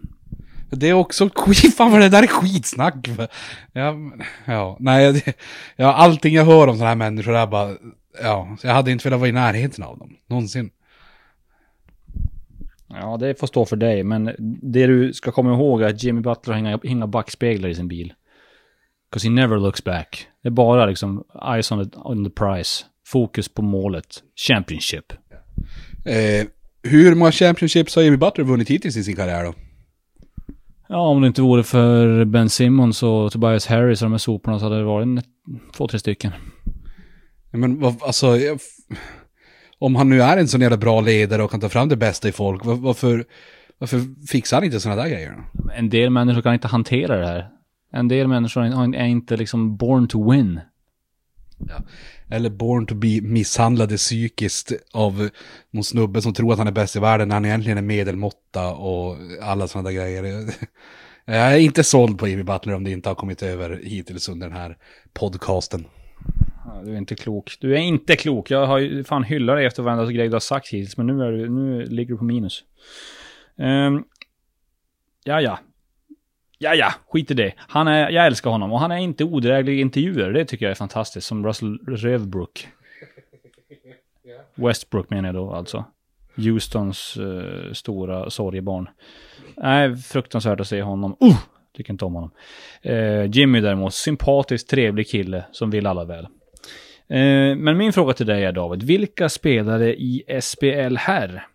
Det 0.71 0.89
är 0.89 0.93
också 0.95 1.31
skit, 1.35 1.77
fan 1.77 1.93
vad 1.93 2.01
det 2.01 2.09
där 2.09 2.23
är 2.23 2.27
skitsnack. 2.27 3.09
Ja, 3.73 3.95
ja 4.45 4.77
nej, 4.81 5.23
ja, 5.77 5.93
allting 5.95 6.35
jag 6.35 6.45
hör 6.45 6.67
om 6.69 6.75
sådana 6.75 6.89
här 6.89 6.97
människor 6.97 7.35
är 7.37 7.47
bara, 7.47 7.77
ja, 8.23 8.57
jag 8.63 8.73
hade 8.75 8.91
inte 8.93 9.05
velat 9.09 9.21
vara 9.21 9.29
i 9.29 9.33
närheten 9.33 9.85
av 9.85 9.99
dem, 9.99 10.17
någonsin. 10.27 10.71
Ja, 12.89 13.17
det 13.17 13.41
får 13.41 13.47
stå 13.47 13.65
för 13.65 13.77
dig, 13.77 14.05
men 14.05 14.25
det 14.63 14.87
du 14.87 15.13
ska 15.13 15.33
komma 15.33 15.53
ihåg 15.53 15.83
är 15.83 15.87
att 15.89 16.03
Jimmy 16.03 16.21
Butler 16.21 16.55
har 16.55 16.87
inga 16.87 17.07
backspeglar 17.07 17.69
i 17.69 17.75
sin 17.75 17.89
bil. 17.89 18.15
'Cause 19.13 19.29
he 19.29 19.35
never 19.35 19.59
looks 19.59 19.85
back. 19.85 20.27
Det 20.43 20.49
är 20.49 20.51
bara 20.51 20.87
liksom 20.87 21.25
eyes 21.55 21.73
on 21.73 21.91
the, 21.91 21.97
on 21.99 22.25
the 22.25 22.31
prize. 22.31 22.85
Fokus 23.07 23.49
på 23.49 23.63
målet. 23.63 24.07
Championship. 24.49 25.13
Eh, 26.05 26.47
hur 26.89 27.15
många 27.15 27.33
championships 27.33 27.97
har 27.97 28.03
Jimmy 28.03 28.17
Butler 28.17 28.45
vunnit 28.45 28.71
hittills 28.71 28.97
i 28.97 29.05
sin 29.05 29.17
karriär 29.17 29.45
då? 29.45 29.55
Ja, 30.89 31.09
om 31.09 31.21
det 31.21 31.27
inte 31.27 31.43
vore 31.43 31.63
för 31.63 32.25
Ben 32.25 32.49
Simmons 32.49 33.03
och 33.03 33.33
Tobias 33.33 33.67
Harris 33.67 34.03
och 34.03 34.07
de 34.07 34.13
här 34.13 34.19
soporna 34.19 34.59
så 34.59 34.65
hade 34.65 34.79
det 34.79 34.85
varit 34.85 35.07
en, 35.07 35.23
två, 35.77 35.89
tre 35.89 35.99
stycken. 35.99 36.33
Men 37.51 37.81
vad, 37.81 38.03
alltså, 38.03 38.37
jag, 38.37 38.59
om 39.79 39.97
han 39.97 40.09
nu 40.09 40.23
är 40.23 40.37
en 40.37 40.49
sån 40.49 40.61
jävla 40.61 40.77
bra 40.77 41.01
ledare 41.01 41.43
och 41.43 41.51
kan 41.51 41.61
ta 41.61 41.69
fram 41.69 41.89
det 41.89 41.97
bästa 41.97 42.29
i 42.29 42.33
folk, 42.33 42.65
var, 42.65 42.75
varför, 42.75 43.25
varför 43.79 44.27
fixar 44.27 44.57
han 44.57 44.65
inte 44.65 44.81
sådana 44.81 45.03
där 45.03 45.11
grejer 45.11 45.37
då? 45.37 45.71
En 45.73 45.89
del 45.89 46.11
människor 46.11 46.43
kan 46.43 46.55
inte 46.55 46.69
hantera 46.69 47.17
det 47.17 47.27
här. 47.27 47.49
En 47.93 48.09
del 48.09 48.29
människor 48.29 48.65
är 48.95 49.07
inte 49.07 49.37
liksom 49.37 49.77
born 49.77 50.09
to 50.09 50.31
win. 50.31 50.61
Eller 52.31 52.51
born 52.51 52.87
to 52.87 52.95
be 52.95 53.21
misshandlade 53.23 53.97
psykiskt 53.97 54.73
av 54.93 55.29
någon 55.71 55.85
snubbe 55.85 56.23
som 56.23 56.35
tror 56.35 56.53
att 56.53 56.59
han 56.59 56.67
är 56.67 56.73
bäst 56.73 56.97
i 56.97 57.01
världen 57.01 57.29
när 57.29 57.37
han 57.37 57.45
egentligen 57.45 57.79
är 57.79 57.83
medelmåtta 57.83 58.75
och 58.75 59.17
alla 59.43 59.69
sådana 59.69 59.89
där 59.89 59.97
grejer. 59.97 60.45
Jag 61.25 61.55
är 61.55 61.59
inte 61.59 61.85
såld 61.85 62.19
på 62.19 62.29
Jimmy 62.29 62.43
Butler 62.43 62.75
om 62.75 62.85
det 62.85 62.91
inte 62.91 63.09
har 63.09 63.15
kommit 63.15 63.43
över 63.43 63.81
hittills 63.85 64.29
under 64.29 64.49
den 64.49 64.57
här 64.57 64.77
podcasten. 65.13 65.85
Du 66.85 66.93
är 66.93 66.99
inte 66.99 67.15
klok. 67.15 67.57
Du 67.61 67.75
är 67.75 67.79
inte 67.79 68.17
klok. 68.17 68.51
Jag 68.51 68.67
har 68.67 68.79
ju 68.79 69.05
fan 69.05 69.25
hyllat 69.25 69.57
dig 69.57 69.67
efter 69.67 69.83
varenda 69.83 70.13
grej 70.13 70.29
du 70.29 70.35
har 70.35 70.41
sagt 70.41 70.69
hittills, 70.69 70.97
men 70.97 71.07
nu, 71.07 71.23
är 71.23 71.33
du, 71.33 71.49
nu 71.49 71.85
ligger 71.85 72.15
du 72.15 72.19
på 72.19 72.25
minus. 72.25 72.65
Um, 73.57 74.05
ja, 75.25 75.41
ja. 75.41 75.59
Ja, 76.59 76.75
ja, 76.75 76.95
skit 77.09 77.31
i 77.31 77.35
det. 77.35 77.53
Han 77.57 77.89
är, 77.89 78.11
jag 78.11 78.27
älskar 78.27 78.51
honom 78.51 78.73
och 78.73 78.81
han 78.81 78.91
är 78.91 78.97
inte 78.97 79.25
odräglig 79.25 79.79
i 79.79 79.81
intervjuer. 79.81 80.33
Det 80.33 80.45
tycker 80.45 80.67
jag 80.67 80.71
är 80.71 80.75
fantastiskt. 80.75 81.27
Som 81.27 81.47
Russell 81.47 81.79
Revbrook. 81.87 82.69
Westbrook 84.55 85.11
menar 85.11 85.29
jag 85.29 85.35
då 85.35 85.53
alltså. 85.53 85.85
Houstons 86.37 87.17
eh, 87.17 87.73
stora 87.73 88.31
sorgebarn. 88.31 88.89
Nej, 89.57 89.97
fruktansvärt 89.97 90.61
att 90.61 90.69
se 90.69 90.83
honom. 90.83 91.17
Uh! 91.23 91.37
Tycker 91.77 91.93
inte 91.93 92.05
om 92.05 92.15
honom. 92.15 92.31
Eh, 92.83 93.25
Jimmy 93.25 93.61
däremot, 93.61 93.95
sympatisk, 93.95 94.69
trevlig 94.69 95.09
kille 95.09 95.45
som 95.53 95.71
vill 95.71 95.87
alla 95.87 96.05
väl. 96.05 96.25
Eh, 97.09 97.57
men 97.57 97.77
min 97.77 97.93
fråga 97.93 98.13
till 98.13 98.27
dig 98.27 98.45
är 98.45 98.53
David, 98.53 98.83
vilka 98.83 99.29
spelare 99.29 99.95
i 99.95 100.41
SPL 100.43 100.97
här 100.97 101.47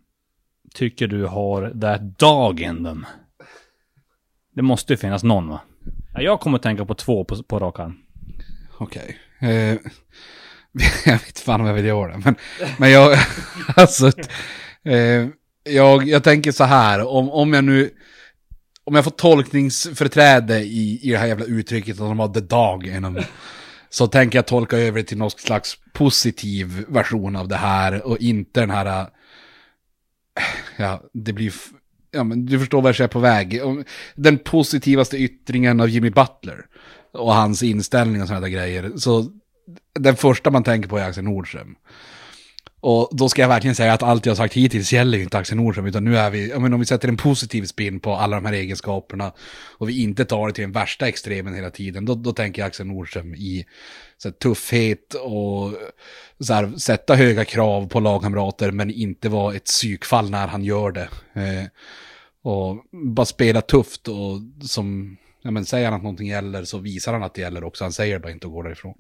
tycker 0.74 1.08
du 1.08 1.26
har 1.26 1.74
that 1.82 2.20
dog 2.20 2.62
in 2.62 2.84
them? 2.84 3.06
Det 4.56 4.62
måste 4.62 4.94
ju 4.94 4.98
finnas 4.98 5.24
någon 5.24 5.50
va? 5.50 5.62
Ja, 6.14 6.22
jag 6.22 6.40
kommer 6.40 6.58
att 6.58 6.64
tänka 6.64 6.86
på 6.86 6.94
två 6.94 7.26
på, 7.26 7.44
på 7.44 7.60
rak 7.60 7.80
arm. 7.80 7.98
Okej. 8.78 9.18
Eh, 9.40 9.50
jag 11.06 11.14
vet 11.14 11.40
fan 11.40 11.62
om 11.62 11.68
jag 11.68 11.74
vill 11.74 11.86
göra 11.86 12.12
det. 12.12 12.22
Men, 12.26 12.36
men 12.78 12.92
jag, 12.92 13.18
alltså, 13.76 14.12
eh, 14.86 15.28
jag, 15.64 16.08
jag 16.08 16.24
tänker 16.24 16.52
så 16.52 16.64
här, 16.64 17.08
om, 17.08 17.30
om 17.30 17.54
jag 17.54 17.64
nu, 17.64 17.90
om 18.84 18.96
jag 18.96 19.04
får 19.04 19.12
tolkningsföreträde 19.12 20.60
i, 20.60 21.00
i 21.04 21.12
det 21.12 21.18
här 21.18 21.28
jävla 21.28 21.46
uttrycket 21.46 21.94
att 21.94 21.98
de 21.98 22.20
har 22.20 22.34
the 22.34 22.40
dog 22.40 22.88
inom, 22.88 23.22
så 23.90 24.08
tänker 24.08 24.38
jag 24.38 24.48
tolka 24.48 24.78
över 24.78 25.00
det 25.00 25.08
till 25.08 25.18
någon 25.18 25.32
slags 25.32 25.78
positiv 25.94 26.86
version 26.88 27.36
av 27.36 27.48
det 27.48 27.56
här 27.56 28.08
och 28.08 28.18
inte 28.18 28.60
den 28.60 28.70
här, 28.70 28.86
eh, 28.86 30.44
ja, 30.78 31.04
det 31.14 31.34
blir, 31.34 31.54
ja 32.14 32.24
men 32.24 32.46
du 32.46 32.60
förstår 32.60 32.82
vart 32.82 33.00
jag 33.00 33.04
är 33.04 33.10
på 33.10 33.20
väg. 33.20 33.62
Den 34.16 34.38
positivaste 34.38 35.18
yttringen 35.18 35.80
av 35.80 35.90
Jimmy 35.90 36.10
Butler 36.10 36.66
och 37.14 37.34
hans 37.34 37.64
inställning 37.64 38.22
och 38.22 38.28
sådana 38.28 38.46
där 38.46 38.54
grejer. 38.54 38.92
Så 38.98 39.32
den 40.00 40.16
första 40.16 40.52
man 40.52 40.64
tänker 40.64 40.90
på 40.90 40.98
är 40.98 41.04
Axel 41.04 41.24
Nordström. 41.24 41.76
Och 42.80 43.10
då 43.12 43.30
ska 43.30 43.42
jag 43.42 43.50
verkligen 43.50 43.76
säga 43.76 43.94
att 43.94 44.04
allt 44.04 44.26
jag 44.26 44.32
har 44.32 44.36
sagt 44.36 44.54
hittills 44.54 44.94
gäller 44.94 45.18
ju 45.18 45.24
inte 45.24 45.38
Axel 45.38 45.58
Nordström, 45.58 45.86
utan 45.86 46.04
nu 46.04 46.18
är 46.18 46.30
vi, 46.30 46.50
ja, 46.50 46.60
men 46.60 46.74
om 46.74 46.80
vi 46.80 46.86
sätter 46.86 47.08
en 47.08 47.18
positiv 47.18 47.66
spin 47.66 48.00
på 48.00 48.16
alla 48.16 48.36
de 48.36 48.46
här 48.46 48.54
egenskaperna 48.54 49.32
och 49.78 49.90
vi 49.90 50.02
inte 50.02 50.26
tar 50.26 50.48
det 50.48 50.54
till 50.54 50.62
den 50.62 50.72
värsta 50.72 51.08
extremen 51.08 51.54
hela 51.54 51.70
tiden, 51.70 52.06
då, 52.06 52.16
då 52.16 52.34
tänker 52.34 52.62
jag 52.62 52.68
Axel 52.68 52.86
Nordström 52.86 53.36
i 53.36 53.66
så 54.18 54.28
här, 54.28 54.34
tuffhet 54.34 55.14
och 55.14 55.74
så 56.40 56.54
här, 56.54 56.78
sätta 56.78 57.16
höga 57.16 57.46
krav 57.46 57.88
på 57.88 58.00
lagkamrater 58.00 58.72
men 58.72 58.92
inte 58.92 59.30
vara 59.30 59.56
ett 59.56 59.66
psykfall 59.66 60.30
när 60.30 60.48
han 60.48 60.64
gör 60.64 60.92
det. 60.92 61.10
Eh, 61.34 61.66
och 62.44 62.78
bara 62.92 63.26
spela 63.26 63.62
tufft 63.62 64.08
och 64.08 64.68
som, 64.68 65.18
ja 65.42 65.52
men 65.52 65.66
säger 65.66 65.86
han 65.86 65.94
att 65.94 66.04
någonting 66.04 66.28
gäller 66.28 66.64
så 66.64 66.78
visar 66.78 67.14
han 67.14 67.24
att 67.24 67.34
det 67.34 67.42
gäller 67.42 67.64
också, 67.64 67.84
han 67.84 67.92
säger 67.92 68.20
bara 68.20 68.32
inte 68.32 68.48
och 68.48 68.54
går 68.54 68.64
därifrån. 68.64 68.94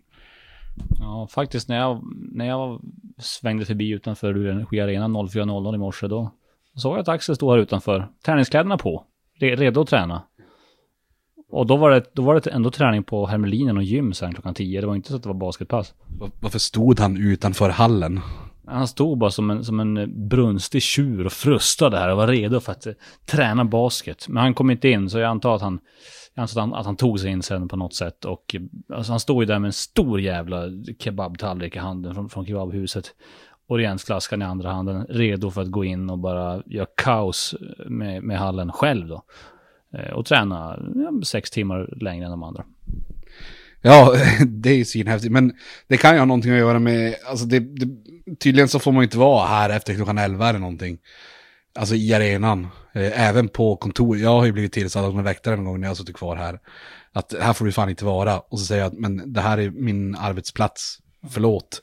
Ja, 0.99 1.27
faktiskt 1.31 1.69
när 1.69 1.77
jag, 1.77 2.01
när 2.31 2.45
jag 2.45 2.81
svängde 3.17 3.65
förbi 3.65 3.89
utanför 3.89 4.47
Energiarenan 4.47 5.15
04.00 5.15 5.75
i 5.75 5.77
morse 5.77 6.07
då 6.07 6.31
såg 6.75 6.93
jag 6.93 6.99
att 6.99 7.07
Axel 7.07 7.35
stod 7.35 7.51
här 7.51 7.57
utanför, 7.57 8.07
träningskläderna 8.25 8.77
på, 8.77 9.05
redo 9.39 9.81
att 9.81 9.87
träna. 9.87 10.23
Och 11.49 11.67
då 11.67 11.77
var, 11.77 11.91
det, 11.91 12.03
då 12.13 12.21
var 12.21 12.35
det 12.35 12.47
ändå 12.47 12.71
träning 12.71 13.03
på 13.03 13.25
Hermelinen 13.25 13.77
och 13.77 13.83
gym 13.83 14.13
sen 14.13 14.33
klockan 14.33 14.53
10. 14.53 14.81
Det 14.81 14.87
var 14.87 14.95
inte 14.95 15.09
så 15.09 15.15
att 15.15 15.23
det 15.23 15.29
var 15.29 15.35
basketpass. 15.35 15.93
Varför 16.39 16.59
stod 16.59 16.99
han 16.99 17.17
utanför 17.17 17.69
hallen? 17.69 18.19
Han 18.67 18.87
stod 18.87 19.17
bara 19.17 19.31
som 19.31 19.49
en, 19.49 19.63
som 19.63 19.79
en 19.79 19.97
eh, 19.97 20.07
brunstig 20.07 20.81
tjur 20.81 21.25
och 21.25 21.31
frustade 21.31 21.97
här 21.97 22.11
och 22.11 22.17
var 22.17 22.27
redo 22.27 22.59
för 22.59 22.71
att 22.71 22.85
eh, 22.85 22.93
träna 23.25 23.65
basket. 23.65 24.27
Men 24.27 24.43
han 24.43 24.53
kom 24.53 24.71
inte 24.71 24.89
in, 24.89 25.09
så 25.09 25.19
jag 25.19 25.29
antar 25.29 25.55
att 25.55 25.61
han, 25.61 25.79
jag 26.33 26.41
antar 26.41 26.61
att 26.61 26.67
han, 26.67 26.73
att 26.73 26.85
han 26.85 26.95
tog 26.95 27.19
sig 27.19 27.31
in 27.31 27.43
sen 27.43 27.67
på 27.67 27.75
något 27.75 27.93
sätt. 27.93 28.25
Och 28.25 28.55
eh, 28.55 28.61
alltså 28.97 29.11
han 29.11 29.19
stod 29.19 29.43
ju 29.43 29.45
där 29.45 29.59
med 29.59 29.67
en 29.67 29.73
stor 29.73 30.21
jävla 30.21 30.63
kebabtallrik 30.99 31.75
i 31.75 31.79
handen 31.79 32.15
från, 32.15 32.29
från 32.29 32.45
kebabhuset. 32.45 33.15
Orientsflaskan 33.67 34.41
i 34.41 34.45
andra 34.45 34.71
handen, 34.71 35.05
redo 35.09 35.51
för 35.51 35.61
att 35.61 35.71
gå 35.71 35.83
in 35.83 36.09
och 36.09 36.19
bara 36.19 36.63
göra 36.65 36.87
kaos 36.97 37.55
med, 37.85 38.23
med 38.23 38.39
hallen 38.39 38.71
själv 38.71 39.07
då. 39.07 39.23
Och 40.13 40.25
träna 40.25 40.79
ja, 40.95 41.25
sex 41.25 41.51
timmar 41.51 41.93
längre 42.01 42.25
än 42.25 42.31
de 42.31 42.43
andra. 42.43 42.63
Ja, 43.85 44.15
det 44.47 44.69
är 44.69 44.75
ju 44.75 44.85
svinhäftigt. 44.85 45.31
Men 45.31 45.53
det 45.87 45.97
kan 45.97 46.13
ju 46.13 46.19
ha 46.19 46.25
någonting 46.25 46.51
att 46.51 46.57
göra 46.57 46.79
med, 46.79 47.15
alltså 47.25 47.45
det, 47.45 47.59
det, 47.59 47.87
tydligen 48.39 48.67
så 48.67 48.79
får 48.79 48.91
man 48.91 49.01
ju 49.01 49.05
inte 49.05 49.17
vara 49.17 49.47
här 49.47 49.69
efter 49.69 49.95
klockan 49.95 50.17
11 50.17 50.49
eller 50.49 50.59
någonting. 50.59 50.97
Alltså 51.75 51.95
i 51.95 52.13
arenan. 52.13 52.67
Eh, 52.93 53.27
även 53.27 53.49
på 53.49 53.75
kontor. 53.75 54.17
Jag 54.17 54.29
har 54.29 54.45
ju 54.45 54.51
blivit 54.51 54.73
tillsagd 54.73 55.05
av 55.05 55.17
en 55.17 55.23
väktare 55.23 55.55
en 55.55 55.65
gång 55.65 55.79
när 55.79 55.87
jag 55.87 55.89
har 55.89 55.95
suttit 55.95 56.15
kvar 56.15 56.35
här. 56.35 56.59
Att 57.13 57.33
här 57.41 57.53
får 57.53 57.65
du 57.65 57.71
fan 57.71 57.89
inte 57.89 58.05
vara. 58.05 58.39
Och 58.39 58.59
så 58.59 58.65
säger 58.65 58.81
jag 58.81 58.91
att 58.91 58.99
men 58.99 59.33
det 59.33 59.41
här 59.41 59.57
är 59.57 59.69
min 59.69 60.15
arbetsplats. 60.15 60.99
Förlåt. 61.31 61.81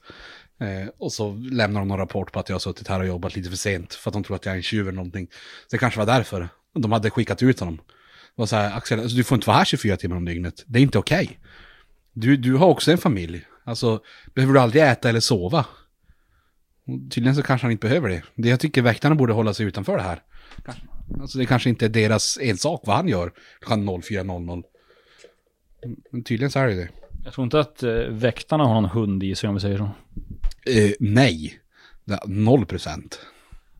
Eh, 0.61 0.89
och 0.99 1.13
så 1.13 1.33
lämnar 1.33 1.81
de 1.81 1.89
någon 1.89 1.99
rapport 1.99 2.33
på 2.33 2.41
att 2.41 2.49
jag 2.49 2.55
har 2.55 2.61
suttit 2.61 2.89
här 2.89 3.01
och 3.01 3.07
jobbat 3.07 3.37
lite 3.37 3.51
för 3.51 3.57
sent. 3.57 3.95
För 3.95 4.11
att 4.11 4.13
de 4.13 4.25
tror 4.25 4.37
att 4.37 4.47
jag 4.47 4.53
är 4.53 4.57
en 4.57 4.63
tjuv 4.63 4.89
eller 4.89 4.97
någonting. 4.97 5.27
Så 5.31 5.69
det 5.71 5.79
kanske 5.79 5.99
var 5.99 6.07
därför. 6.07 6.49
De 6.75 6.93
hade 6.93 7.11
skickat 7.11 7.43
ut 7.43 7.61
honom. 7.61 7.77
Det 7.77 8.43
var 8.43 8.47
så 8.47 8.57
här, 8.57 8.77
Axel, 8.77 9.01
alltså, 9.01 9.17
du 9.17 9.25
får 9.25 9.37
inte 9.37 9.47
vara 9.47 9.59
här 9.59 9.65
24 9.65 9.97
timmar 9.97 10.17
om 10.17 10.25
dygnet. 10.25 10.65
Det 10.67 10.79
är 10.79 10.83
inte 10.83 10.99
okej. 10.99 11.25
Okay. 11.25 11.37
Du, 12.21 12.37
du 12.37 12.57
har 12.57 12.67
också 12.67 12.93
en 12.93 12.99
familj. 12.99 13.47
Alltså, 13.65 14.01
behöver 14.35 14.55
du 14.55 14.61
aldrig 14.61 14.83
äta 14.83 15.09
eller 15.09 15.21
sova? 15.21 15.67
Tydligen 16.87 17.35
så 17.35 17.43
kanske 17.43 17.65
han 17.65 17.73
inte 17.73 17.87
behöver 17.87 18.09
det. 18.09 18.23
det 18.35 18.49
jag 18.49 18.61
tycker 18.61 18.83
väktarna 18.83 19.15
borde 19.15 19.33
hålla 19.33 19.55
sig 19.55 19.67
utanför 19.67 19.97
det 19.97 20.03
här. 20.03 20.23
Alltså 21.21 21.39
det 21.39 21.47
kanske 21.47 21.69
inte 21.69 21.85
är 21.85 21.89
deras 21.89 22.39
ensak 22.43 22.81
vad 22.85 22.97
han 22.97 23.09
gör 23.09 23.33
klockan 23.61 23.89
04.00. 23.89 24.63
Men 26.11 26.25
tydligen 26.25 26.51
så 26.51 26.59
är 26.59 26.67
det 26.67 26.75
det. 26.75 26.89
Jag 27.25 27.33
tror 27.33 27.45
inte 27.45 27.61
att 27.61 27.83
eh, 27.83 27.93
väktarna 28.09 28.65
har 28.65 28.75
någon 28.75 28.91
hund 28.91 29.23
i 29.23 29.35
sig 29.35 29.49
om 29.49 29.55
vi 29.55 29.61
säger 29.61 29.79
så. 29.79 29.91
Eh, 30.71 30.93
nej, 31.01 31.55
noll 32.27 32.67
procent. 32.67 33.21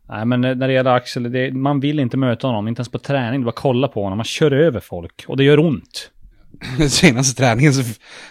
Nej, 0.09 0.27
men 0.27 0.41
när 0.41 0.55
det 0.55 0.73
gäller 0.73 0.91
Axel, 0.91 1.33
det, 1.33 1.53
man 1.53 1.81
vill 1.81 2.01
inte 2.01 2.17
möta 2.17 2.47
honom, 2.47 2.69
inte 2.69 2.81
ens 2.81 2.89
på 2.89 2.99
träning. 2.99 3.41
Du 3.41 3.45
bara 3.45 3.53
kolla 3.53 3.89
på 3.89 4.03
honom, 4.03 4.19
man 4.19 4.25
kör 4.25 4.51
över 4.51 4.81
folk 4.81 5.25
och 5.29 5.37
det 5.37 5.45
gör 5.45 5.59
ont. 5.59 6.11
Senaste 6.89 7.43
träningen 7.43 7.75
så 7.75 7.83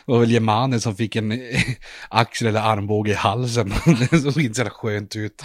var 0.05 0.19
väl 0.19 0.32
Jemane 0.32 0.79
som 0.79 0.95
fick 0.95 1.15
en 1.15 1.34
axel 2.10 2.47
eller 2.47 2.60
armbåge 2.60 3.12
i 3.12 3.13
halsen. 3.13 3.69
det 4.12 4.19
såg 4.19 4.43
inte 4.43 4.63
så 4.63 4.69
skönt 4.69 5.15
ut. 5.15 5.43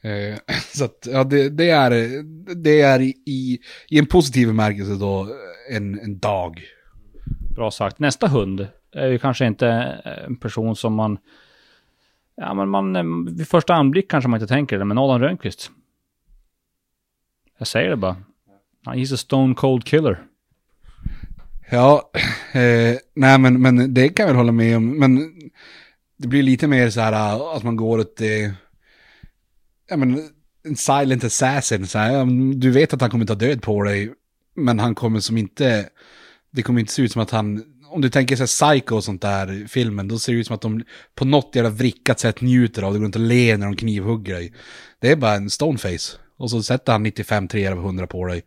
Eh, 0.00 0.38
så 0.74 0.84
att, 0.84 1.08
ja, 1.12 1.24
det, 1.24 1.48
det, 1.48 1.70
är, 1.70 1.90
det 2.54 2.80
är 2.80 3.00
i, 3.00 3.58
i 3.88 3.98
en 3.98 4.06
positiv 4.06 4.46
bemärkelse 4.46 4.94
då 4.94 5.28
en, 5.70 6.00
en 6.00 6.18
dag. 6.18 6.62
Bra 7.54 7.70
sagt. 7.70 7.98
Nästa 7.98 8.28
hund 8.28 8.68
är 8.92 9.08
ju 9.08 9.18
kanske 9.18 9.46
inte 9.46 9.68
en 10.28 10.36
person 10.36 10.76
som 10.76 10.94
man 10.94 11.18
Ja, 12.40 12.54
men 12.54 12.68
man, 12.68 13.24
vid 13.36 13.48
första 13.48 13.74
anblick 13.74 14.10
kanske 14.10 14.28
man 14.28 14.40
inte 14.40 14.54
tänker 14.54 14.78
det, 14.78 14.84
men 14.84 14.98
Adam 14.98 15.20
Rönnqvist. 15.20 15.70
Jag 17.58 17.66
säger 17.66 17.90
det 17.90 17.96
bara. 17.96 18.16
He's 18.84 19.14
a 19.14 19.16
stone 19.16 19.54
cold 19.54 19.84
killer. 19.84 20.22
Ja, 21.70 22.10
eh, 22.52 22.96
nej 23.14 23.38
men, 23.38 23.62
men 23.62 23.94
det 23.94 24.08
kan 24.08 24.22
jag 24.22 24.28
väl 24.28 24.36
hålla 24.36 24.52
med 24.52 24.76
om. 24.76 24.98
Men 24.98 25.32
det 26.16 26.28
blir 26.28 26.42
lite 26.42 26.66
mer 26.66 26.90
så 26.90 27.00
här 27.00 27.12
äh, 27.12 27.56
att 27.56 27.62
man 27.62 27.76
går 27.76 27.98
åt 27.98 28.16
det. 28.16 28.44
Eh, 28.44 28.52
ja 29.88 29.96
men 29.96 30.28
en 30.64 30.76
silent 30.76 31.24
assassin. 31.24 31.86
Så 31.86 31.98
här, 31.98 32.24
du 32.54 32.70
vet 32.70 32.94
att 32.94 33.00
han 33.00 33.10
kommer 33.10 33.26
ta 33.26 33.34
död 33.34 33.62
på 33.62 33.82
dig. 33.82 34.12
Men 34.56 34.78
han 34.78 34.94
kommer 34.94 35.20
som 35.20 35.36
inte, 35.36 35.88
det 36.50 36.62
kommer 36.62 36.80
inte 36.80 36.92
se 36.92 37.02
ut 37.02 37.12
som 37.12 37.22
att 37.22 37.30
han 37.30 37.64
om 37.90 38.00
du 38.00 38.10
tänker 38.10 38.36
sig 38.36 38.46
Psycho 38.46 38.96
och 38.96 39.04
sånt 39.04 39.22
där, 39.22 39.66
filmen, 39.68 40.08
då 40.08 40.18
ser 40.18 40.32
det 40.32 40.38
ut 40.38 40.46
som 40.46 40.54
att 40.54 40.60
de 40.60 40.84
på 41.14 41.24
något 41.24 41.56
jävla 41.56 41.70
vrickat 41.70 42.20
sätt 42.20 42.40
njuter 42.40 42.82
av 42.82 42.92
det, 42.92 42.98
går 42.98 43.06
inte 43.06 43.18
och 43.18 43.24
le 43.24 43.56
när 43.56 43.66
de 43.66 43.76
knivhugger 43.76 44.34
dig. 44.34 44.52
Det 44.98 45.10
är 45.10 45.16
bara 45.16 45.34
en 45.34 45.50
stoneface. 45.50 46.16
Och 46.36 46.50
så 46.50 46.62
sätter 46.62 46.92
han 46.92 47.02
95 47.02 47.48
3 47.48 47.66
av 47.66 47.78
100 47.78 48.06
på 48.06 48.26
dig. 48.26 48.42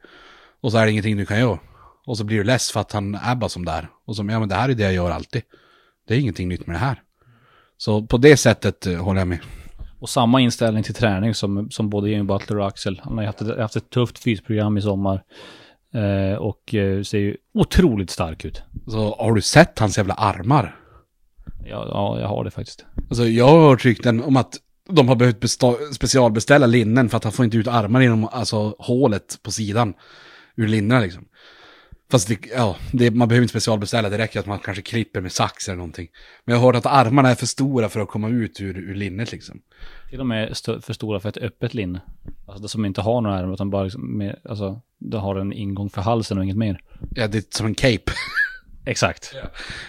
Och 0.62 0.71
så 0.71 0.77
är 0.77 0.86
det 0.86 0.91
ingenting 0.91 1.17
du 1.17 1.25
kan 1.25 1.39
göra. 1.39 1.59
Och 2.06 2.18
så 2.18 2.24
blir 2.24 2.38
du 2.38 2.44
less 2.44 2.72
för 2.72 2.80
att 2.80 2.92
han 2.92 3.16
är 3.16 3.36
bara 3.36 3.50
som 3.50 3.66
där. 3.66 3.89
Och 4.06 4.16
som, 4.16 4.30
ja 4.30 4.39
men 4.39 4.50
det 4.50 4.56
här 4.56 4.70
är 4.70 4.74
det 4.74 4.84
jag 4.84 4.94
gör 4.94 5.12
alltid. 5.12 5.42
Det 6.08 6.13
är 6.13 6.20
ingenting 6.20 6.50
nytt 6.50 6.68
med 6.68 6.76
det 6.76 6.80
här. 6.80 7.02
Så 7.78 8.06
på 8.06 8.18
det 8.18 8.38
sättet 8.38 8.88
uh, 8.88 9.04
håller 9.04 9.22
jag 9.22 9.28
med. 9.28 9.39
Och 10.00 10.10
samma 10.10 10.42
inställning 10.42 10.84
till 10.84 10.94
träning 10.94 11.34
som, 11.34 11.72
som 11.72 11.89
både 11.89 12.10
Jimmy 12.10 12.24
Butler 12.24 12.60
och 12.60 12.68
Axel. 12.68 13.02
Han 13.04 13.18
har 13.18 13.26
haft 13.26 13.42
ett, 13.42 13.60
haft 13.60 13.76
ett 13.76 13.89
tufft 13.89 14.20
fysprogram 14.20 14.78
i 14.78 14.82
sommar. 14.82 15.24
Eh, 15.94 16.38
och 16.38 16.74
eh, 16.74 17.04
ser 17.04 17.18
ju 17.18 17.38
otroligt 17.54 18.10
stark 18.10 18.46
ut. 18.46 18.63
Så 18.88 19.16
har 19.16 19.34
du 19.34 19.42
sett 19.42 19.80
hans 19.80 19.98
jävla 19.98 20.13
armar? 20.13 20.76
Ja, 21.66 21.88
ja 21.89 22.20
jag 22.20 22.28
har 22.28 22.44
det 22.44 22.52
faktiskt. 22.52 22.86
Alltså 23.10 23.26
jag 23.26 23.48
har 23.48 23.70
hört 23.70 23.86
rykten 23.86 24.24
om 24.24 24.38
att 24.38 24.58
de 24.89 25.08
har 25.08 25.16
behövt 25.16 25.44
specialbeställa 25.96 26.66
linnen 26.66 27.10
för 27.10 27.18
att 27.18 27.24
han 27.24 27.34
får 27.34 27.46
inte 27.46 27.58
ut 27.58 27.68
armar 27.68 28.02
genom 28.02 28.28
alltså, 28.32 28.76
hålet 28.80 29.39
på 29.44 29.52
sidan 29.52 29.94
ur 30.56 30.68
linnena 30.68 31.00
liksom. 31.00 31.26
Fast 32.13 32.28
det, 32.28 32.38
ja, 32.56 32.76
det, 32.91 33.12
man 33.12 33.28
behöver 33.28 33.43
inte 33.43 33.52
specialbeställa, 33.52 34.10
det 34.10 34.17
räcker 34.17 34.39
att 34.39 34.45
man 34.45 34.60
kanske 34.60 34.82
klipper 34.82 35.21
med 35.21 35.32
sax 35.32 35.67
eller 35.67 35.78
någonting. 35.78 36.08
Men 36.45 36.54
jag 36.54 36.60
har 36.60 36.67
hört 36.67 36.76
att 36.76 36.86
armarna 36.86 37.30
är 37.30 37.36
för 37.36 37.45
stora 37.45 37.89
för 37.89 37.99
att 37.99 38.08
komma 38.08 38.30
ut 38.30 38.62
ur, 38.62 38.78
ur 38.78 38.95
linnet 38.95 39.32
liksom. 39.32 39.62
Till 40.10 40.19
och 40.19 40.26
med 40.26 40.58
för 40.58 40.93
stora 40.93 41.19
för 41.19 41.30
ett 41.30 41.38
öppet 41.38 41.73
linne. 41.73 42.02
Alltså 42.47 42.63
det 42.63 42.69
som 42.69 42.86
inte 42.86 43.02
har 43.02 43.21
några 43.21 43.38
armar 43.38 43.54
utan 43.54 43.69
bara 43.69 43.84
liksom 43.84 44.17
med, 44.17 44.39
alltså, 44.49 44.82
det 44.99 45.17
har 45.17 45.36
en 45.36 45.54
ingång 45.54 45.89
för 45.89 46.02
halsen 46.02 46.38
och 46.38 46.43
inget 46.43 46.58
mer. 46.58 46.80
Ja, 47.15 47.28
det 47.28 47.38
är 47.38 47.58
som 47.58 47.65
en 47.65 47.76
cape. 47.76 48.12
Exakt. 48.86 49.36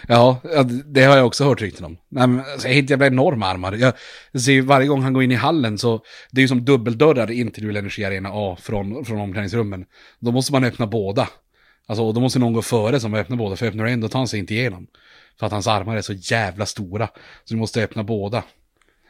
Ja. 0.08 0.40
ja, 0.44 0.62
det 0.86 1.04
har 1.04 1.16
jag 1.16 1.26
också 1.26 1.44
hört 1.44 1.62
rykten 1.62 1.84
om. 1.84 1.96
Nej, 2.08 2.26
men, 2.26 2.44
alltså, 2.52 2.68
helt 2.68 2.90
jävla 2.90 3.06
enorma 3.06 3.46
armar. 3.46 3.72
Jag 3.72 3.94
ser 4.40 4.52
ju 4.52 4.60
varje 4.60 4.86
gång 4.86 5.02
han 5.02 5.12
går 5.12 5.22
in 5.22 5.32
i 5.32 5.34
hallen 5.34 5.78
så 5.78 6.00
det 6.30 6.40
är 6.40 6.42
ju 6.42 6.48
som 6.48 6.64
dubbeldörrar 6.64 7.30
in 7.30 7.50
till 7.50 7.64
Luleå 7.64 7.78
Energi 7.78 8.04
Arena 8.04 8.30
A 8.32 8.56
från, 8.60 9.04
från 9.04 9.20
omklädningsrummen. 9.20 9.84
Då 10.20 10.32
måste 10.32 10.52
man 10.52 10.64
öppna 10.64 10.86
båda. 10.86 11.28
Alltså, 11.86 12.04
och 12.04 12.14
då 12.14 12.20
måste 12.20 12.38
någon 12.38 12.52
gå 12.52 12.62
före 12.62 13.00
som 13.00 13.14
öppnar 13.14 13.36
båda, 13.36 13.56
för 13.56 13.66
öppnar 13.66 13.84
du 13.84 13.90
en 13.90 14.00
då 14.00 14.08
tar 14.08 14.18
han 14.18 14.28
sig 14.28 14.38
inte 14.40 14.54
igenom. 14.54 14.86
För 15.38 15.46
att 15.46 15.52
hans 15.52 15.66
armar 15.66 15.96
är 15.96 16.02
så 16.02 16.12
jävla 16.12 16.66
stora. 16.66 17.06
Så 17.44 17.54
du 17.54 17.56
måste 17.56 17.84
öppna 17.84 18.04
båda. 18.04 18.42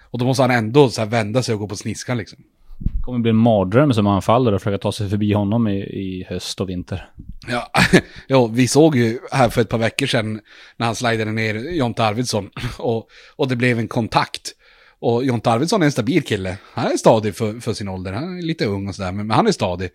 Och 0.01 0.19
då 0.19 0.25
måste 0.25 0.43
han 0.43 0.51
ändå 0.51 0.91
så 0.91 1.05
vända 1.05 1.43
sig 1.43 1.55
och 1.55 1.61
gå 1.61 1.69
på 1.69 1.77
sniskan 1.77 2.19
liksom. 2.19 2.39
Det 2.79 3.03
kommer 3.03 3.19
bli 3.19 3.31
en 3.31 3.37
mardröm 3.37 3.95
som 3.95 4.07
anfaller 4.07 4.53
och 4.53 4.61
försöka 4.61 4.79
ta 4.79 4.93
sig 4.93 5.11
förbi 5.11 5.33
honom 5.33 5.69
i, 5.69 5.79
i 5.83 6.27
höst 6.29 6.61
och 6.61 6.69
vinter. 6.69 7.11
Ja, 7.49 7.71
ja, 8.27 8.47
vi 8.47 8.69
såg 8.69 8.97
ju 8.97 9.19
här 9.33 9.49
för 9.49 9.61
ett 9.61 9.69
par 9.69 9.79
veckor 9.79 10.07
sedan 10.07 10.41
när 10.77 10.87
han 10.87 10.95
slidade 10.95 11.33
ner 11.33 11.55
Jonte 11.55 12.05
Arvidsson 12.05 12.51
och, 12.79 13.09
och 13.37 13.49
det 13.49 13.57
blev 13.57 13.79
en 13.79 13.89
kontakt. 13.89 14.53
Och 14.99 15.25
Jonte 15.25 15.51
Arvidsson 15.51 15.83
är 15.83 15.87
en 15.87 15.93
stabil 15.93 16.23
kille. 16.23 16.57
Han 16.73 16.93
är 16.93 16.97
stadig 16.97 17.37
för, 17.37 17.61
för 17.61 17.73
sin 17.73 17.89
ålder. 17.89 18.13
Han 18.13 18.39
är 18.39 18.43
lite 18.43 18.67
ung 18.67 18.89
och 18.89 18.95
sådär, 18.95 19.13
men, 19.13 19.27
men 19.27 19.37
han 19.37 19.47
är 19.47 19.53
stadig. 19.53 19.91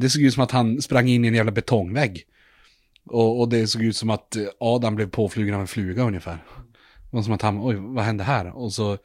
Det 0.00 0.10
såg 0.10 0.22
ut 0.22 0.34
som 0.34 0.42
att 0.42 0.50
han 0.50 0.82
sprang 0.82 1.08
in 1.08 1.24
i 1.24 1.28
en 1.28 1.34
jävla 1.34 1.52
betongvägg. 1.52 2.24
Och, 3.06 3.40
och 3.40 3.48
det 3.48 3.66
såg 3.66 3.82
ut 3.82 3.96
som 3.96 4.10
att 4.10 4.36
Adam 4.60 4.94
blev 4.94 5.10
påflugen 5.10 5.54
av 5.54 5.60
en 5.60 5.66
fluga 5.66 6.02
ungefär. 6.02 6.44
Det 7.10 7.16
var 7.16 7.22
som 7.22 7.32
att 7.32 7.42
han, 7.42 7.60
oj, 7.62 7.76
vad 7.78 8.04
hände 8.04 8.24
här? 8.24 8.56
Och 8.56 8.72
så 8.72 8.98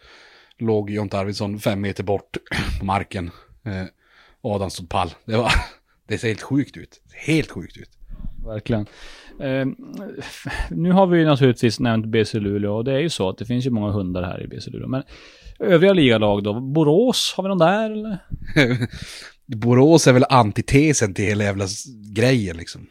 låg 0.58 0.90
Jonte 0.90 1.18
Arvidsson 1.18 1.60
fem 1.60 1.82
meter 1.82 2.04
bort 2.04 2.38
på 2.80 2.86
marken. 2.86 3.32
Eh, 3.66 3.86
och 4.42 4.52
Adam 4.52 4.70
stod 4.70 4.90
pall. 4.90 5.10
Det, 5.26 5.38
var, 5.38 5.52
det 6.08 6.18
ser 6.18 6.28
helt 6.28 6.42
sjukt 6.42 6.78
ut. 6.78 7.02
Helt 7.14 7.52
sjukt 7.52 7.78
ut. 7.78 7.90
Verkligen. 8.46 8.86
Eh, 9.40 9.66
nu 10.70 10.92
har 10.92 11.08
vi 11.08 11.20
ju 11.20 11.26
naturligtvis 11.26 11.80
nämnt 11.80 12.06
BC 12.06 12.40
Luleå 12.40 12.76
och 12.76 12.84
det 12.84 12.94
är 12.94 13.00
ju 13.00 13.10
så 13.10 13.30
att 13.30 13.38
det 13.38 13.46
finns 13.46 13.66
ju 13.66 13.70
många 13.70 13.92
hundar 13.92 14.24
här 14.24 14.44
i 14.44 14.48
BC 14.48 14.72
Luleå. 14.72 14.88
Men 14.88 15.04
övriga 15.60 15.94
ligalag 15.94 16.44
då? 16.44 16.60
Borås, 16.60 17.34
har 17.38 17.44
vi 17.44 17.48
någon 17.48 17.58
där 17.58 17.92
eller? 17.92 18.18
Borås 19.46 20.08
är 20.08 20.14
väl 20.14 20.26
antitesen 20.30 21.14
till 21.14 21.26
hela 21.26 21.44
jävla 21.44 21.68
grejen 22.14 22.58
liksom. 22.58 22.88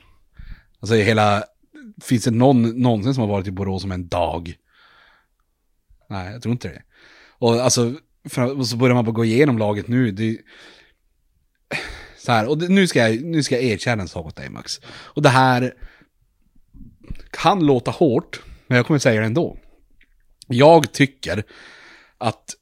Alltså 0.80 0.94
hela, 0.94 1.44
finns 2.02 2.24
det 2.24 2.30
någon 2.30 2.80
någonsin 2.82 3.14
som 3.14 3.20
har 3.20 3.28
varit 3.28 3.46
i 3.46 3.50
Borås 3.50 3.82
som 3.82 3.92
en 3.92 4.08
dag? 4.08 4.54
Nej, 6.08 6.32
jag 6.32 6.42
tror 6.42 6.52
inte 6.52 6.68
det. 6.68 6.82
Och 7.38 7.54
alltså, 7.54 7.94
för, 8.28 8.58
och 8.58 8.66
så 8.66 8.76
börjar 8.76 8.94
man 8.94 9.04
bara 9.04 9.12
gå 9.12 9.24
igenom 9.24 9.58
laget 9.58 9.88
nu. 9.88 10.10
Det, 10.10 10.38
så 12.18 12.32
här, 12.32 12.48
och 12.48 12.58
det, 12.58 12.68
nu, 12.68 12.86
ska 12.86 13.08
jag, 13.08 13.24
nu 13.24 13.42
ska 13.42 13.54
jag 13.54 13.64
erkänna 13.64 14.02
en 14.02 14.08
sak 14.08 14.26
åt 14.26 14.36
dig 14.36 14.50
Max. 14.50 14.80
Och 14.86 15.22
det 15.22 15.28
här 15.28 15.74
kan 17.30 17.66
låta 17.66 17.90
hårt, 17.90 18.42
men 18.66 18.76
jag 18.76 18.86
kommer 18.86 18.98
säga 18.98 19.20
det 19.20 19.26
ändå. 19.26 19.58
Jag 20.46 20.92
tycker 20.92 21.44
att 22.18 22.54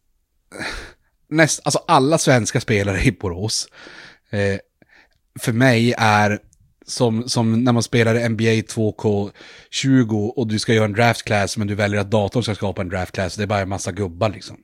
näst, 1.31 1.61
alltså 1.65 1.85
alla 1.87 2.19
svenska 2.19 2.61
spelare 2.61 3.03
i 3.03 3.13
Borås, 3.13 3.69
eh, 4.31 4.59
för 5.41 5.53
mig 5.53 5.95
är 5.99 6.39
som, 6.87 7.29
som 7.29 7.65
när 7.65 7.73
man 7.73 7.83
spelar 7.83 8.29
NBA 8.29 8.45
2K20 8.45 10.29
och 10.29 10.47
du 10.47 10.59
ska 10.59 10.75
göra 10.75 10.85
en 10.85 10.93
draft 10.93 11.23
class 11.23 11.57
men 11.57 11.67
du 11.67 11.75
väljer 11.75 12.01
att 12.01 12.11
datorn 12.11 12.43
ska 12.43 12.55
skapa 12.55 12.83
en 12.83 12.89
draft 12.89 13.13
class. 13.13 13.37
Det 13.37 13.43
är 13.43 13.47
bara 13.47 13.61
en 13.61 13.69
massa 13.69 13.93
gubbar 13.93 14.29
liksom. 14.29 14.57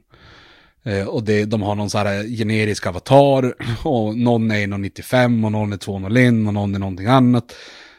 Eh, 0.85 1.07
och 1.07 1.25
det, 1.25 1.45
de 1.45 1.63
har 1.63 1.75
någon 1.75 1.91
så 1.91 1.99
här 1.99 2.25
generisk 2.25 2.87
avatar 2.87 3.55
och 3.85 4.17
någon 4.17 4.51
är 4.51 4.67
1,95 4.67 5.45
och 5.45 5.53
någon 5.53 5.73
är 5.73 5.77
201 5.77 6.29
och 6.47 6.55
någon 6.55 6.75
är 6.75 6.79
någonting 6.79 7.07
annat. 7.07 7.55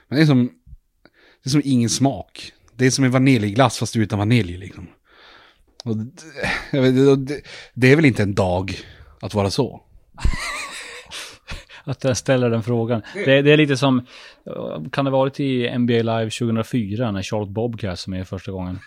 Men 0.08 0.18
det 0.18 0.24
är 0.24 0.28
som, 0.28 0.50
det 1.44 1.48
är 1.48 1.50
som 1.50 1.62
ingen 1.66 1.90
smak. 1.90 2.52
Det 2.76 2.86
är 2.86 2.92
som 2.92 3.06
en 3.06 3.12
vaniljglass 3.12 3.78
fast 3.78 3.96
utan 3.96 4.20
vanilj 4.20 4.58
liksom. 4.58 4.88
Och 5.90 5.98
det, 5.98 7.42
det, 7.74 7.92
är 7.92 7.96
väl 7.96 8.06
inte 8.06 8.24
en 8.24 8.34
dag 8.34 8.74
att 9.22 9.34
vara 9.34 9.50
så. 9.50 9.82
Att 11.84 12.04
jag 12.04 12.18
ställer 12.18 12.50
den 12.50 12.64
frågan. 12.64 13.02
Det, 13.14 13.42
det 13.42 13.52
är 13.52 13.58
lite 13.58 13.78
som, 13.78 14.06
kan 14.92 15.06
det 15.06 15.12
ha 15.12 15.18
varit 15.18 15.40
i 15.40 15.78
NBA 15.78 15.94
Live 15.94 16.30
2004 16.30 17.12
när 17.12 17.22
Charlotte 17.22 17.50
Bobcats 17.50 18.08
är 18.08 18.12
med 18.12 18.28
första 18.28 18.52
gången? 18.52 18.80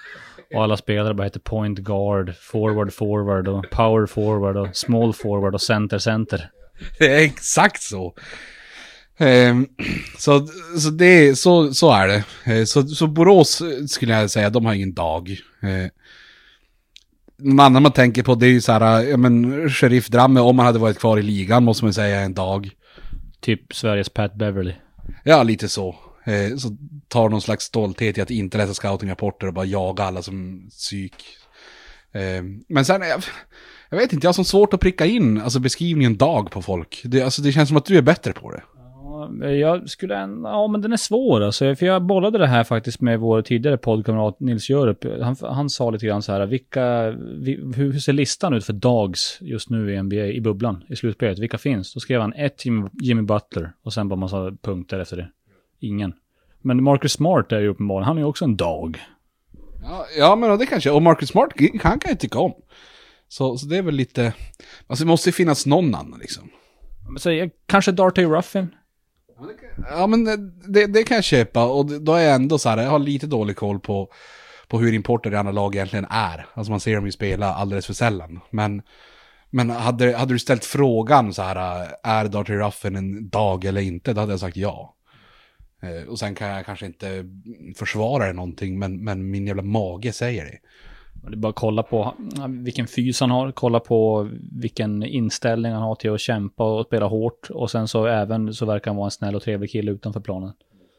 Och 0.54 0.62
alla 0.62 0.76
spelare 0.76 1.14
bara 1.14 1.24
heter 1.24 1.40
point 1.40 1.78
guard, 1.78 2.34
forward 2.36 2.92
forward 2.92 3.48
och 3.48 3.64
power 3.70 4.06
forward 4.06 4.56
och 4.56 4.76
small 4.76 5.12
forward 5.12 5.54
och 5.54 5.62
center 5.62 5.98
center. 5.98 6.50
Det 6.98 7.14
är 7.14 7.24
exakt 7.24 7.82
så. 7.82 8.14
Ehm, 9.18 9.66
så, 10.18 10.46
så, 10.78 10.90
det, 10.90 11.38
så, 11.38 11.74
så 11.74 11.92
är 11.92 12.08
det. 12.08 12.24
Eh, 12.44 12.64
Så, 12.64 12.88
så 12.88 13.06
Borås 13.06 13.60
eh, 13.60 13.84
skulle 13.86 14.12
jag 14.12 14.30
säga, 14.30 14.50
de 14.50 14.66
har 14.66 14.74
ingen 14.74 14.94
dag. 14.94 15.30
Eh, 15.62 15.90
De 17.42 17.61
andra 17.61 17.81
man 17.81 17.92
tänker 17.92 18.22
på 18.22 18.35
det 18.35 18.46
är 18.46 18.50
ju 18.50 18.61
så 18.61 18.72
här, 18.72 19.03
ja 19.03 19.16
men 19.16 19.70
Sheriff 19.70 20.09
Dramme, 20.09 20.40
om 20.40 20.59
han 20.59 20.66
hade 20.66 20.79
varit 20.79 20.98
kvar 20.98 21.18
i 21.18 21.22
ligan 21.22 21.64
måste 21.64 21.85
man 21.85 21.94
säga 21.94 22.20
en 22.20 22.35
dag. 22.35 22.70
Typ 23.40 23.74
Sveriges 23.74 24.09
Pat 24.09 24.35
Beverly. 24.35 24.72
Ja, 25.24 25.42
lite 25.42 25.68
så. 25.68 25.94
Eh, 26.24 26.57
Så 26.57 26.76
tar 27.09 27.29
någon 27.29 27.40
slags 27.42 27.64
stolthet 27.64 28.18
i 28.18 28.20
att 28.20 28.31
inte 28.31 28.59
läsa 28.59 28.74
scoutingrapporter 28.74 29.46
och 29.46 29.55
bara 29.55 29.64
jaga 29.64 30.05
alla 30.05 30.22
som 30.22 30.68
psyk. 30.70 31.14
Eh, 32.12 32.42
Men 32.68 32.85
sen, 32.85 33.03
jag, 33.03 33.22
jag 33.90 33.98
vet 33.98 34.12
inte, 34.12 34.24
jag 34.24 34.29
har 34.29 34.33
så 34.35 34.44
svårt 34.44 34.74
att 34.74 34.81
pricka 34.81 35.07
in 35.07 35.40
alltså 35.40 35.59
beskrivningen 35.61 36.16
dag 36.16 36.50
på 36.50 36.62
folk. 36.62 37.00
Det, 37.05 37.22
alltså, 37.22 37.42
det 37.42 37.53
känns 37.53 37.68
som 37.68 37.76
att 37.76 37.85
du 37.85 37.98
är 37.98 38.03
bättre 38.03 38.33
på 38.33 38.50
det. 38.50 38.62
Ja, 39.40 39.50
jag 39.50 39.90
skulle 39.90 40.16
ändå, 40.16 40.48
ja 40.48 40.68
men 40.68 40.80
den 40.80 40.92
är 40.92 40.96
svår 40.96 41.40
alltså. 41.40 41.74
För 41.74 41.87
jag 41.87 42.02
bollade 42.02 42.38
det 42.38 42.46
här 42.46 42.64
faktiskt 42.64 43.00
med 43.00 43.20
vår 43.20 43.42
tidigare 43.42 43.76
poddkamrat 43.76 44.40
Nils 44.40 44.70
Jörup. 44.70 45.04
Han, 45.22 45.37
han 45.40 45.70
sa 45.70 45.90
lite 45.90 46.06
grann 46.06 46.22
så 46.22 46.33
här, 46.33 46.46
vilka, 46.46 47.11
vi, 47.40 47.72
hur 47.76 47.98
ser 47.98 48.12
listan 48.12 48.54
ut 48.54 48.64
för 48.64 48.72
dags 48.72 49.38
just 49.40 49.70
nu 49.70 49.94
i 49.94 50.02
NBA, 50.02 50.26
i 50.26 50.40
bubblan, 50.40 50.85
i 50.88 50.96
slutspelet? 50.96 51.38
Vilka 51.38 51.59
finns? 51.59 51.94
Då 51.94 52.00
skrev 52.00 52.20
han 52.20 52.33
ett 52.33 52.64
Jimmy, 52.64 52.88
Jimmy 52.92 53.22
Butler 53.22 53.72
och 53.83 53.92
sen 53.92 54.09
bara 54.09 54.16
massa 54.16 54.52
punkter 54.62 54.98
efter 54.98 55.16
det. 55.16 55.28
Ingen. 55.80 56.14
Men 56.62 56.83
Marcus 56.83 57.12
Smart 57.12 57.52
är 57.52 57.61
ju 57.61 57.68
uppenbarligen, 57.68 58.06
han 58.06 58.16
är 58.16 58.20
ju 58.20 58.26
också 58.26 58.44
en 58.44 58.56
dag. 58.56 58.98
Ja, 59.83 60.06
ja 60.18 60.37
men 60.37 60.59
det 60.59 60.66
kanske, 60.66 60.90
och 60.90 61.02
Marcus 61.02 61.28
Smart, 61.28 61.50
han 61.83 61.98
kan 61.98 62.11
jag 62.11 62.20
tycka 62.20 62.38
om. 62.38 62.52
Så, 63.28 63.56
så 63.56 63.66
det 63.66 63.76
är 63.76 63.83
väl 63.83 63.94
lite, 63.94 64.35
alltså 64.87 65.04
det 65.04 65.09
måste 65.09 65.28
ju 65.28 65.33
finnas 65.33 65.66
någon 65.66 65.94
annan 65.94 66.18
liksom. 66.20 66.50
Så, 67.16 67.48
kanske 67.66 67.92
Darty 67.92 68.24
Ruffin? 68.24 68.68
Ja 69.90 70.07
men 70.07 70.24
det, 70.72 70.87
det 70.87 71.05
kan 71.05 71.14
jag 71.14 71.24
köpa 71.24 71.64
och 71.64 71.87
då 71.87 72.14
är 72.14 72.22
jag 72.22 72.35
ändå 72.35 72.59
så 72.59 72.68
här, 72.68 72.83
jag 72.83 72.90
har 72.90 72.98
lite 72.98 73.26
dålig 73.26 73.57
koll 73.57 73.81
på, 73.81 74.12
på 74.68 74.79
hur 74.79 74.92
importer 74.92 75.33
i 75.33 75.37
andra 75.37 75.53
lag 75.53 75.74
egentligen 75.74 76.07
är. 76.11 76.46
Alltså 76.55 76.70
man 76.70 76.81
ser 76.81 76.94
dem 76.94 77.07
ju 77.07 77.12
spela 77.12 77.55
alldeles 77.55 77.87
för 77.87 77.94
sällan. 77.94 78.40
Men, 78.50 78.83
men 79.50 79.70
hade, 79.70 80.16
hade 80.16 80.35
du 80.35 80.38
ställt 80.38 80.64
frågan 80.64 81.35
så 81.35 81.42
här, 81.42 81.88
är 82.03 82.24
Darty 82.24 82.55
Ruffin 82.55 82.96
en 82.96 83.29
dag 83.29 83.64
eller 83.64 83.81
inte? 83.81 84.12
Då 84.12 84.20
hade 84.20 84.33
jag 84.33 84.40
sagt 84.40 84.57
ja. 84.57 84.96
Eh, 85.83 86.09
och 86.09 86.18
sen 86.18 86.35
kan 86.35 86.48
jag 86.48 86.66
kanske 86.66 86.87
inte 86.87 87.24
försvara 87.76 88.26
det 88.26 88.33
någonting, 88.33 88.79
men, 88.79 89.05
men 89.05 89.31
min 89.31 89.46
jävla 89.46 89.62
mage 89.62 90.12
säger 90.12 90.44
det. 90.44 90.59
Det 91.22 91.35
är 91.35 91.37
bara 91.37 91.48
att 91.48 91.56
kolla 91.56 91.83
på 91.83 92.14
vilken 92.48 92.87
fys 92.87 93.20
han 93.20 93.30
har, 93.30 93.52
kolla 93.52 93.80
på 93.80 94.28
vilken 94.52 95.02
inställning 95.02 95.72
han 95.72 95.83
har 95.83 95.94
till 95.94 96.14
att 96.14 96.20
kämpa 96.20 96.64
och 96.64 96.87
spela 96.87 97.06
hårt. 97.06 97.50
Och 97.50 97.70
sen 97.70 97.88
så 97.88 98.06
även 98.06 98.54
så 98.54 98.66
verkar 98.66 98.90
han 98.90 98.96
vara 98.96 99.06
en 99.06 99.11
snäll 99.11 99.35
och 99.35 99.42
trevlig 99.42 99.70
kille 99.70 99.90
utanför 99.90 100.20
planen. 100.20 100.52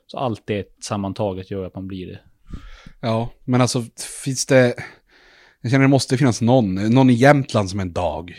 Så 0.07 0.17
allt 0.17 0.41
det 0.45 0.83
sammantaget 0.83 1.51
gör 1.51 1.65
att 1.65 1.75
man 1.75 1.87
blir 1.87 2.07
det. 2.07 2.19
Ja, 2.99 3.29
men 3.43 3.61
alltså 3.61 3.83
finns 4.23 4.45
det... 4.45 4.75
Jag 5.61 5.71
känner 5.71 5.83
det 5.83 5.89
måste 5.89 6.17
finnas 6.17 6.41
någon, 6.41 6.75
någon 6.75 7.09
i 7.09 7.13
Jämtland 7.13 7.69
som 7.69 7.79
en 7.79 7.93
dag. 7.93 8.35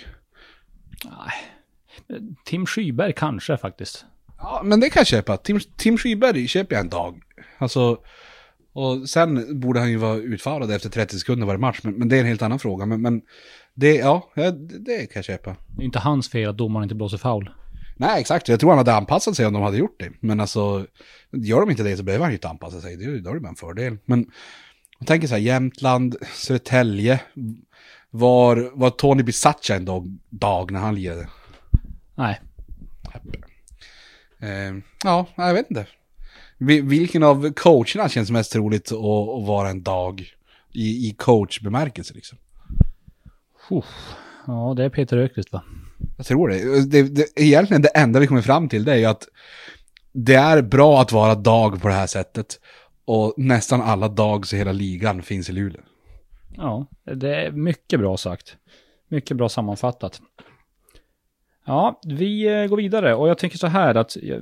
Tim 2.45 2.66
Skyberg 2.66 3.12
kanske 3.12 3.57
faktiskt. 3.57 4.05
Ja, 4.38 4.61
men 4.64 4.81
det 4.81 4.90
kan 4.90 5.01
jag 5.01 5.07
köpa. 5.07 5.37
Tim, 5.37 5.61
Tim 5.77 5.99
Skyberg 5.99 6.49
köper 6.49 6.75
jag 6.75 6.85
en 6.85 6.90
dag. 6.90 7.23
Alltså, 7.59 7.99
och 8.73 9.09
sen 9.09 9.61
borde 9.61 9.81
han 9.81 9.91
ju 9.91 9.97
vara 9.97 10.17
utfarad 10.17 10.71
efter 10.71 10.89
30 10.89 11.19
sekunder 11.19 11.47
varje 11.47 11.59
match, 11.59 11.81
men, 11.83 11.95
men 11.95 12.09
det 12.09 12.17
är 12.17 12.21
en 12.21 12.27
helt 12.27 12.43
annan 12.43 12.59
fråga. 12.59 12.87
Men, 12.87 13.03
men 13.03 13.23
det, 13.75 13.95
ja, 13.95 14.31
det, 14.35 14.79
det 14.79 15.07
kan 15.07 15.13
jag 15.15 15.25
köpa. 15.25 15.57
Det 15.77 15.83
är 15.83 15.85
inte 15.85 15.99
hans 15.99 16.31
fel 16.31 16.51
att 16.51 16.59
domaren 16.59 16.83
inte 16.83 16.95
blåser 16.95 17.19
foul. 17.19 17.51
Nej, 17.97 18.21
exakt. 18.21 18.49
Jag 18.49 18.61
tror 18.61 18.71
han 18.71 18.79
hade 18.79 18.95
anpassat 18.95 19.37
sig 19.37 19.47
om 19.47 19.53
de 19.53 19.63
hade 19.63 19.77
gjort 19.77 20.01
det. 20.01 20.11
Men 20.21 20.41
alltså, 20.41 20.87
gör 21.33 21.61
de 21.61 21.71
inte 21.71 21.83
det 21.83 21.97
så 21.97 22.03
behöver 22.03 22.25
han 22.25 22.33
ju 22.33 22.37
inte 22.37 22.49
anpassa 22.49 22.81
sig. 22.81 22.97
Det, 22.97 23.21
då 23.21 23.31
är 23.31 23.35
det 23.35 23.41
bara 23.41 23.49
en 23.49 23.55
fördel. 23.55 23.99
Men 24.05 24.27
jag 24.99 25.09
tänker 25.09 25.29
så 25.29 25.35
här, 25.35 25.41
Jämtland, 25.41 26.17
Södertälje. 26.35 27.21
Var, 28.11 28.71
var 28.75 28.91
Tony 28.91 29.23
Bisaccia 29.23 29.77
en 29.77 29.85
dag, 29.85 30.19
dag 30.31 30.71
när 30.71 30.81
han 30.81 30.95
lirade? 30.95 31.29
Nej, 32.15 32.41
Eh, 34.43 34.75
ja, 35.05 35.27
jag 35.37 35.55
vet 35.55 35.71
inte. 35.71 35.87
Vi- 36.66 36.81
Vilken 36.81 37.22
av 37.22 37.53
coacherna 37.53 38.09
känns 38.09 38.31
mest 38.31 38.53
troligt 38.53 38.92
att, 38.92 38.98
att 38.98 39.46
vara 39.46 39.68
en 39.70 39.83
dag 39.83 40.25
i, 40.72 41.09
i 41.09 41.14
coachbemärkelse 41.18 42.14
liksom? 42.14 42.38
ja 44.46 44.75
det 44.77 44.85
är 44.85 44.88
Peter 44.90 45.16
Öqvist 45.16 45.53
va? 45.53 45.62
Jag 46.16 46.27
tror 46.27 46.48
det. 46.48 46.85
det, 46.87 47.03
det. 47.03 47.27
Egentligen 47.40 47.83
det 47.83 47.88
enda 47.88 48.20
vi 48.20 48.27
kommer 48.27 48.42
fram 48.42 48.68
till 48.68 48.85
det 48.85 48.92
är 48.92 48.96
ju 48.96 49.05
att 49.05 49.29
det 50.12 50.35
är 50.35 50.62
bra 50.62 51.01
att 51.01 51.12
vara 51.12 51.35
dag 51.35 51.83
på 51.83 51.88
det 51.88 51.94
här 51.94 52.07
sättet. 52.07 52.61
Och 53.05 53.35
nästan 53.37 53.83
alla 53.83 54.09
dags 54.09 54.53
i 54.53 54.57
hela 54.57 54.72
ligan 54.72 55.22
finns 55.22 55.48
i 55.51 55.53
Luleå. 55.53 55.81
Ja, 56.57 56.87
det 57.16 57.35
är 57.35 57.51
mycket 57.53 58.01
bra 58.01 58.16
sagt. 58.16 58.57
Mycket 59.09 59.37
bra 59.37 59.48
sammanfattat. 59.48 60.20
Ja, 61.64 62.01
vi 62.07 62.62
eh, 62.62 62.66
går 62.66 62.77
vidare 62.77 63.14
och 63.14 63.29
jag 63.29 63.38
tänker 63.38 63.59
så 63.59 63.66
här 63.66 63.94
att 63.94 64.16
eh, 64.22 64.38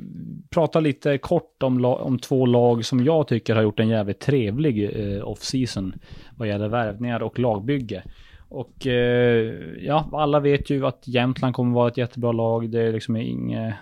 prata 0.50 0.80
lite 0.80 1.18
kort 1.18 1.62
om, 1.62 1.84
om 1.84 2.18
två 2.18 2.46
lag 2.46 2.84
som 2.84 3.04
jag 3.04 3.28
tycker 3.28 3.54
har 3.54 3.62
gjort 3.62 3.80
en 3.80 3.88
jävligt 3.88 4.20
trevlig 4.20 4.84
eh, 4.84 5.28
off-season 5.28 5.94
vad 6.36 6.48
gäller 6.48 6.68
värvningar 6.68 7.22
och 7.22 7.38
lagbygge. 7.38 8.02
Och 8.48 8.86
eh, 8.86 9.54
ja, 9.80 10.08
alla 10.12 10.40
vet 10.40 10.70
ju 10.70 10.86
att 10.86 11.08
Jämtland 11.08 11.54
kommer 11.54 11.74
vara 11.74 11.88
ett 11.88 11.96
jättebra 11.96 12.32
lag. 12.32 12.70
Det 12.70 12.80
är 12.80 12.92
liksom 12.92 13.16
inget... 13.16 13.74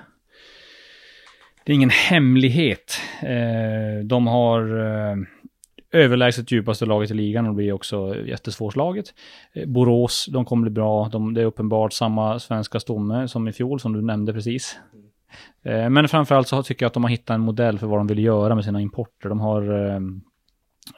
Det 1.64 1.72
är 1.72 1.74
ingen 1.74 1.90
hemlighet. 1.90 3.00
Eh, 3.22 4.04
de 4.04 4.26
har 4.26 4.78
eh, 4.78 5.16
överlägset 5.92 6.52
djupaste 6.52 6.86
laget 6.86 7.10
i 7.10 7.14
ligan 7.14 7.46
och 7.46 7.54
blir 7.54 7.72
också 7.72 8.16
jättesvårslaget. 8.26 9.14
Eh, 9.52 9.66
Borås, 9.66 10.26
de 10.32 10.44
kommer 10.44 10.62
bli 10.62 10.70
bra. 10.70 11.08
De, 11.08 11.34
det 11.34 11.40
är 11.40 11.44
uppenbart 11.44 11.92
samma 11.92 12.38
svenska 12.38 12.80
stomme 12.80 13.28
som 13.28 13.48
i 13.48 13.52
fjol, 13.52 13.80
som 13.80 13.92
du 13.92 14.02
nämnde 14.02 14.32
precis. 14.32 14.78
Eh, 15.62 15.90
men 15.90 16.08
framförallt 16.08 16.48
så 16.48 16.62
tycker 16.62 16.84
jag 16.84 16.88
att 16.88 16.94
de 16.94 17.02
har 17.02 17.10
hittat 17.10 17.34
en 17.34 17.40
modell 17.40 17.78
för 17.78 17.86
vad 17.86 17.98
de 17.98 18.06
vill 18.06 18.18
göra 18.18 18.54
med 18.54 18.64
sina 18.64 18.80
importer. 18.80 19.28
De 19.28 19.40
har, 19.40 19.72
ehm, 19.72 20.20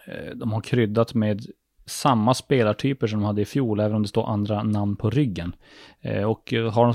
eh, 0.06 0.34
de 0.34 0.52
har 0.52 0.60
kryddat 0.60 1.14
med 1.14 1.46
samma 1.86 2.34
spelartyper 2.34 3.06
som 3.06 3.20
de 3.20 3.26
hade 3.26 3.42
i 3.42 3.44
fjol, 3.44 3.80
även 3.80 3.96
om 3.96 4.02
det 4.02 4.08
står 4.08 4.28
andra 4.28 4.62
namn 4.62 4.96
på 4.96 5.10
ryggen. 5.10 5.52
Och 6.26 6.52
har 6.72 6.84
de 6.84 6.94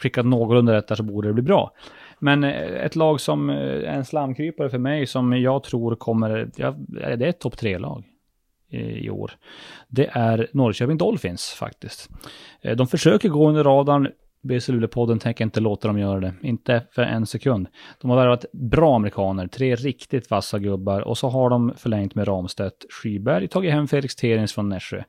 prickat 0.00 0.26
någorlunda 0.26 0.72
rätt 0.72 0.88
där 0.88 0.94
så 0.94 1.02
borde 1.02 1.28
det 1.28 1.34
bli 1.34 1.42
bra. 1.42 1.72
Men 2.24 2.44
eh, 2.44 2.84
ett 2.84 2.96
lag 2.96 3.20
som 3.20 3.50
eh, 3.50 3.56
är 3.56 3.84
en 3.84 4.04
slamkrypare 4.04 4.70
för 4.70 4.78
mig 4.78 5.06
som 5.06 5.32
jag 5.32 5.62
tror 5.62 5.96
kommer, 5.96 6.50
ja, 6.56 6.74
det 6.88 7.24
är 7.24 7.28
ett 7.28 7.40
topp 7.40 7.58
tre-lag 7.58 8.04
i 8.70 9.10
år. 9.10 9.32
Det 9.88 10.06
är 10.12 10.48
Norrköping 10.52 10.96
Dolphins 10.96 11.52
faktiskt. 11.52 12.10
Eh, 12.60 12.76
de 12.76 12.86
försöker 12.86 13.28
gå 13.28 13.48
under 13.48 13.64
radarn. 13.64 14.08
BC 14.44 14.72
Luleå-podden 14.72 15.18
tänker 15.18 15.44
inte 15.44 15.60
låta 15.60 15.88
dem 15.88 15.98
göra 15.98 16.20
det. 16.20 16.34
Inte 16.42 16.86
för 16.90 17.02
en 17.02 17.26
sekund. 17.26 17.68
De 18.00 18.10
har 18.10 18.16
värvat 18.16 18.44
bra 18.52 18.96
amerikaner, 18.96 19.46
tre 19.46 19.74
riktigt 19.74 20.30
vassa 20.30 20.58
gubbar 20.58 21.00
och 21.00 21.18
så 21.18 21.28
har 21.28 21.50
de 21.50 21.72
förlängt 21.76 22.14
med 22.14 22.28
Ramstedt, 22.28 22.86
Skyberg, 22.90 23.48
tagit 23.48 23.72
hem 23.72 23.88
Felix 23.88 24.16
Terins 24.16 24.52
från 24.52 24.68
Nässjö. 24.68 25.02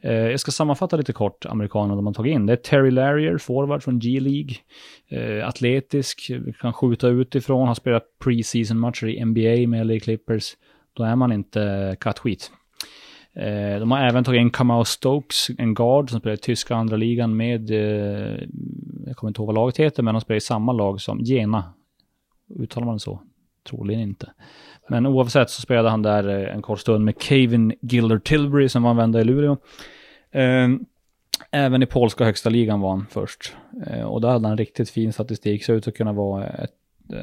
Eh, 0.00 0.12
jag 0.12 0.40
ska 0.40 0.50
sammanfatta 0.50 0.96
lite 0.96 1.12
kort 1.12 1.46
amerikanerna 1.46 1.94
de 1.94 2.06
har 2.06 2.14
tagit 2.14 2.34
in. 2.34 2.46
Det 2.46 2.52
är 2.52 2.56
Terry 2.56 2.90
Larrier, 2.90 3.38
forward 3.38 3.82
från 3.82 3.98
G-League. 3.98 4.54
Eh, 5.08 5.48
atletisk, 5.48 6.30
kan 6.60 6.72
skjuta 6.72 7.08
utifrån, 7.08 7.68
har 7.68 7.74
spelat 7.74 8.04
pre-season 8.24 8.78
matcher 8.78 9.06
i 9.06 9.24
NBA 9.24 9.68
med 9.68 9.86
LA 9.86 10.00
Clippers. 10.00 10.52
Då 10.96 11.04
är 11.04 11.16
man 11.16 11.32
inte 11.32 11.96
kattskit. 12.00 12.50
Eh, 13.36 13.80
de 13.80 13.90
har 13.90 13.98
även 13.98 14.24
tagit 14.24 14.40
in 14.40 14.50
Kamau 14.50 14.84
Stokes, 14.84 15.50
en 15.58 15.74
guard 15.74 16.10
som 16.10 16.20
spelar 16.20 16.34
i 16.34 16.38
tyska 16.38 16.74
andra 16.74 16.96
ligan 16.96 17.36
med, 17.36 17.70
eh, 17.70 18.38
jag 19.06 19.16
kommer 19.16 19.28
inte 19.28 19.40
ihåg 19.40 19.46
vad 19.46 19.54
laget 19.54 19.76
heter, 19.76 20.02
men 20.02 20.14
de 20.14 20.20
spelar 20.20 20.36
i 20.36 20.40
samma 20.40 20.72
lag 20.72 21.00
som 21.00 21.20
Jena. 21.20 21.64
Uttalar 22.60 22.86
man 22.86 22.94
det 22.94 23.00
så? 23.00 23.20
Troligen 23.68 24.00
inte. 24.00 24.32
Men 24.88 25.06
oavsett 25.06 25.50
så 25.50 25.60
spelade 25.60 25.90
han 25.90 26.02
där 26.02 26.28
eh, 26.28 26.54
en 26.54 26.62
kort 26.62 26.80
stund 26.80 27.04
med 27.04 27.22
Kevin 27.22 27.72
Gilder 27.80 28.18
Tilbury 28.18 28.68
som 28.68 28.82
var 28.82 28.90
en 28.90 28.96
vända 28.96 29.20
i 29.20 29.24
Luleå. 29.24 29.56
Eh, 30.30 30.68
även 31.50 31.82
i 31.82 31.86
polska 31.86 32.24
högsta 32.24 32.50
ligan 32.50 32.80
var 32.80 32.90
han 32.90 33.06
först. 33.10 33.56
Eh, 33.86 34.02
och 34.02 34.20
då 34.20 34.28
hade 34.28 34.48
han 34.48 34.56
riktigt 34.56 34.90
fin 34.90 35.12
statistik, 35.12 35.64
så 35.64 35.72
ut 35.72 35.88
att 35.88 35.96
kunna 35.96 36.12
vara 36.12 36.46
ett, 36.46 36.70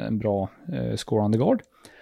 en 0.08 0.18
bra 0.18 0.50
eh, 0.74 0.96
scorande 0.96 1.38
guard. 1.38 1.62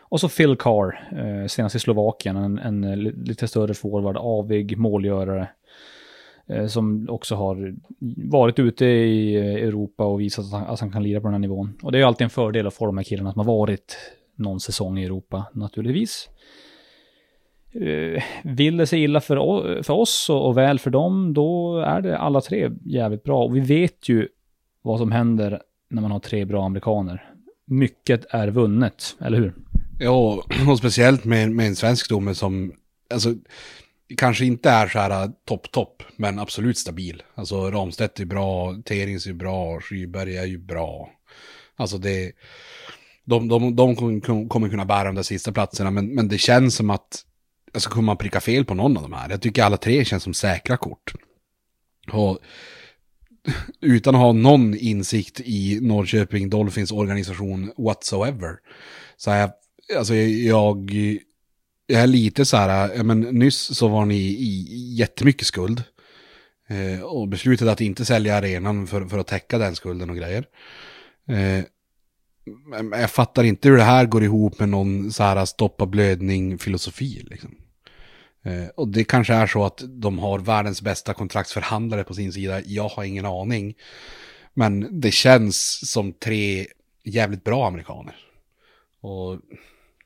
Och 0.10 0.20
så 0.20 0.30
Phil 0.30 0.56
Carr, 0.56 1.10
eh, 1.12 1.48
senast 1.48 1.76
i 1.76 1.80
Slovakien, 1.80 2.38
en, 2.38 2.60
en 2.60 2.84
eh, 2.84 2.98
lite 2.98 3.48
större 3.48 3.74
forward, 3.74 4.18
avig 4.18 4.78
målgörare. 4.78 5.48
Eh, 6.50 6.68
som 6.68 7.10
också 7.10 7.36
har 7.36 7.76
varit 8.30 8.60
ute 8.60 8.86
i 8.86 9.36
eh, 9.36 9.68
Europa 9.68 10.06
och 10.06 10.22
visat 10.22 10.46
att 10.46 10.52
han, 10.52 10.64
att 10.64 10.80
han 10.80 10.92
kan 10.92 11.04
lira 11.04 11.22
på 11.22 11.28
den 11.28 11.34
här 11.34 11.40
nivån. 11.40 11.74
Och 11.82 11.92
det 11.92 11.98
är 11.98 12.00
ju 12.00 12.06
alltid 12.06 12.26
en 12.26 12.30
fördel 12.30 12.68
att 12.68 12.74
få 12.74 12.86
de 12.86 12.98
här 12.98 13.04
killarna 13.04 13.34
som 13.34 13.40
har 13.40 13.58
varit 13.58 13.98
någon 14.36 14.60
säsong 14.60 15.00
i 15.00 15.06
Europa, 15.06 15.46
naturligtvis. 15.54 16.30
Eh, 17.72 18.24
vill 18.44 18.78
det 18.78 18.88
sig 18.88 19.04
illa 19.04 19.22
för, 19.22 19.84
för 19.84 19.94
oss 19.94 20.30
och, 20.30 20.48
och, 20.48 20.58
väl 20.58 20.80
för 20.80 20.90
dem, 20.90 21.34
då 21.34 21.78
är 21.78 22.02
det 22.02 22.18
alla 22.18 22.42
tre 22.42 22.70
jävligt 22.86 23.24
bra. 23.24 23.44
Och 23.44 23.56
vi 23.56 23.60
vet 23.60 24.10
ju 24.10 24.28
vad 24.82 25.00
som 25.00 25.12
händer 25.12 25.62
när 25.90 26.02
man 26.02 26.12
har 26.12 26.20
tre 26.20 26.46
bra 26.46 26.66
amerikaner. 26.66 27.34
Mycket 27.66 28.26
är 28.30 28.48
vunnet, 28.48 29.18
eller 29.20 29.38
hur? 29.38 29.54
Ja, 30.02 30.44
och 30.68 30.78
speciellt 30.78 31.26
med, 31.26 31.52
med 31.52 31.68
en 31.68 31.76
svensk 31.76 32.10
domare 32.10 32.36
som, 32.36 32.74
alltså, 33.10 33.36
kanske 34.18 34.46
inte 34.46 34.70
är 34.70 34.88
så 34.88 35.00
här 35.00 35.24
äh, 35.24 35.30
topp-topp, 35.46 36.04
men 36.16 36.40
absolut 36.40 36.78
stabil. 36.78 37.24
Alltså 37.36 37.72
Ramstedt 37.72 38.20
är 38.20 38.26
bra, 38.26 38.76
Terings 38.86 39.28
är 39.28 39.34
bra, 39.34 39.80
Skyberg 39.82 40.38
är 40.38 40.46
ju 40.46 40.58
bra. 40.58 41.10
Alltså 41.76 41.98
det, 41.98 42.32
de, 43.26 43.48
de, 43.48 43.76
de 43.76 43.96
kommer 44.50 44.70
kunna 44.70 44.86
bära 44.86 45.04
de 45.04 45.16
där 45.16 45.24
sista 45.24 45.52
platserna, 45.52 45.92
men, 45.92 46.16
men 46.16 46.28
det 46.28 46.38
känns 46.38 46.76
som 46.76 46.90
att, 46.90 47.26
alltså 47.74 47.90
kommer 47.90 48.06
man 48.06 48.18
pricka 48.18 48.42
fel 48.42 48.66
på 48.66 48.74
någon 48.74 48.98
av 48.98 49.04
de 49.04 49.14
här? 49.14 49.30
Jag 49.30 49.42
tycker 49.42 49.64
alla 49.64 49.78
tre 49.78 50.06
känns 50.06 50.24
som 50.24 50.34
säkra 50.34 50.78
kort. 50.78 51.14
Och 52.12 52.40
utan 53.82 54.16
att 54.16 54.22
ha 54.22 54.34
någon 54.34 54.76
insikt 54.76 55.42
i 55.46 55.80
Norrköping 55.82 56.50
Dolphins 56.50 56.92
organisation 56.92 57.72
whatsoever, 57.78 58.56
så 59.18 59.32
är 59.32 59.40
jag 59.40 59.52
alltså 59.98 60.16
jag, 60.16 60.92
jag 61.88 62.02
är 62.02 62.08
lite 62.08 62.46
så 62.46 62.58
här, 62.58 62.92
ja, 62.96 63.04
men 63.04 63.20
nyss 63.22 63.78
så 63.78 63.88
var 63.88 64.06
ni 64.06 64.18
i 64.18 64.96
jättemycket 64.96 65.48
skuld. 65.48 65.84
Eh, 66.70 67.02
och 67.02 67.28
beslutade 67.28 67.72
att 67.72 67.82
inte 67.82 68.06
sälja 68.06 68.36
arenan 68.36 68.88
för, 68.88 69.06
för 69.06 69.18
att 69.18 69.28
täcka 69.28 69.58
den 69.58 69.76
skulden 69.76 70.10
och 70.10 70.16
grejer. 70.16 70.46
Eh, 71.28 71.64
jag 72.92 73.12
fattar 73.12 73.44
inte 73.44 73.70
hur 73.70 73.78
det 73.78 73.84
här 73.84 74.06
går 74.06 74.24
ihop 74.24 74.60
med 74.60 74.70
någon 74.70 75.12
så 75.12 75.24
här 75.24 75.46
stoppa 75.46 75.86
blödning-filosofi. 75.86 77.26
Liksom. 77.30 77.56
Eh, 78.44 78.68
och 78.76 78.88
det 78.88 79.04
kanske 79.04 79.34
är 79.34 79.48
så 79.48 79.66
att 79.66 79.84
de 79.88 80.20
har 80.20 80.40
världens 80.40 80.82
bästa 80.82 81.14
kontraktsförhandlare 81.14 82.04
på 82.04 82.14
sin 82.14 82.34
sida. 82.34 82.62
Jag 82.66 82.88
har 82.88 83.04
ingen 83.04 83.26
aning. 83.26 83.76
Men 84.54 85.02
det 85.02 85.12
känns 85.12 85.90
som 85.92 86.14
tre 86.14 86.68
jävligt 87.04 87.44
bra 87.44 87.68
amerikaner. 87.68 88.16
Och 89.02 89.40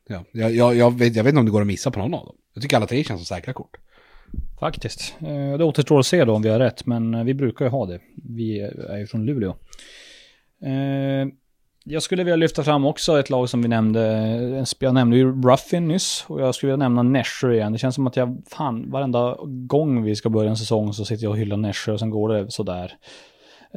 Ja, 0.08 0.24
jag, 0.32 0.56
jag, 0.56 0.76
jag, 0.76 0.97
vet, 0.97 1.16
jag 1.16 1.24
vet 1.24 1.32
inte 1.32 1.39
om 1.39 1.45
det 1.45 1.51
går 1.51 1.62
att 1.62 1.68
missa 1.68 1.91
på 1.91 1.99
någon 1.99 2.14
av 2.14 2.26
dem. 2.26 2.36
Jag 2.54 2.62
tycker 2.62 2.76
alla 2.76 2.88
tre 2.88 3.04
känns 3.04 3.28
som 3.28 3.36
säkra 3.36 3.54
kort. 3.54 3.78
Faktiskt. 4.60 5.16
Eh, 5.22 5.58
det 5.58 5.64
återstår 5.64 5.99
att 5.99 6.06
se 6.06 6.26
då 6.26 6.34
om 6.34 6.41
vi 6.41 6.49
har 6.49 6.60
rätt, 6.60 6.86
men 6.86 7.14
eh, 7.14 7.24
vi 7.24 7.34
brukar 7.34 7.66
ju 7.66 7.72
ha 7.72 7.86
det. 7.86 7.99
Vi 8.24 8.60
är 8.89 8.97
ju 8.97 9.08
från 9.08 9.26
Luleå. 9.26 9.56
Eh, 10.66 11.28
jag 11.86 12.04
skulle 12.04 12.24
vilja 12.24 12.36
lyfta 12.36 12.64
fram 12.64 12.86
också 12.86 13.20
ett 13.20 13.30
lag 13.30 13.49
som 13.49 13.62
vi 13.62 13.68
nämnde. 13.68 14.66
Jag 14.80 14.93
nämnde 14.93 15.18
ju 15.18 15.41
Ruffin 15.41 15.88
nyss 15.88 16.26
och 16.28 16.41
jag 16.41 16.56
skulle 16.56 16.72
vilja 16.72 16.86
nämna 16.89 17.04
Nässjö 17.04 17.54
igen. 17.54 17.72
Det 17.72 17.78
känns 17.78 17.95
som 17.95 18.08
att 18.08 18.16
jag, 18.16 18.43
fan, 18.49 18.91
varenda 18.91 19.38
gång 19.45 20.04
vi 20.04 20.16
ska 20.16 20.30
börja 20.30 20.49
en 20.49 20.58
säsong 20.58 20.93
så 20.93 21.06
sitter 21.06 21.24
jag 21.24 21.32
och 21.32 21.38
hyllar 21.38 21.58
Nässjö 21.58 21.91
och 21.91 21.99
sen 21.99 22.10
går 22.10 22.34
det 22.34 22.51
sådär. 22.51 22.97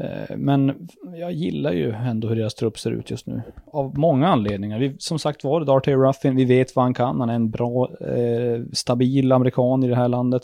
Eh, 0.01 0.37
men 0.37 0.89
jag 1.15 1.33
gillar 1.33 1.73
ju 1.73 1.93
ändå 1.93 2.29
hur 2.29 2.37
deras 2.37 2.55
trupp 2.55 2.79
ser 2.79 2.91
ut 2.91 3.11
just 3.11 3.27
nu. 3.27 3.43
Av 3.73 3.99
många 3.99 4.29
anledningar. 4.29 4.79
Vi, 4.79 4.97
som 4.99 5.19
sagt 5.19 5.45
var, 5.45 5.65
Darty 5.65 5.95
Ruffin, 5.95 6.37
vi 6.37 6.45
vet 6.45 6.77
vad 6.77 6.85
han 6.85 6.95
kan. 6.95 7.21
Han 7.21 7.31
är 7.31 7.35
en 7.35 7.51
bra, 7.51 7.91
eh, 8.01 8.63
stabil 8.73 9.33
amerikan 9.33 9.83
i 9.83 9.89
det 9.89 9.97
här 9.97 10.09
landet. 10.09 10.43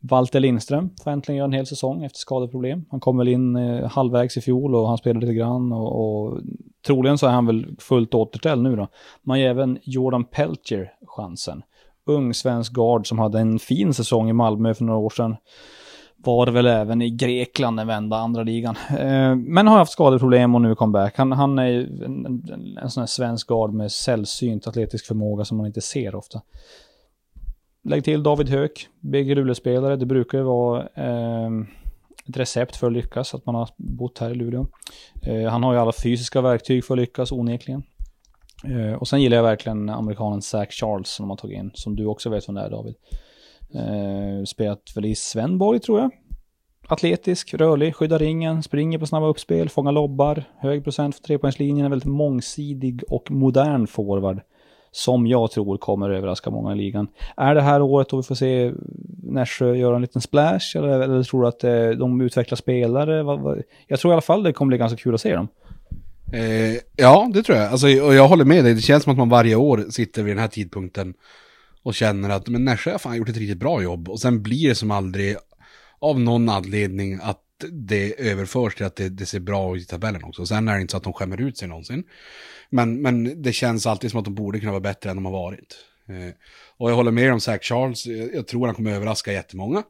Walter 0.00 0.40
Lindström 0.40 0.90
får 1.04 1.10
äntligen 1.10 1.36
göra 1.36 1.44
en 1.46 1.52
hel 1.52 1.66
säsong 1.66 2.04
efter 2.04 2.18
skadeproblem. 2.18 2.84
Han 2.90 3.00
kom 3.00 3.18
väl 3.18 3.28
in 3.28 3.56
eh, 3.56 3.90
halvvägs 3.90 4.36
i 4.36 4.40
fjol 4.40 4.74
och 4.74 4.88
han 4.88 4.98
spelade 4.98 5.26
lite 5.26 5.38
grann. 5.38 5.72
Och, 5.72 6.00
och 6.00 6.40
troligen 6.86 7.18
så 7.18 7.26
är 7.26 7.30
han 7.30 7.46
väl 7.46 7.66
fullt 7.78 8.14
återställd 8.14 8.62
nu 8.62 8.76
då. 8.76 8.88
Man 9.22 9.40
ger 9.40 9.50
även 9.50 9.78
Jordan 9.82 10.24
Peltier 10.24 10.92
chansen. 11.06 11.62
Ung 12.06 12.34
svensk 12.34 12.72
guard 12.72 13.08
som 13.08 13.18
hade 13.18 13.40
en 13.40 13.58
fin 13.58 13.94
säsong 13.94 14.30
i 14.30 14.32
Malmö 14.32 14.74
för 14.74 14.84
några 14.84 14.98
år 14.98 15.10
sedan 15.10 15.36
var 16.26 16.46
väl 16.46 16.66
även 16.66 17.02
i 17.02 17.10
Grekland 17.10 17.80
en 17.80 17.86
vända, 17.86 18.16
andra 18.16 18.42
ligan. 18.42 18.76
Eh, 18.98 19.34
men 19.34 19.66
har 19.66 19.78
haft 19.78 19.92
skadeproblem 19.92 20.54
och 20.54 20.60
nu 20.60 20.74
comeback. 20.74 21.16
Han, 21.16 21.32
han 21.32 21.58
är 21.58 22.04
en, 22.04 22.26
en, 22.26 22.78
en 22.82 22.90
sån 22.90 23.00
här 23.00 23.06
svensk 23.06 23.48
guard 23.48 23.72
med 23.72 23.92
sällsynt 23.92 24.66
atletisk 24.66 25.06
förmåga 25.06 25.44
som 25.44 25.56
man 25.56 25.66
inte 25.66 25.80
ser 25.80 26.14
ofta. 26.14 26.40
Lägg 27.84 28.04
till 28.04 28.22
David 28.22 28.48
Höök, 28.48 28.88
BG 29.00 29.34
Luleå-spelare. 29.34 29.96
Det 29.96 30.06
brukar 30.06 30.38
ju 30.38 30.44
vara 30.44 30.80
eh, 30.94 31.50
ett 32.28 32.36
recept 32.36 32.76
för 32.76 32.86
att 32.86 32.92
lyckas, 32.92 33.34
att 33.34 33.46
man 33.46 33.54
har 33.54 33.68
bott 33.76 34.18
här 34.18 34.30
i 34.30 34.34
Luleå. 34.34 34.66
Eh, 35.22 35.50
han 35.50 35.62
har 35.62 35.72
ju 35.72 35.78
alla 35.78 35.92
fysiska 35.92 36.40
verktyg 36.40 36.84
för 36.84 36.94
att 36.94 37.00
lyckas, 37.00 37.32
onekligen. 37.32 37.82
Eh, 38.64 38.92
och 38.92 39.08
sen 39.08 39.22
gillar 39.22 39.36
jag 39.36 39.44
verkligen 39.44 39.88
amerikanen 39.88 40.42
Zach 40.42 40.70
Charles 40.70 41.08
som 41.08 41.22
de 41.22 41.30
har 41.30 41.36
tagit 41.36 41.58
in, 41.58 41.70
som 41.74 41.96
du 41.96 42.06
också 42.06 42.30
vet 42.30 42.48
vem 42.48 42.54
det 42.54 42.60
är 42.60 42.70
David. 42.70 42.94
Eh, 43.74 44.44
spelat 44.44 44.92
väl 44.96 45.04
i 45.04 45.14
Svenborg 45.14 45.80
tror 45.80 46.00
jag. 46.00 46.10
Atletisk, 46.88 47.54
rörlig, 47.54 47.94
skyddar 47.94 48.18
ringen, 48.18 48.62
springer 48.62 48.98
på 48.98 49.06
snabba 49.06 49.26
uppspel, 49.26 49.68
fångar 49.68 49.92
lobbar, 49.92 50.44
hög 50.58 50.84
procent 50.84 51.16
för 51.16 51.22
trepoängslinjen, 51.22 51.84
en 51.84 51.90
väldigt 51.90 52.08
mångsidig 52.08 53.02
och 53.08 53.30
modern 53.30 53.86
forward. 53.86 54.40
Som 54.90 55.26
jag 55.26 55.50
tror 55.50 55.78
kommer 55.78 56.10
överraska 56.10 56.50
många 56.50 56.72
i 56.72 56.76
ligan. 56.76 57.08
Är 57.36 57.54
det 57.54 57.60
här 57.60 57.82
året 57.82 58.08
då 58.08 58.16
vi 58.16 58.22
får 58.22 58.34
se 58.34 58.72
Nässjö 59.22 59.74
göra 59.74 59.96
en 59.96 60.02
liten 60.02 60.22
splash? 60.22 60.76
Eller, 60.76 61.00
eller 61.00 61.22
tror 61.22 61.42
du 61.42 61.48
att 61.48 61.64
eh, 61.64 61.88
de 61.88 62.20
utvecklar 62.20 62.56
spelare? 62.56 63.16
Jag 63.86 64.00
tror 64.00 64.12
i 64.12 64.14
alla 64.14 64.20
fall 64.20 64.42
det 64.42 64.52
kommer 64.52 64.68
bli 64.68 64.78
ganska 64.78 64.96
kul 64.96 65.14
att 65.14 65.20
se 65.20 65.34
dem. 65.34 65.48
Eh, 66.32 66.80
ja, 66.96 67.30
det 67.34 67.42
tror 67.42 67.58
jag. 67.58 67.70
Alltså, 67.70 67.86
och 67.86 68.14
jag 68.14 68.28
håller 68.28 68.44
med 68.44 68.64
dig. 68.64 68.74
Det 68.74 68.80
känns 68.80 69.02
som 69.02 69.12
att 69.12 69.18
man 69.18 69.28
varje 69.28 69.54
år 69.54 69.84
sitter 69.90 70.22
vid 70.22 70.36
den 70.36 70.40
här 70.40 70.48
tidpunkten 70.48 71.14
och 71.84 71.94
känner 71.94 72.30
att 72.30 72.48
men 72.48 72.64
Nässjö 72.64 72.92
har 72.92 72.98
fan 72.98 73.16
gjort 73.16 73.28
ett 73.28 73.36
riktigt 73.36 73.58
bra 73.58 73.82
jobb. 73.82 74.08
Och 74.08 74.20
sen 74.20 74.42
blir 74.42 74.68
det 74.68 74.74
som 74.74 74.90
aldrig 74.90 75.36
av 75.98 76.20
någon 76.20 76.48
anledning 76.48 77.18
att 77.22 77.40
det 77.70 78.30
överförs 78.30 78.74
till 78.74 78.86
att 78.86 78.96
det, 78.96 79.08
det 79.08 79.26
ser 79.26 79.40
bra 79.40 79.76
ut 79.76 79.82
i 79.82 79.86
tabellen 79.86 80.24
också. 80.24 80.46
Sen 80.46 80.68
är 80.68 80.74
det 80.74 80.80
inte 80.80 80.90
så 80.90 80.96
att 80.96 81.02
de 81.02 81.12
skämmer 81.12 81.40
ut 81.40 81.58
sig 81.58 81.68
någonsin. 81.68 82.04
Men, 82.70 83.02
men 83.02 83.42
det 83.42 83.52
känns 83.52 83.86
alltid 83.86 84.10
som 84.10 84.18
att 84.18 84.24
de 84.24 84.34
borde 84.34 84.60
kunna 84.60 84.72
vara 84.72 84.80
bättre 84.80 85.10
än 85.10 85.16
de 85.16 85.24
har 85.24 85.32
varit. 85.32 85.76
Eh, 86.08 86.34
och 86.76 86.90
jag 86.90 86.96
håller 86.96 87.10
med 87.10 87.32
om 87.32 87.40
Zach 87.40 87.62
Charles, 87.62 88.06
jag, 88.06 88.34
jag 88.34 88.46
tror 88.46 88.66
han 88.66 88.74
kommer 88.74 88.92
överraska 88.92 89.32
jättemånga. 89.32 89.82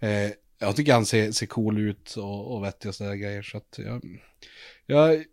Eh, 0.00 0.30
jag 0.58 0.76
tycker 0.76 0.92
han 0.92 1.06
ser, 1.06 1.32
ser 1.32 1.46
cool 1.46 1.78
ut 1.78 2.14
och, 2.16 2.54
och 2.54 2.64
vettig 2.64 2.88
och 2.88 2.94
sådär 2.94 3.14
grejer. 3.14 3.42
Så 3.42 3.56
att 3.56 3.78
jag, 3.78 4.02
jag 4.86 5.24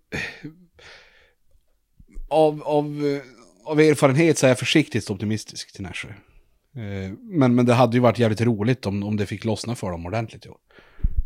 av, 2.29 2.63
av 2.63 3.21
av 3.63 3.79
erfarenhet 3.79 4.37
så 4.37 4.45
är 4.45 4.49
jag 4.49 4.59
försiktigt 4.59 5.09
optimistisk 5.09 5.73
till 5.73 5.83
Nässjö. 5.83 6.07
Eh, 6.75 7.11
men, 7.21 7.55
men 7.55 7.65
det 7.65 7.73
hade 7.73 7.97
ju 7.97 8.01
varit 8.01 8.19
jävligt 8.19 8.41
roligt 8.41 8.85
om, 8.85 9.03
om 9.03 9.17
det 9.17 9.25
fick 9.25 9.45
lossna 9.45 9.75
för 9.75 9.91
dem 9.91 10.05
ordentligt 10.05 10.45
i 10.45 10.49
år. 10.49 10.57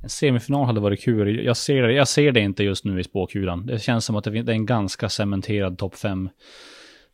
En 0.04 0.10
semifinal 0.10 0.66
hade 0.66 0.80
varit 0.80 1.02
kul. 1.02 1.46
Jag 1.46 1.58
ser, 1.58 1.82
det, 1.82 1.94
jag 1.94 2.08
ser 2.08 2.32
det 2.32 2.40
inte 2.40 2.64
just 2.64 2.86
nu 2.86 3.00
i 3.00 3.04
spåkulan. 3.04 3.66
Det 3.66 3.80
känns 3.80 4.06
som 4.06 4.16
att 4.16 4.24
det 4.24 4.40
är 4.40 4.50
en 4.50 4.66
ganska 4.66 5.10
cementerad 5.10 5.78
topp 5.78 5.96
5. 5.96 6.30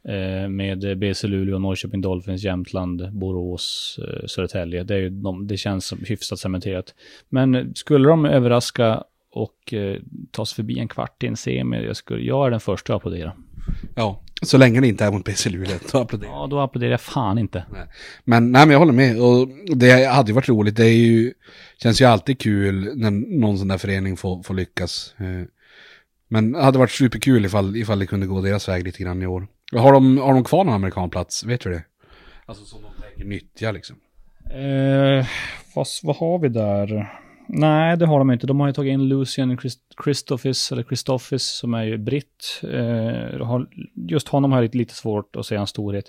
Eh, 0.07 0.49
med 0.49 0.97
BC 0.97 1.28
Luleå, 1.28 1.59
Norrköping 1.59 2.01
Dolphins, 2.01 2.43
Jämtland, 2.43 3.13
Borås, 3.13 3.99
eh, 4.01 4.28
Södertälje. 4.28 4.84
Det, 4.84 4.95
är 4.95 4.99
ju 4.99 5.09
de, 5.09 5.47
det 5.47 5.57
känns 5.57 5.86
som 5.86 5.99
hyfsat 6.07 6.39
cementerat. 6.39 6.95
Men 7.30 7.76
skulle 7.76 8.07
de 8.07 8.26
överraska 8.26 9.03
och 9.32 9.74
eh, 9.74 9.97
ta 10.32 10.45
sig 10.45 10.55
förbi 10.55 10.80
en 10.80 10.88
kvart 10.88 11.24
i 11.24 11.28
en 11.28 11.38
semi, 11.38 11.86
jag, 11.86 11.95
skulle, 11.95 12.24
jag 12.24 12.47
är 12.47 12.51
den 12.51 12.59
första 12.59 12.93
att 12.93 12.97
applådera. 12.97 13.34
Ja, 13.95 14.22
så 14.41 14.57
länge 14.57 14.82
det 14.82 14.88
inte 14.88 15.05
är 15.05 15.11
mot 15.11 15.26
BC 15.26 15.49
Luleå, 15.49 15.78
då 15.91 15.97
applåderar 15.97 16.32
Ja, 16.32 16.47
då 16.49 16.59
applåderar 16.59 16.91
jag 16.91 17.01
fan 17.01 17.38
inte. 17.38 17.66
Nej. 17.72 17.88
Men, 18.24 18.51
nej, 18.51 18.66
men 18.66 18.72
jag 18.72 18.80
håller 18.80 18.93
med. 18.93 19.22
Och 19.22 19.47
det 19.78 20.05
hade 20.05 20.28
ju 20.32 20.36
varit 20.36 20.49
roligt. 20.49 20.76
Det 20.76 20.86
är 20.86 20.95
ju, 20.95 21.34
känns 21.84 22.01
ju 22.01 22.05
alltid 22.05 22.39
kul 22.39 22.91
när 22.95 23.11
någon 23.39 23.57
sån 23.57 23.68
där 23.68 23.78
förening 23.78 24.18
får, 24.18 24.43
får 24.43 24.53
lyckas. 24.53 25.16
Eh, 25.18 25.47
Men 26.28 26.51
det 26.51 26.64
hade 26.64 26.78
varit 26.80 26.91
superkul 26.91 27.45
ifall, 27.45 27.76
ifall 27.76 27.99
det 27.99 28.05
kunde 28.05 28.28
gå 28.28 28.41
deras 28.41 28.70
väg 28.70 28.84
lite 28.84 29.03
grann 29.03 29.22
i 29.22 29.28
år. 29.28 29.47
Har 29.72 29.93
de, 29.93 30.18
har 30.18 30.34
de 30.34 30.43
kvar 30.43 30.64
någon 30.64 30.74
amerikanplats? 30.76 31.43
Vet 31.43 31.61
du 31.61 31.70
det? 31.70 31.84
Alltså 32.45 32.66
som 32.66 32.80
de 32.82 33.01
tänker 33.01 33.26
nyttja 33.26 33.72
liksom. 33.72 33.95
Eh, 34.51 35.26
fast 35.74 36.03
vad 36.03 36.16
har 36.16 36.39
vi 36.39 36.49
där? 36.49 37.14
Nej, 37.48 37.98
det 37.98 38.06
har 38.06 38.20
de 38.20 38.32
inte. 38.32 38.48
De 38.48 38.60
har 38.60 38.68
ju 38.68 38.74
tagit 38.74 38.91
in 38.91 39.08
Lucian 39.08 39.58
Christophis, 40.04 40.72
eller 40.72 40.84
Christophis, 40.84 41.44
som 41.44 41.74
är 41.74 41.84
ju 41.84 41.98
britt. 41.98 42.62
Eh, 42.64 43.60
just 44.10 44.28
honom 44.28 44.52
har 44.52 44.58
jag 44.58 44.64
lite, 44.64 44.78
lite 44.78 44.94
svårt 44.94 45.36
att 45.36 45.46
se 45.46 45.56
hans 45.56 45.70
storhet. 45.70 46.06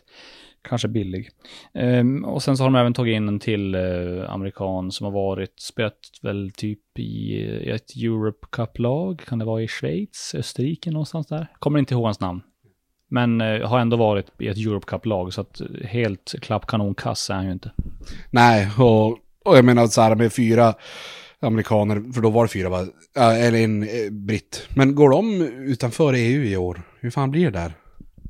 Kanske 0.69 0.89
billig. 0.89 1.29
Eh, 1.75 2.05
och 2.25 2.43
sen 2.43 2.57
så 2.57 2.63
har 2.63 2.71
de 2.71 2.79
även 2.79 2.95
tagit 2.95 3.17
in 3.17 3.29
en 3.29 3.41
till 3.41 3.75
eh, 3.75 4.31
amerikan 4.31 4.91
som 4.91 5.05
har 5.05 5.13
varit, 5.13 5.61
spelat 5.61 5.99
väl 6.23 6.53
typ 6.57 6.99
i 6.99 7.71
ett 7.71 7.97
Europe 7.97 8.47
Cup-lag. 8.51 9.23
Kan 9.29 9.39
det 9.39 9.45
vara 9.45 9.63
i 9.63 9.69
Schweiz, 9.69 10.35
Österrike 10.35 10.91
någonstans 10.91 11.27
där? 11.27 11.47
Kommer 11.59 11.79
inte 11.79 11.95
ihåg 11.95 12.05
hans 12.05 12.21
namn. 12.21 12.43
Men 13.11 13.41
eh, 13.41 13.69
har 13.69 13.79
ändå 13.79 13.97
varit 13.97 14.27
i 14.41 14.49
ett 14.49 14.59
Europe 14.59 14.87
Cup-lag, 14.87 15.33
så 15.33 15.41
att 15.41 15.61
helt 15.85 16.35
klappkanonkass 16.43 17.31
är 17.31 17.35
han 17.35 17.47
ju 17.47 17.53
inte. 17.53 17.73
Nej, 18.31 18.71
och, 18.79 19.07
och 19.45 19.57
jag 19.57 19.65
menar 19.65 19.87
så 19.87 20.01
här 20.01 20.15
med 20.15 20.33
fyra 20.33 20.75
amerikaner, 21.47 22.13
för 22.13 22.21
då 22.21 22.31
var 22.31 22.45
det 22.45 22.49
fyra 22.49 22.69
va? 22.69 22.87
Ja, 23.15 23.33
Eller 23.35 23.59
en 23.59 23.83
eh, 23.83 24.11
britt. 24.11 24.69
Men 24.77 24.95
går 24.95 25.11
de 25.11 25.43
utanför 25.43 26.13
EU 26.13 26.45
i 26.45 26.57
år? 26.57 26.83
Hur 27.01 27.11
fan 27.11 27.31
blir 27.31 27.45
det 27.45 27.59
där? 27.59 27.73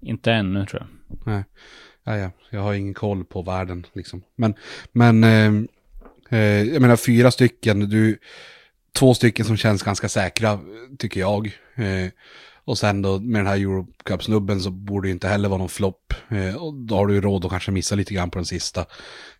Inte 0.03 0.33
ännu 0.33 0.67
tror 0.67 0.83
jag. 0.83 1.19
Nej, 1.27 1.45
ja, 2.05 2.17
ja. 2.17 2.31
jag 2.51 2.61
har 2.61 2.75
ingen 2.75 2.95
koll 2.95 3.25
på 3.25 3.43
världen 3.43 3.87
liksom. 3.93 4.23
Men, 4.37 4.55
men 4.93 5.25
eh, 5.25 5.53
eh, 6.39 6.63
jag 6.63 6.83
menar 6.83 6.97
fyra 6.97 7.31
stycken, 7.31 7.81
du, 7.81 8.19
två 8.93 9.15
stycken 9.15 9.47
som 9.47 9.57
känns 9.57 9.83
ganska 9.83 10.09
säkra, 10.09 10.61
tycker 10.99 11.21
jag. 11.21 11.47
Eh, 11.75 12.11
och 12.65 12.79
sen 12.79 13.03
då 13.03 13.19
med 13.21 13.41
den 13.41 13.47
här 13.47 13.57
Eurocup-snubben 13.57 14.61
så 14.61 14.71
borde 14.71 15.09
det 15.09 15.13
inte 15.13 15.29
heller 15.29 15.49
vara 15.49 15.59
någon 15.59 15.69
flopp. 15.69 16.15
Eh, 16.29 16.57
och 16.63 16.75
då 16.75 16.95
har 16.95 17.07
du 17.07 17.15
ju 17.15 17.21
råd 17.21 17.45
att 17.45 17.51
kanske 17.51 17.71
missa 17.71 17.95
lite 17.95 18.15
grann 18.15 18.31
på 18.31 18.39
den 18.39 18.47
sista. 18.47 18.85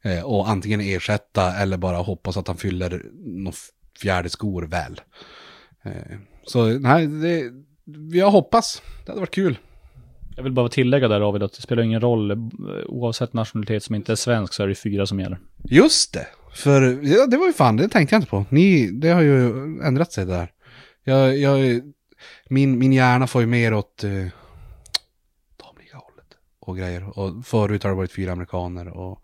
Eh, 0.03 0.25
och 0.25 0.49
antingen 0.49 0.81
ersätta 0.81 1.57
eller 1.57 1.77
bara 1.77 1.97
hoppas 1.97 2.37
att 2.37 2.49
han 2.49 2.57
fyller 2.57 3.03
någon 3.25 3.53
fjärde 4.01 4.29
skor 4.31 4.63
väl. 4.63 5.01
Eh, 5.85 6.19
så 6.47 6.67
nej, 6.67 7.07
det, 7.07 7.51
jag 8.19 8.31
hoppas. 8.31 8.83
Det 9.05 9.13
hade 9.13 9.21
varit 9.21 9.35
kul. 9.35 9.59
Jag 10.37 10.43
vill 10.43 10.53
bara 10.53 10.69
tillägga 10.69 11.09
där 11.09 11.21
David, 11.21 11.43
att 11.43 11.53
det 11.53 11.63
spelar 11.63 11.83
ingen 11.83 12.01
roll. 12.01 12.31
eh, 12.31 12.37
Oavsett 12.87 13.33
nationalitet 13.33 13.83
som 13.83 13.95
inte 13.95 14.13
är 14.13 14.17
svensk 14.17 14.55
så 14.55 14.63
är 14.63 14.69
det 14.69 14.75
fyra 14.75 15.07
som 15.07 15.21
gäller. 15.21 15.39
Just 15.65 16.13
det. 16.13 16.27
För 16.55 16.83
ja, 17.03 17.27
det 17.27 17.37
var 17.37 17.47
ju 17.47 17.53
fan, 17.53 17.77
det 17.77 17.89
tänkte 17.89 18.15
jag 18.15 18.21
inte 18.21 18.31
på. 18.31 18.45
Ni, 18.51 18.91
det 18.91 19.09
har 19.09 19.23
ju 19.23 19.49
ändrat 19.83 20.13
sig 20.13 20.27
där. 20.27 20.51
Jag, 21.05 21.39
jag, 21.39 21.81
min, 22.49 22.79
min 22.79 22.93
hjärna 22.93 23.27
får 23.27 23.41
ju 23.41 23.47
mer 23.47 23.75
åt 23.75 24.05
eh, 24.05 24.11
damliga 25.57 25.97
hållet 25.97 26.37
och 26.61 26.77
grejer. 26.77 27.19
Och 27.19 27.47
förut 27.47 27.83
har 27.83 27.91
det 27.91 27.97
varit 27.97 28.13
fyra 28.13 28.33
amerikaner 28.33 28.89
och 28.89 29.23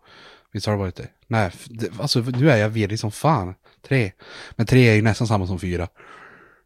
visst 0.51 0.65
har 0.65 0.73
det 0.73 0.79
varit 0.79 0.95
det? 0.95 1.07
Nej, 1.27 1.51
det, 1.65 1.99
alltså 1.99 2.19
nu 2.19 2.51
är 2.51 2.57
jag 2.57 2.69
virrig 2.69 2.99
som 2.99 3.11
fan. 3.11 3.55
Tre. 3.87 4.11
Men 4.55 4.65
tre 4.65 4.89
är 4.89 4.93
ju 4.93 5.01
nästan 5.01 5.27
samma 5.27 5.47
som 5.47 5.59
fyra. 5.59 5.87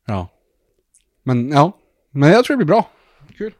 Ja. 0.05 0.27
Men 1.23 1.49
ja, 1.49 1.77
men 2.11 2.31
jag 2.31 2.45
tror 2.45 2.57
det 2.57 2.65
blir 2.65 2.75
bra. 2.75 2.89
Kul. 3.37 3.53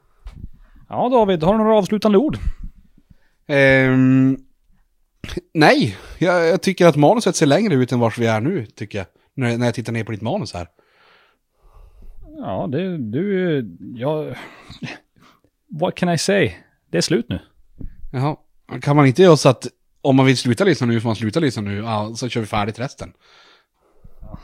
Ja 0.90 1.10
David, 1.10 1.44
har 1.44 1.54
du 1.54 1.58
några 1.58 1.76
avslutande 1.76 2.18
ord? 2.18 2.38
Ehm, 3.48 4.38
nej, 5.54 5.98
jag, 6.18 6.48
jag 6.48 6.62
tycker 6.62 6.88
att 6.88 6.96
manuset 6.96 7.36
ser 7.36 7.46
längre 7.46 7.74
ut 7.74 7.92
än 7.92 8.00
vars 8.00 8.18
vi 8.18 8.26
är 8.26 8.42
nu, 8.42 8.66
tycker 8.66 8.98
jag. 8.98 9.08
När, 9.34 9.58
när 9.58 9.66
jag 9.66 9.76
tittar 9.76 9.94
ner 9.94 10.04
på 10.04 10.12
ditt 10.12 10.22
manus 10.22 10.54
här. 10.54 10.68
Ja, 12.38 12.68
det, 12.72 12.98
du, 12.98 13.78
ja... 13.96 14.26
What 15.80 15.96
can 15.96 16.10
I 16.10 16.18
say? 16.18 16.52
Det 16.92 16.98
är 16.98 17.02
slut 17.02 17.26
nu. 17.30 17.40
Jaha, 18.12 18.36
kan 18.82 18.96
man 18.96 19.06
inte 19.06 19.22
göra 19.22 19.38
så 19.38 19.50
att 19.50 19.68
om 20.02 20.16
man 20.16 20.26
vill 20.26 20.38
sluta 20.38 20.64
lyssna 20.64 20.88
nu 20.88 21.02
får 21.02 21.10
man 21.10 21.16
sluta 21.16 21.40
lyssna 21.40 21.62
nu, 21.62 21.78
ja, 21.78 22.12
så 22.16 22.30
kör 22.30 22.42
vi 22.42 22.48
färdigt 22.48 22.80
resten. 22.80 23.14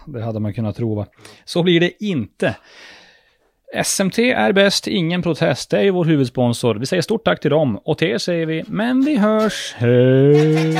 Det 0.05 0.23
hade 0.23 0.39
man 0.39 0.53
kunnat 0.53 0.75
tro 0.75 0.95
va? 0.95 1.05
Så 1.45 1.63
blir 1.63 1.79
det 1.79 2.03
inte. 2.03 2.55
SMT 3.83 4.19
är 4.19 4.53
bäst, 4.53 4.87
ingen 4.87 5.21
protest. 5.21 5.69
Det 5.69 5.77
är 5.77 5.83
ju 5.83 5.91
vår 5.91 6.05
huvudsponsor. 6.05 6.75
Vi 6.75 6.85
säger 6.85 7.01
stort 7.01 7.25
tack 7.25 7.39
till 7.39 7.51
dem. 7.51 7.77
Och 7.77 7.97
till 7.97 8.07
er 8.07 8.17
säger 8.17 8.45
vi, 8.45 8.63
men 8.67 9.01
vi 9.01 9.17
hörs. 9.17 9.73
Hej! 9.77 10.75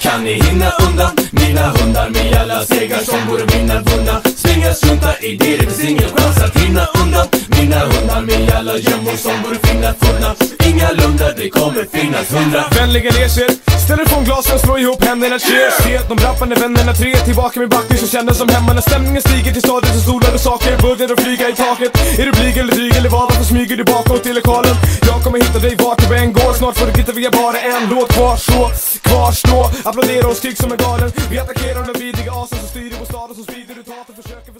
Kan 0.00 0.24
ni 0.24 0.32
hinna 0.32 0.70
undan 0.88 1.11
mina 1.32 1.66
hundar 1.76 2.10
med 2.10 2.40
alla 2.40 2.64
segrar 2.64 2.98
som 2.98 3.20
vore 3.28 3.44
mina 3.56 3.74
vunna? 3.80 4.20
Springa, 4.36 4.74
strunta 4.74 5.18
i 5.18 5.36
det, 5.36 5.56
det 5.56 5.66
finns 5.66 5.84
ingen 5.84 6.08
chans 6.16 6.38
att 6.44 6.56
hinna 6.56 6.86
undan 7.02 7.26
mina 7.58 7.78
hundar 7.78 8.20
med 8.20 8.50
alla 8.56 8.78
gömmor 8.78 9.16
som 9.16 9.42
vore 9.42 9.58
fina 9.62 9.94
funna. 10.00 10.34
Ingalunda, 10.68 11.32
det 11.36 11.48
kommer 11.50 11.84
finnas 11.92 12.32
hundra. 12.32 12.64
Vänligen 12.70 13.16
erser 13.16 13.72
Teleefonglasen, 13.92 14.58
slå 14.58 14.78
ihop 14.78 15.04
händerna, 15.04 15.38
cheers 15.38 15.74
Se 15.82 16.00
de 16.08 16.16
rappande 16.24 16.54
vännerna, 16.54 16.92
tre 16.94 17.16
tillbaka 17.16 17.60
med 17.60 17.68
backning 17.68 17.98
som 17.98 18.08
kändes 18.08 18.38
som 18.38 18.48
hemma 18.48 18.72
När 18.72 18.80
stämningen 18.80 19.22
stiger 19.22 19.52
till 19.52 19.62
stadiet 19.62 19.94
och 19.96 20.02
stolar 20.02 20.34
och 20.34 20.40
saker 20.40 20.72
börjar 20.82 21.12
att 21.12 21.20
flyga 21.20 21.48
i 21.48 21.52
taket 21.52 21.92
Är 22.18 22.24
du 22.26 22.32
blyg 22.32 22.56
eller 22.56 22.72
dryg 22.72 22.96
eller 22.96 23.10
vad? 23.10 23.22
Varför 23.22 23.44
smyger 23.44 23.76
du 23.76 23.84
bakåt 23.84 24.22
till 24.22 24.34
lokalen? 24.34 24.74
Jag 25.08 25.22
kommer 25.24 25.38
hitta 25.38 25.58
dig 25.58 25.76
vart 25.78 26.08
du 26.08 26.16
än 26.16 26.32
går 26.32 26.52
Snart 26.52 26.78
får 26.78 26.86
du 26.86 26.92
titta, 26.92 27.12
vi 27.12 27.24
har 27.24 27.32
bara 27.32 27.58
en 27.60 27.84
låt 27.90 28.08
kvar 28.12 28.36
så 28.36 28.70
Kvarstå, 29.02 29.70
applådera 29.84 30.26
och 30.28 30.36
skrik 30.36 30.56
som 30.56 30.72
en 30.72 30.78
galen 30.78 31.12
vi 31.30 31.38
attackerar 31.38 31.84
den 31.84 32.00
vidriga 32.00 32.32
asen 32.32 32.58
som 32.58 32.68
styr 32.68 32.92
i 32.92 32.96
vår 32.98 33.04
stad 33.04 33.30
och 33.30 33.36
som 33.36 33.44
sprider 33.44 33.78
ut 33.80 33.88
hat 33.88 34.08
och 34.08 34.16
försöker 34.22 34.52